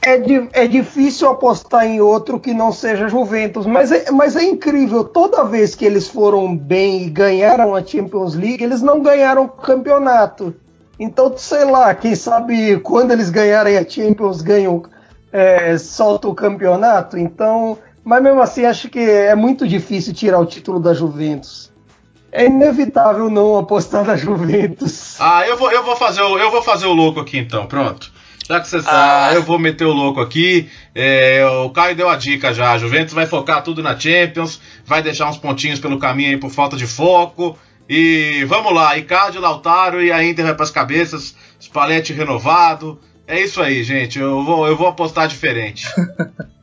É, 0.02 0.18
di- 0.18 0.50
é 0.54 0.66
difícil 0.68 1.30
apostar 1.30 1.86
em 1.86 2.02
outro 2.02 2.40
que 2.40 2.56
não 2.56 2.72
seja 2.74 3.08
Juventus, 3.08 3.68
mas 3.68 3.92
é, 3.92 4.10
mas 4.10 4.36
é 4.36 4.44
incrível. 4.44 5.04
Toda 5.04 5.44
vez 5.46 5.76
que 5.76 5.86
eles 5.86 6.08
foram 6.08 6.58
bem 6.58 7.04
e 7.04 7.10
ganharam 7.12 7.76
a 7.76 7.86
Champions 7.86 8.34
League, 8.34 8.64
eles 8.64 8.82
não 8.82 9.00
ganharam 9.04 9.44
o 9.44 9.50
campeonato. 9.50 10.56
Então, 11.04 11.34
sei 11.38 11.66
lá, 11.66 11.94
quem 11.94 12.16
sabe 12.16 12.80
quando 12.80 13.12
eles 13.12 13.30
ganharem 13.30 13.78
a 13.78 13.88
Champions, 13.88 14.42
ganham, 14.42 14.84
é, 15.32 15.78
solta 15.78 16.30
o 16.30 16.34
campeonato. 16.34 17.18
Então, 17.18 17.78
mas 18.06 18.24
mesmo 18.24 18.42
assim, 18.42 18.64
acho 18.66 18.90
que 18.90 19.00
é 19.00 19.36
muito 19.36 19.68
difícil 19.68 20.14
tirar 20.14 20.40
o 20.40 20.46
título 20.46 20.80
da 20.80 20.94
Juventus. 20.94 21.72
É 22.32 22.46
inevitável 22.46 23.30
não 23.30 23.58
apostar 23.58 24.06
na 24.06 24.16
Juventus. 24.16 25.18
Ah, 25.20 25.46
eu 25.46 25.58
vou, 25.58 25.70
eu 25.72 25.84
vou 25.84 25.96
fazer 25.98 26.22
o, 26.22 26.40
eu 26.40 26.50
vou 26.50 26.62
fazer 26.64 26.86
o 26.86 26.94
louco 26.94 27.20
aqui 27.20 27.38
então, 27.38 27.66
pronto. 27.66 28.12
Já 28.48 28.60
que 28.60 28.68
você 28.68 28.82
sabe, 28.82 28.98
Ah. 28.98 29.32
eu 29.36 29.44
vou 29.44 29.60
meter 29.60 29.86
o 29.86 29.94
louco 29.94 30.20
aqui. 30.20 30.70
É, 30.96 31.46
o 31.66 31.70
Caio 31.70 31.96
deu 31.96 32.10
a 32.10 32.16
dica 32.16 32.54
já. 32.54 32.72
A 32.72 32.78
Juventus 32.78 33.14
vai 33.14 33.26
focar 33.26 33.62
tudo 33.62 33.84
na 33.84 33.98
Champions, 34.00 34.60
vai 34.86 35.02
deixar 35.02 35.30
uns 35.30 35.38
pontinhos 35.38 35.80
pelo 35.80 36.00
caminho 36.00 36.32
aí 36.32 36.38
por 36.38 36.50
falta 36.50 36.76
de 36.76 36.88
foco. 36.88 37.58
E 37.88 38.46
vamos 38.46 38.74
lá, 38.74 38.98
Icardi, 38.98 39.38
Lautaro 39.38 40.02
e 40.02 40.12
a 40.12 40.24
Inter 40.24 40.46
vai 40.46 40.56
pras 40.56 40.72
cabeças. 40.72 41.36
Spalletti 41.60 42.14
renovado. 42.14 43.00
É 43.28 43.40
isso 43.40 43.62
aí, 43.62 43.84
gente. 43.84 44.20
Eu 44.20 44.44
vou, 44.44 44.68
eu 44.68 44.76
vou 44.76 44.88
apostar 44.88 45.28
diferente. 45.28 45.88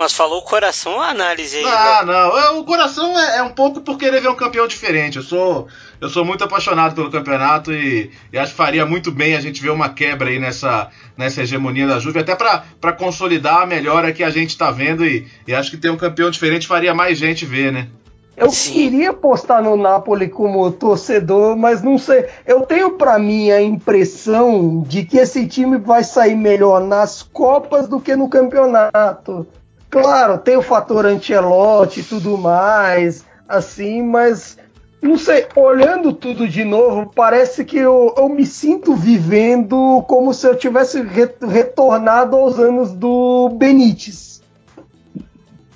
Mas 0.00 0.14
falou 0.14 0.38
o 0.38 0.42
coração 0.42 0.98
a 0.98 1.10
análise 1.10 1.58
aí. 1.58 1.64
Ah, 1.66 2.02
não. 2.06 2.38
É, 2.38 2.50
O 2.52 2.64
coração 2.64 3.20
é, 3.20 3.36
é 3.36 3.42
um 3.42 3.50
pouco 3.50 3.82
por 3.82 3.98
querer 3.98 4.22
ver 4.22 4.30
um 4.30 4.34
campeão 4.34 4.66
diferente. 4.66 5.18
Eu 5.18 5.22
sou, 5.22 5.68
eu 6.00 6.08
sou 6.08 6.24
muito 6.24 6.42
apaixonado 6.42 6.94
pelo 6.94 7.10
campeonato 7.10 7.70
e, 7.70 8.10
e 8.32 8.38
acho 8.38 8.52
que 8.52 8.56
faria 8.56 8.86
muito 8.86 9.12
bem 9.12 9.36
a 9.36 9.42
gente 9.42 9.60
ver 9.60 9.68
uma 9.68 9.90
quebra 9.90 10.30
aí 10.30 10.38
nessa, 10.38 10.88
nessa 11.18 11.42
hegemonia 11.42 11.86
da 11.86 11.98
Juve, 11.98 12.18
até 12.18 12.34
para 12.34 12.92
consolidar 12.94 13.60
a 13.60 13.66
melhora 13.66 14.10
que 14.10 14.24
a 14.24 14.30
gente 14.30 14.56
tá 14.56 14.70
vendo. 14.70 15.04
E, 15.04 15.28
e 15.46 15.52
acho 15.54 15.70
que 15.70 15.76
ter 15.76 15.90
um 15.90 15.98
campeão 15.98 16.30
diferente 16.30 16.66
faria 16.66 16.94
mais 16.94 17.18
gente 17.18 17.44
ver, 17.44 17.70
né? 17.70 17.88
Eu 18.36 18.48
queria 18.48 19.10
apostar 19.10 19.62
no 19.62 19.76
Napoli 19.76 20.28
como 20.28 20.70
torcedor, 20.70 21.56
mas 21.56 21.82
não 21.82 21.98
sei. 21.98 22.26
Eu 22.46 22.62
tenho 22.62 22.92
pra 22.92 23.18
mim 23.18 23.50
a 23.50 23.60
impressão 23.60 24.82
de 24.86 25.04
que 25.04 25.18
esse 25.18 25.46
time 25.46 25.76
vai 25.76 26.02
sair 26.02 26.34
melhor 26.34 26.80
nas 26.80 27.22
Copas 27.22 27.86
do 27.86 28.00
que 28.00 28.16
no 28.16 28.28
campeonato. 28.28 29.46
Claro, 29.90 30.38
tem 30.38 30.56
o 30.56 30.62
fator 30.62 31.04
Ancelotti 31.04 32.00
e 32.00 32.04
tudo 32.04 32.38
mais, 32.38 33.24
assim, 33.48 34.00
mas 34.02 34.56
não 35.02 35.18
sei, 35.18 35.46
olhando 35.56 36.12
tudo 36.12 36.46
de 36.46 36.62
novo, 36.64 37.10
parece 37.14 37.64
que 37.64 37.76
eu, 37.78 38.14
eu 38.16 38.28
me 38.28 38.46
sinto 38.46 38.94
vivendo 38.94 40.02
como 40.06 40.32
se 40.32 40.46
eu 40.46 40.54
tivesse 40.54 41.02
re- 41.02 41.34
retornado 41.46 42.36
aos 42.36 42.58
anos 42.58 42.92
do 42.92 43.48
Benítez. 43.54 44.39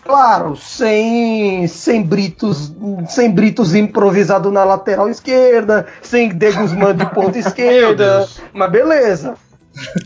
Claro, 0.05 0.55
sem, 0.55 1.67
sem 1.67 2.03
Britos, 2.03 2.73
sem 3.09 3.31
Britos 3.31 3.75
improvisado 3.75 4.51
na 4.51 4.63
lateral 4.63 5.09
esquerda, 5.09 5.87
sem 6.03 6.29
De 6.29 6.53
Guzmán 6.53 6.95
de 6.95 7.07
ponta 7.07 7.39
esquerda, 7.41 8.29
mas 8.53 8.71
beleza. 8.71 9.35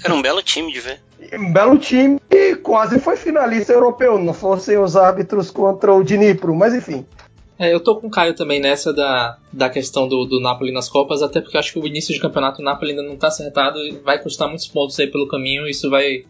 Era 0.05 0.15
um 0.15 0.23
belo 0.23 0.41
time 0.41 0.73
de 0.73 0.81
ver. 0.81 1.01
Um 1.35 1.53
belo 1.53 1.77
time 1.77 2.21
e 2.31 2.55
quase 2.55 3.01
foi 3.01 3.17
finalista 3.17 3.73
europeu, 3.73 4.19
não 4.19 4.33
fossem 4.33 4.79
os 4.79 4.97
árbitros 4.97 5.51
contra 5.51 5.93
o 5.93 6.05
Dnipro, 6.05 6.55
mas 6.55 6.75
enfim. 6.75 7.05
É, 7.59 7.75
eu 7.75 7.81
tô 7.81 7.97
com 7.97 8.07
o 8.07 8.11
Caio 8.11 8.35
também 8.35 8.61
nessa 8.61 8.93
da, 8.93 9.37
da 9.53 9.69
questão 9.69 10.07
do, 10.07 10.25
do 10.25 10.41
Napoli 10.41 10.73
nas 10.73 10.89
Copas, 10.89 11.23
até 11.23 11.41
porque 11.41 11.57
eu 11.57 11.59
acho 11.59 11.73
que 11.73 11.81
o 11.81 11.87
início 11.87 12.15
de 12.15 12.21
campeonato 12.21 12.59
do 12.59 12.63
Napoli 12.63 12.93
ainda 12.93 13.03
não 13.03 13.17
tá 13.17 13.27
acertado 13.27 13.81
e 13.81 13.99
vai 13.99 14.23
custar 14.23 14.47
muitos 14.47 14.69
pontos 14.69 14.99
aí 15.01 15.09
pelo 15.09 15.27
caminho 15.27 15.67
isso 15.67 15.91
vai 15.91 16.25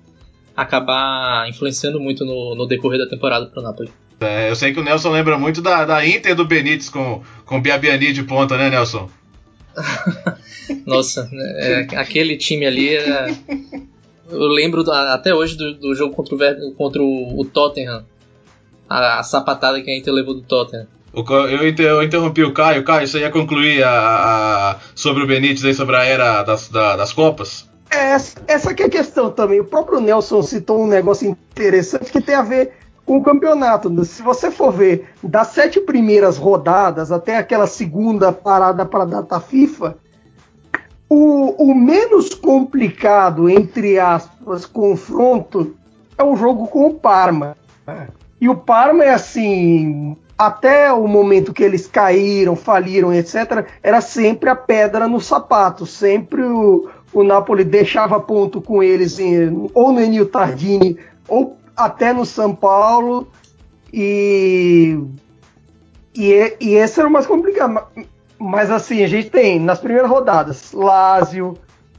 acabar 0.63 1.49
influenciando 1.49 2.01
muito 2.01 2.25
no, 2.25 2.55
no 2.55 2.67
decorrer 2.67 2.99
da 2.99 3.07
temporada 3.09 3.47
pro 3.47 3.63
Napoli. 3.63 3.91
É, 4.21 4.51
eu 4.51 4.57
sei 4.57 4.73
que 4.73 4.81
o 4.81 4.83
Nelson 4.83 5.11
lembra 5.13 5.39
muito 5.39 5.63
da, 5.63 5.85
da 5.85 6.05
Inter 6.05 6.35
do 6.35 6.45
Benítez 6.45 6.89
com, 6.91 7.23
com 7.47 7.61
Biabiani 7.63 8.13
de 8.13 8.25
ponta, 8.25 8.57
né, 8.57 8.69
Nelson? 8.69 9.09
Nossa, 10.87 11.29
é, 11.33 11.87
aquele 11.97 12.37
time 12.37 12.67
ali 12.67 12.95
era. 12.97 13.29
Eu 14.31 14.49
lembro 14.49 14.83
até 14.91 15.33
hoje 15.35 15.57
do, 15.57 15.75
do 15.75 15.95
jogo 15.95 16.15
contra 16.15 16.35
o, 16.35 16.73
contra 16.75 17.03
o, 17.03 17.41
o 17.41 17.45
Tottenham. 17.45 18.05
A, 18.89 19.21
a 19.21 19.23
sapatada 19.23 19.81
que 19.81 19.91
a 19.91 19.97
Inter 19.97 20.13
levou 20.13 20.35
do 20.35 20.43
Tottenham. 20.43 20.87
O 21.13 21.21
Eu, 21.47 21.69
inter- 21.69 21.87
eu 21.87 22.03
interrompi 22.03 22.43
o 22.43 22.53
Caio. 22.53 22.83
Caio, 22.85 23.07
você 23.07 23.21
ia 23.21 23.31
concluir 23.31 23.83
a, 23.85 23.91
a- 23.91 24.71
a- 24.73 24.77
sobre 24.95 25.23
o 25.23 25.27
Benítez 25.27 25.65
aí, 25.65 25.75
sobre 25.75 25.95
a 25.97 26.05
era 26.05 26.43
das, 26.43 26.69
da- 26.69 26.97
das 26.97 27.13
Copas? 27.13 27.68
É, 27.91 28.13
Essa, 28.13 28.71
é 28.71 28.85
a 28.85 28.89
questão 28.89 29.31
também. 29.31 29.61
O 29.61 29.65
próprio 29.65 30.01
Nelson 30.01 30.43
citou 30.43 30.83
um 30.83 30.87
negócio 30.87 31.29
interessante 31.29 32.13
que 32.13 32.21
tem 32.21 32.35
a 32.35 32.43
ver 32.43 32.73
com 33.05 33.17
o 33.17 33.23
campeonato. 33.23 34.05
Se 34.05 34.23
você 34.23 34.51
for 34.51 34.73
ver 34.73 35.09
das 35.23 35.49
sete 35.49 35.81
primeiras 35.81 36.37
rodadas 36.37 37.11
até 37.11 37.37
aquela 37.37 37.67
segunda 37.67 38.31
parada 38.33 38.85
para 38.85 39.05
a 39.05 39.07
data 39.07 39.41
FIFA, 39.41 39.97
o, 41.09 41.71
o 41.71 41.75
menos 41.75 42.35
complicado, 42.35 43.49
entre 43.49 43.99
aspas, 43.99 44.67
confronto 44.67 45.75
é 46.19 46.23
o 46.23 46.37
jogo 46.37 46.67
com 46.67 46.87
o 46.87 46.95
Parma. 46.95 47.57
E 48.39 48.49
o 48.49 48.55
Parma 48.55 49.05
é 49.05 49.15
assim, 49.15 50.15
até 50.37 50.93
o 50.93 51.09
momento 51.09 51.55
que 51.55 51.63
eles 51.63 51.87
caíram, 51.87 52.55
faliram, 52.55 53.13
etc., 53.13 53.67
era 53.83 54.03
sempre 54.03 54.51
a 54.51 54.55
pedra 54.55 55.09
no 55.09 55.21
sapato, 55.21 55.87
sempre 55.87 56.43
o, 56.43 56.91
o 57.13 57.23
Napoli 57.23 57.65
deixava 57.65 58.21
ponto 58.21 58.61
com 58.61 58.83
eles 58.83 59.19
em- 59.19 59.71
ou 59.75 59.93
no 59.93 60.01
Enio 60.01 60.27
Tardini 60.27 60.99
ou 61.27 61.57
até 61.77 62.13
no 62.13 62.25
São 62.27 62.55
Paulo 62.55 63.29
e 63.93 64.99
e, 66.15 66.57
e 66.61 66.75
esse 66.75 66.99
era 66.99 67.09
o 67.09 67.13
mais 67.13 67.27
complicado. 67.27 67.73
Ma- 67.75 67.87
Mas 68.39 68.71
assim, 68.71 69.03
a 69.03 69.09
gente 69.09 69.31
tem 69.31 69.59
nas 69.61 69.79
primeiras 69.81 70.11
rodadas 70.11 70.73
Lazio, 70.73 71.57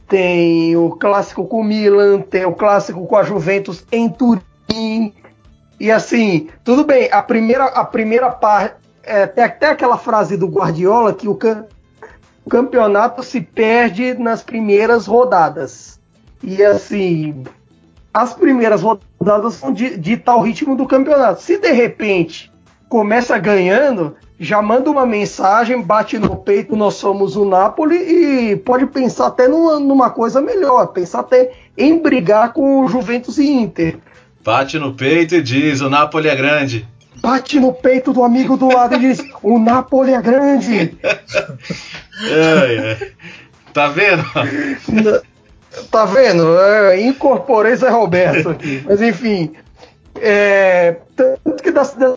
tem 0.08 0.76
o 0.76 0.90
clássico 0.90 1.46
com 1.46 1.60
o 1.60 1.64
Milan, 1.64 2.20
tem 2.20 2.44
o 2.44 2.52
clássico 2.52 3.06
com 3.06 3.16
a 3.16 3.22
Juventus 3.22 3.84
em 3.92 4.08
Turim. 4.08 5.12
E 5.78 5.90
assim, 5.90 6.48
tudo 6.64 6.84
bem, 6.84 7.08
a 7.10 7.22
primeira, 7.22 7.64
a 7.66 7.84
primeira 7.84 8.30
parte. 8.30 8.76
É, 9.02 9.26
tem 9.26 9.42
até 9.44 9.70
aquela 9.70 9.96
frase 9.96 10.36
do 10.36 10.46
Guardiola 10.46 11.14
que 11.14 11.26
o 11.26 11.34
campeonato 12.50 13.22
se 13.22 13.40
perde 13.40 14.14
nas 14.14 14.42
primeiras 14.42 15.06
rodadas. 15.06 15.98
E 16.42 16.62
assim, 16.62 17.44
as 18.12 18.34
primeiras 18.34 18.82
rodadas 18.82 19.60
vão 19.60 19.72
di- 19.72 19.96
ditar 19.96 20.36
o 20.36 20.42
ritmo 20.42 20.76
do 20.76 20.86
campeonato. 20.86 21.40
Se 21.40 21.58
de 21.58 21.70
repente 21.70 22.50
começa 22.88 23.38
ganhando, 23.38 24.16
já 24.38 24.60
manda 24.60 24.90
uma 24.90 25.06
mensagem, 25.06 25.80
bate 25.80 26.18
no 26.18 26.34
peito, 26.36 26.74
nós 26.74 26.94
somos 26.94 27.36
o 27.36 27.44
Napoli 27.44 27.96
e 27.96 28.56
pode 28.56 28.86
pensar 28.86 29.28
até 29.28 29.46
numa, 29.46 29.78
numa 29.78 30.10
coisa 30.10 30.40
melhor, 30.40 30.88
pensar 30.88 31.20
até 31.20 31.52
em 31.78 32.02
brigar 32.02 32.52
com 32.52 32.80
o 32.80 32.88
Juventus 32.88 33.38
e 33.38 33.48
Inter. 33.48 33.98
Bate 34.44 34.78
no 34.78 34.92
peito 34.92 35.36
e 35.36 35.42
diz: 35.42 35.80
o 35.82 35.88
Napoli 35.88 36.28
é 36.28 36.34
grande. 36.34 36.88
Bate 37.20 37.60
no 37.60 37.72
peito 37.72 38.12
do 38.12 38.24
amigo 38.24 38.56
do 38.56 38.72
lado 38.72 38.94
e 38.94 38.98
diz: 38.98 39.22
O 39.42 39.58
Napoli 39.58 40.14
é 40.14 40.22
grande. 40.22 40.98
Ai, 41.04 42.78
ai. 42.78 43.12
Tá 43.72 43.88
vendo? 43.88 44.24
Tá 45.90 46.04
vendo? 46.04 46.58
É, 46.58 47.00
incorporei 47.00 47.76
Zé 47.76 47.88
Roberto 47.88 48.50
aqui. 48.50 48.82
Mas 48.84 49.00
enfim. 49.00 49.52
é, 50.20 50.96
tanto 51.14 51.62
que 51.62 51.70
da, 51.70 51.82
da 51.82 52.16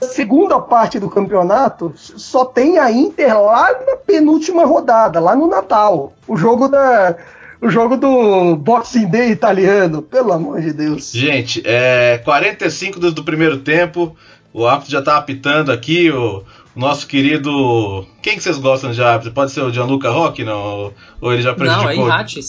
segunda 0.00 0.58
parte 0.60 0.98
do 0.98 1.08
campeonato 1.08 1.92
só 1.96 2.44
tem 2.44 2.78
a 2.78 2.90
Inter 2.90 3.40
lá 3.40 3.70
na 3.86 3.96
penúltima 3.96 4.64
rodada, 4.64 5.20
lá 5.20 5.36
no 5.36 5.46
Natal. 5.46 6.12
O 6.26 6.36
jogo 6.36 6.68
da. 6.68 7.16
O 7.64 7.70
jogo 7.70 7.96
do 7.96 8.56
Boxing 8.56 9.08
Day 9.08 9.30
italiano, 9.30 10.02
pelo 10.02 10.34
amor 10.34 10.60
de 10.60 10.70
Deus. 10.70 11.10
Gente, 11.12 11.62
é 11.64 12.18
45 12.22 13.00
do, 13.00 13.10
do 13.10 13.24
primeiro 13.24 13.56
tempo. 13.56 14.14
O 14.52 14.66
árbitro 14.66 14.92
já 14.92 15.00
tá 15.00 15.16
apitando 15.16 15.72
aqui. 15.72 16.10
O, 16.10 16.44
nosso 16.76 17.06
querido. 17.06 18.06
Quem 18.20 18.36
que 18.36 18.42
vocês 18.42 18.58
gostam 18.58 18.90
de 18.90 19.02
árbitro? 19.02 19.32
Pode 19.32 19.50
ser 19.50 19.62
o 19.62 19.72
Gianluca 19.72 20.10
Roque, 20.10 20.44
não? 20.44 20.92
Ou 21.22 21.32
ele 21.32 21.40
já 21.40 21.54
prejudicou? 21.54 21.94
Não, 21.94 22.02
é 22.02 22.06
Irati. 22.06 22.40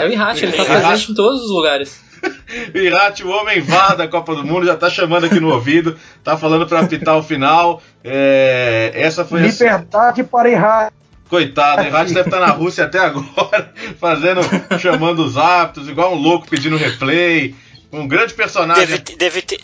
É 0.00 0.06
o 0.08 0.12
Irati, 0.12 0.44
ele 0.44 0.52
tá 0.52 0.64
presente 0.66 1.12
em 1.12 1.14
todos 1.14 1.44
os 1.44 1.50
lugares. 1.50 2.00
Irati, 2.74 3.22
o 3.22 3.30
homem 3.30 3.60
vá 3.60 3.94
da 3.94 4.08
Copa 4.08 4.34
do 4.34 4.44
Mundo, 4.44 4.66
já 4.66 4.76
tá 4.76 4.90
chamando 4.90 5.26
aqui 5.26 5.38
no 5.38 5.52
ouvido, 5.52 5.96
tá 6.24 6.36
falando 6.36 6.66
para 6.66 6.80
apitar 6.80 7.16
o 7.16 7.22
final. 7.22 7.80
É, 8.02 8.90
essa 8.94 9.24
foi 9.24 9.42
Liberdade 9.42 10.22
a... 10.22 10.24
para 10.24 10.50
Irati. 10.50 10.99
Coitado, 11.30 11.82
Irati 11.86 12.12
deve 12.12 12.28
estar 12.28 12.40
na 12.40 12.50
Rússia 12.52 12.84
até 12.84 12.98
agora, 12.98 13.72
fazendo, 14.00 14.40
chamando 14.80 15.24
os 15.24 15.36
árbitros, 15.36 15.88
igual 15.88 16.12
um 16.12 16.18
louco 16.18 16.48
pedindo 16.50 16.76
replay. 16.76 17.54
Um 17.92 18.06
grande 18.06 18.34
personagem. 18.34 18.86
Deve, 18.86 19.16
deve 19.16 19.42
ter 19.42 19.60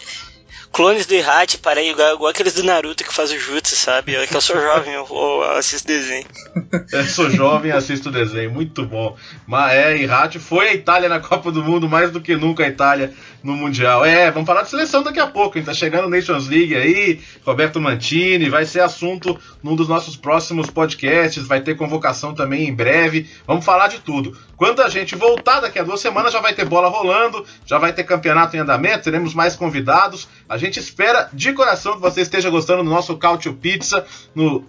clones 0.76 1.06
do 1.06 1.14
Ihat, 1.14 1.56
parei 1.58 1.90
igual, 1.90 2.14
igual 2.14 2.30
aqueles 2.30 2.52
do 2.52 2.62
Naruto 2.62 3.02
que 3.02 3.14
faz 3.14 3.32
o 3.32 3.38
jutsu, 3.38 3.74
sabe? 3.74 4.14
É 4.14 4.26
que 4.26 4.36
eu 4.36 4.40
sou 4.42 4.60
jovem, 4.60 4.92
eu, 4.92 5.06
eu 5.10 5.42
assisto 5.56 5.88
desenho. 5.88 6.26
Eu 6.92 7.04
sou 7.06 7.30
jovem 7.30 7.70
e 7.70 7.74
assisto 7.74 8.10
desenho, 8.10 8.50
muito 8.50 8.84
bom. 8.84 9.16
Mas 9.46 9.72
é, 9.72 9.96
Ihat 9.96 10.38
foi 10.38 10.68
a 10.68 10.74
Itália 10.74 11.08
na 11.08 11.18
Copa 11.18 11.50
do 11.50 11.64
Mundo, 11.64 11.88
mais 11.88 12.10
do 12.10 12.20
que 12.20 12.36
nunca 12.36 12.64
a 12.64 12.68
Itália 12.68 13.12
no 13.46 13.56
Mundial. 13.56 14.04
É, 14.04 14.30
vamos 14.30 14.46
falar 14.46 14.62
de 14.62 14.70
seleção 14.70 15.02
daqui 15.02 15.20
a 15.20 15.26
pouco, 15.26 15.56
hein? 15.56 15.64
Tá 15.64 15.72
chegando 15.72 16.10
Nations 16.10 16.48
League 16.48 16.74
aí, 16.74 17.20
Roberto 17.44 17.80
Mantini, 17.80 18.50
vai 18.50 18.66
ser 18.66 18.80
assunto 18.80 19.38
num 19.62 19.76
dos 19.76 19.88
nossos 19.88 20.16
próximos 20.16 20.68
podcasts, 20.68 21.46
vai 21.46 21.60
ter 21.60 21.76
convocação 21.76 22.34
também 22.34 22.68
em 22.68 22.74
breve. 22.74 23.30
Vamos 23.46 23.64
falar 23.64 23.86
de 23.86 24.00
tudo. 24.00 24.36
Quando 24.56 24.82
a 24.82 24.88
gente 24.88 25.14
voltar 25.14 25.60
daqui 25.60 25.78
a 25.78 25.82
duas 25.82 26.00
semanas, 26.00 26.32
já 26.32 26.40
vai 26.40 26.54
ter 26.54 26.64
bola 26.64 26.88
rolando, 26.88 27.44
já 27.64 27.78
vai 27.78 27.92
ter 27.92 28.04
campeonato 28.04 28.56
em 28.56 28.60
andamento, 28.60 29.04
teremos 29.04 29.34
mais 29.34 29.54
convidados. 29.54 30.28
A 30.48 30.56
gente 30.56 30.80
espera 30.80 31.28
de 31.32 31.52
coração 31.52 31.94
que 31.94 32.00
você 32.00 32.22
esteja 32.22 32.48
gostando 32.48 32.82
do 32.82 32.90
nosso 32.90 33.16
Cautio 33.16 33.54
Pizza 33.54 34.04
no 34.34 34.64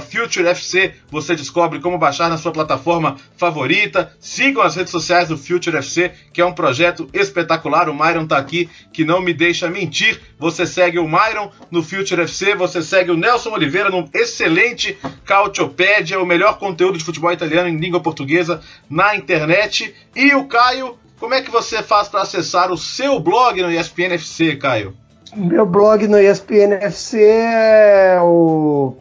FutureFC. 0.00 0.94
Você 1.10 1.34
descobre 1.34 1.80
como 1.80 1.98
baixar 1.98 2.30
na 2.30 2.38
sua 2.38 2.52
plataforma 2.52 3.16
favorita. 3.36 4.14
Sigam 4.20 4.62
as 4.62 4.76
redes 4.76 4.92
sociais 4.92 5.28
do 5.28 5.36
Future 5.36 5.76
FC, 5.76 6.12
que 6.32 6.40
é 6.40 6.46
um 6.46 6.52
projeto 6.52 7.08
espetacular. 7.12 7.88
O 7.88 7.94
Myron 7.94 8.21
tá 8.26 8.38
aqui, 8.38 8.68
que 8.92 9.04
não 9.04 9.20
me 9.20 9.32
deixa 9.32 9.68
mentir. 9.68 10.20
Você 10.38 10.66
segue 10.66 10.98
o 10.98 11.08
Myron 11.08 11.50
no 11.70 11.82
Future 11.82 12.22
FC, 12.22 12.54
você 12.54 12.82
segue 12.82 13.10
o 13.10 13.16
Nelson 13.16 13.50
Oliveira 13.50 13.90
no 13.90 14.08
excelente 14.14 14.98
Cautiopédia, 15.24 16.20
o 16.20 16.26
melhor 16.26 16.58
conteúdo 16.58 16.98
de 16.98 17.04
futebol 17.04 17.32
italiano 17.32 17.68
em 17.68 17.78
língua 17.78 18.00
portuguesa 18.00 18.60
na 18.88 19.16
internet. 19.16 19.94
E 20.14 20.34
o 20.34 20.46
Caio, 20.46 20.96
como 21.18 21.34
é 21.34 21.42
que 21.42 21.50
você 21.50 21.82
faz 21.82 22.08
para 22.08 22.22
acessar 22.22 22.72
o 22.72 22.76
seu 22.76 23.20
blog 23.20 23.62
no 23.62 23.70
ESPN 23.70 24.14
FC, 24.14 24.56
Caio? 24.56 24.96
Meu 25.34 25.64
blog 25.64 26.06
no 26.08 26.18
ESPN 26.18 26.74
FC 26.74 27.22
é 27.22 28.18
o. 28.20 28.94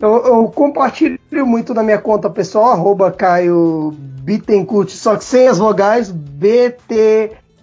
Eu, 0.00 0.24
eu, 0.24 0.44
compartilho 0.48 1.18
muito 1.44 1.74
na 1.74 1.82
minha 1.82 1.98
conta 1.98 2.30
pessoal, 2.30 2.70
arroba 2.70 3.10
Caio 3.10 3.92
Bittencourt, 4.28 4.90
só 4.90 5.16
que 5.16 5.24
sem 5.24 5.48
as 5.48 5.58
vogais, 5.58 6.10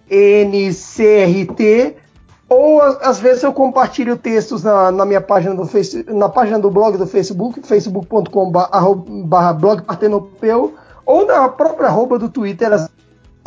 B-T-N-C-R-T. 0.09 1.95
Ou 2.47 2.81
às 2.81 3.19
vezes 3.19 3.41
eu 3.41 3.51
compartilho 3.51 4.15
textos 4.17 4.63
na, 4.63 4.91
na 4.91 5.03
minha 5.05 5.21
página 5.21 5.55
do 5.55 5.65
face, 5.65 6.05
na 6.07 6.29
página 6.29 6.59
do 6.59 6.69
blog 6.69 6.95
do 6.95 7.07
Facebook, 7.07 7.59
facebook.com.br 7.65 9.53
blog 9.59 9.81
partenopeu 9.81 10.75
ou 11.05 11.25
na 11.25 11.49
própria 11.49 11.87
arroba 11.87 12.19
do 12.19 12.29
Twitter, 12.29 12.71
às 12.71 12.89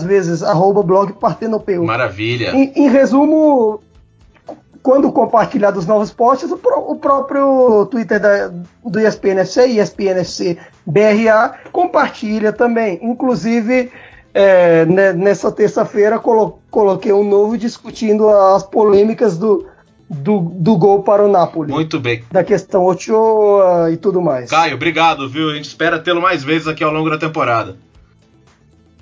vezes, 0.05 0.43
arroba 0.43 0.83
blog 0.83 1.13
Partenopeu. 1.15 1.85
Maravilha. 1.85 2.51
Em, 2.51 2.73
em 2.75 2.89
resumo, 2.89 3.81
quando 4.83 5.11
compartilhar 5.11 5.73
dos 5.73 5.87
novos 5.87 6.13
posts, 6.13 6.51
o, 6.51 6.61
o 6.87 6.97
próprio 6.97 7.87
Twitter 7.87 8.21
da, 8.21 8.49
do 8.85 9.01
ESPNFC, 9.01 9.67
ESPNFC 9.67 10.57
BRA, 10.87 11.55
compartilha 11.73 12.53
também. 12.53 12.99
Inclusive, 13.03 13.91
é, 14.41 14.87
nessa 15.15 15.51
terça-feira, 15.51 16.17
colo 16.21 16.61
coloquei 16.71 17.13
um 17.13 17.29
novo 17.29 17.59
discutindo 17.59 18.29
as 18.29 18.63
polêmicas 18.63 19.37
do, 19.37 19.67
do, 20.09 20.39
do 20.39 20.77
gol 20.77 21.03
para 21.03 21.25
o 21.25 21.29
Napoli. 21.29 21.73
Muito 21.73 21.99
bem. 21.99 22.23
Da 22.31 22.45
questão 22.45 22.85
Ochoa 22.85 23.91
e 23.91 23.97
tudo 23.97 24.23
mais. 24.23 24.49
Caio, 24.49 24.77
obrigado, 24.77 25.29
viu? 25.29 25.51
A 25.51 25.55
gente 25.55 25.65
espera 25.67 25.99
tê-lo 25.99 26.23
mais 26.23 26.45
vezes 26.45 26.69
aqui 26.69 26.85
ao 26.85 26.93
longo 26.93 27.11
da 27.11 27.19
temporada. 27.19 27.77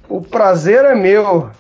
O 0.09 0.23
prazer 0.23 0.87
é 0.87 0.95
meu. 0.95 1.51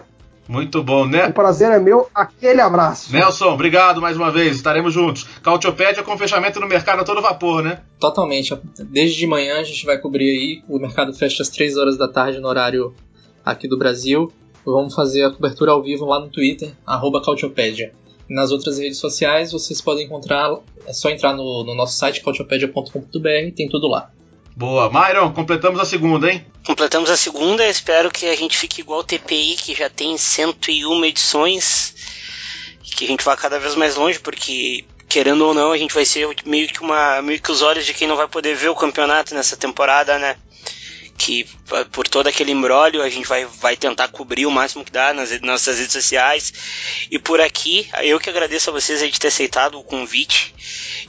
Muito 0.48 0.82
bom, 0.82 1.04
né? 1.04 1.26
O 1.26 1.32
prazer 1.34 1.70
é 1.70 1.78
meu. 1.78 2.08
Aquele 2.14 2.62
abraço. 2.62 3.12
Nelson, 3.12 3.52
obrigado 3.52 4.00
mais 4.00 4.16
uma 4.16 4.30
vez. 4.30 4.56
Estaremos 4.56 4.94
juntos. 4.94 5.26
Cautiopédia 5.42 6.02
com 6.02 6.16
fechamento 6.16 6.60
no 6.60 6.66
mercado 6.66 7.00
a 7.00 7.04
todo 7.04 7.20
vapor, 7.20 7.62
né? 7.62 7.80
Totalmente. 8.00 8.58
Desde 8.84 9.18
de 9.18 9.26
manhã 9.26 9.58
a 9.58 9.64
gente 9.64 9.84
vai 9.84 9.98
cobrir 9.98 10.30
aí. 10.30 10.62
O 10.66 10.78
mercado 10.78 11.12
fecha 11.12 11.42
às 11.42 11.50
3 11.50 11.76
horas 11.76 11.98
da 11.98 12.08
tarde 12.08 12.40
no 12.40 12.48
horário 12.48 12.94
aqui 13.46 13.68
do 13.68 13.78
Brasil. 13.78 14.32
Vamos 14.64 14.94
fazer 14.94 15.22
a 15.22 15.30
cobertura 15.30 15.70
ao 15.70 15.82
vivo 15.82 16.04
lá 16.04 16.18
no 16.18 16.28
Twitter, 16.28 16.74
arroba 16.84 17.22
Cautiopédia. 17.22 17.94
Nas 18.28 18.50
outras 18.50 18.78
redes 18.78 18.98
sociais 18.98 19.52
vocês 19.52 19.80
podem 19.80 20.06
encontrar, 20.06 20.52
é 20.84 20.92
só 20.92 21.08
entrar 21.08 21.32
no, 21.32 21.62
no 21.62 21.74
nosso 21.76 21.96
site 21.96 22.20
cautiopedia.com.br, 22.20 23.54
tem 23.54 23.68
tudo 23.68 23.86
lá. 23.86 24.10
Boa. 24.56 24.90
Myron, 24.90 25.32
completamos 25.32 25.78
a 25.78 25.84
segunda, 25.84 26.32
hein? 26.32 26.44
Completamos 26.66 27.08
a 27.10 27.16
segunda, 27.16 27.68
espero 27.68 28.10
que 28.10 28.26
a 28.26 28.34
gente 28.34 28.56
fique 28.56 28.80
igual 28.80 29.00
o 29.00 29.04
TPI, 29.04 29.54
que 29.54 29.74
já 29.74 29.88
tem 29.88 30.18
101 30.18 31.04
edições, 31.04 31.94
que 32.82 33.04
a 33.04 33.08
gente 33.08 33.24
vá 33.24 33.36
cada 33.36 33.60
vez 33.60 33.76
mais 33.76 33.94
longe, 33.94 34.18
porque 34.18 34.84
querendo 35.08 35.46
ou 35.46 35.54
não, 35.54 35.70
a 35.70 35.78
gente 35.78 35.94
vai 35.94 36.04
ser 36.04 36.28
meio 36.44 36.66
que 36.68 36.80
uma 36.80 37.22
meio 37.22 37.40
que 37.40 37.52
os 37.52 37.62
olhos 37.62 37.86
de 37.86 37.94
quem 37.94 38.08
não 38.08 38.16
vai 38.16 38.26
poder 38.26 38.56
ver 38.56 38.70
o 38.70 38.74
campeonato 38.74 39.34
nessa 39.34 39.56
temporada, 39.56 40.18
né? 40.18 40.36
Que 41.16 41.46
por 41.92 42.06
todo 42.06 42.26
aquele 42.26 42.52
embrólio 42.52 43.02
a 43.02 43.08
gente 43.08 43.26
vai, 43.26 43.46
vai 43.60 43.76
tentar 43.76 44.08
cobrir 44.08 44.46
o 44.46 44.50
máximo 44.50 44.84
que 44.84 44.92
dá 44.92 45.12
nas 45.12 45.40
nossas 45.40 45.78
redes 45.78 45.92
sociais. 45.92 46.52
E 47.10 47.18
por 47.18 47.40
aqui, 47.40 47.88
eu 48.02 48.20
que 48.20 48.30
agradeço 48.30 48.70
a 48.70 48.72
vocês 48.72 49.00
de 49.00 49.18
ter 49.18 49.28
aceitado 49.28 49.78
o 49.78 49.84
convite. 49.84 50.54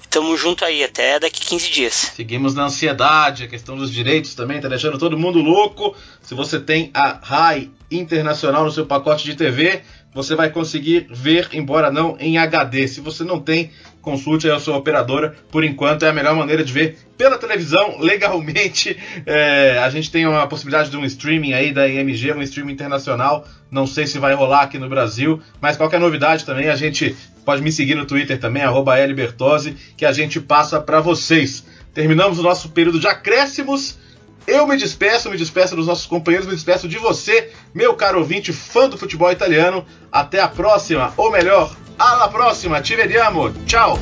Tamo 0.10 0.38
junto 0.38 0.64
aí 0.64 0.84
até 0.84 1.20
daqui 1.20 1.42
15 1.42 1.70
dias. 1.70 1.94
Seguimos 2.16 2.56
na 2.56 2.66
ansiedade, 2.66 3.44
a 3.44 3.48
questão 3.48 3.76
dos 3.76 3.92
direitos 3.92 4.34
também 4.34 4.62
tá 4.62 4.68
deixando 4.68 4.98
todo 4.98 5.18
mundo 5.18 5.40
louco. 5.40 5.96
Se 6.22 6.34
você 6.34 6.60
tem 6.60 6.90
a 6.94 7.20
RAI 7.22 7.70
Internacional 7.90 8.66
no 8.66 8.72
seu 8.72 8.86
pacote 8.86 9.24
de 9.24 9.36
TV, 9.36 9.82
você 10.14 10.36
vai 10.36 10.50
conseguir 10.50 11.08
ver, 11.10 11.50
embora 11.54 11.92
não 11.92 12.18
em 12.20 12.38
HD. 12.38 12.88
Se 12.88 13.00
você 13.00 13.24
não 13.24 13.40
tem, 13.40 13.72
consulte 14.08 14.50
a 14.50 14.58
sua 14.58 14.78
operadora. 14.78 15.36
Por 15.52 15.66
enquanto 15.66 16.06
é 16.06 16.10
a 16.10 16.14
melhor 16.14 16.34
maneira 16.34 16.64
de 16.64 16.72
ver 16.72 16.98
pela 17.18 17.38
televisão, 17.38 17.98
legalmente. 18.00 18.96
É, 19.26 19.78
a 19.80 19.90
gente 19.90 20.10
tem 20.10 20.26
uma 20.26 20.48
possibilidade 20.48 20.90
de 20.90 20.96
um 20.96 21.04
streaming 21.04 21.52
aí 21.52 21.74
da 21.74 21.86
IMG, 21.86 22.32
um 22.32 22.42
streaming 22.42 22.72
internacional. 22.72 23.46
Não 23.70 23.86
sei 23.86 24.08
se 24.08 24.18
vai 24.18 24.34
rolar 24.34 24.62
aqui 24.62 24.80
no 24.80 24.88
Brasil, 24.88 25.42
mas 25.60 25.76
qualquer 25.76 26.00
novidade 26.00 26.46
também 26.46 26.70
a 26.70 26.76
gente 26.78 27.18
pode 27.44 27.62
me 27.62 27.70
seguir 27.70 27.96
no 27.96 28.06
Twitter 28.06 28.40
também, 28.40 28.64
@lbertose, 28.66 29.76
que 29.98 30.06
a 30.06 30.14
gente 30.14 30.40
passa 30.40 30.80
para 30.80 31.02
vocês. 31.02 31.66
Terminamos 31.94 32.40
o 32.40 32.44
nosso 32.44 32.70
período 32.70 33.00
de 33.00 33.08
acréscimos. 33.08 34.00
Eu 34.48 34.66
me 34.66 34.78
despeço, 34.78 35.30
me 35.30 35.38
despeço 35.38 35.76
dos 35.76 35.88
nossos 35.88 36.06
companheiros, 36.06 36.48
me 36.48 36.56
despeço 36.56 36.88
de 36.88 36.98
você, 36.98 37.52
meu 37.74 37.94
caro 37.96 38.20
ouvinte, 38.20 38.54
fã 38.54 38.88
do 38.88 38.98
futebol 38.98 39.30
italiano. 39.30 39.86
Até 40.10 40.40
a 40.40 40.48
próxima, 40.48 41.14
ou 41.18 41.30
melhor, 41.30 41.76
alla 42.00 42.30
próxima, 42.30 42.82
ci 42.82 42.96
vediamo, 42.96 43.52
tchau! 43.66 44.00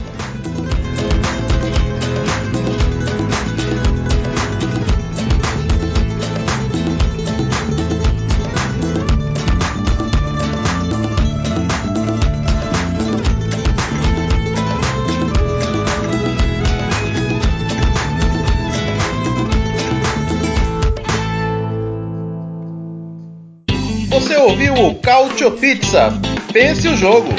O 24.78 24.94
Cautio 24.96 25.52
Pizza? 25.52 26.12
Pense 26.52 26.88
o 26.88 26.98
jogo! 26.98 27.30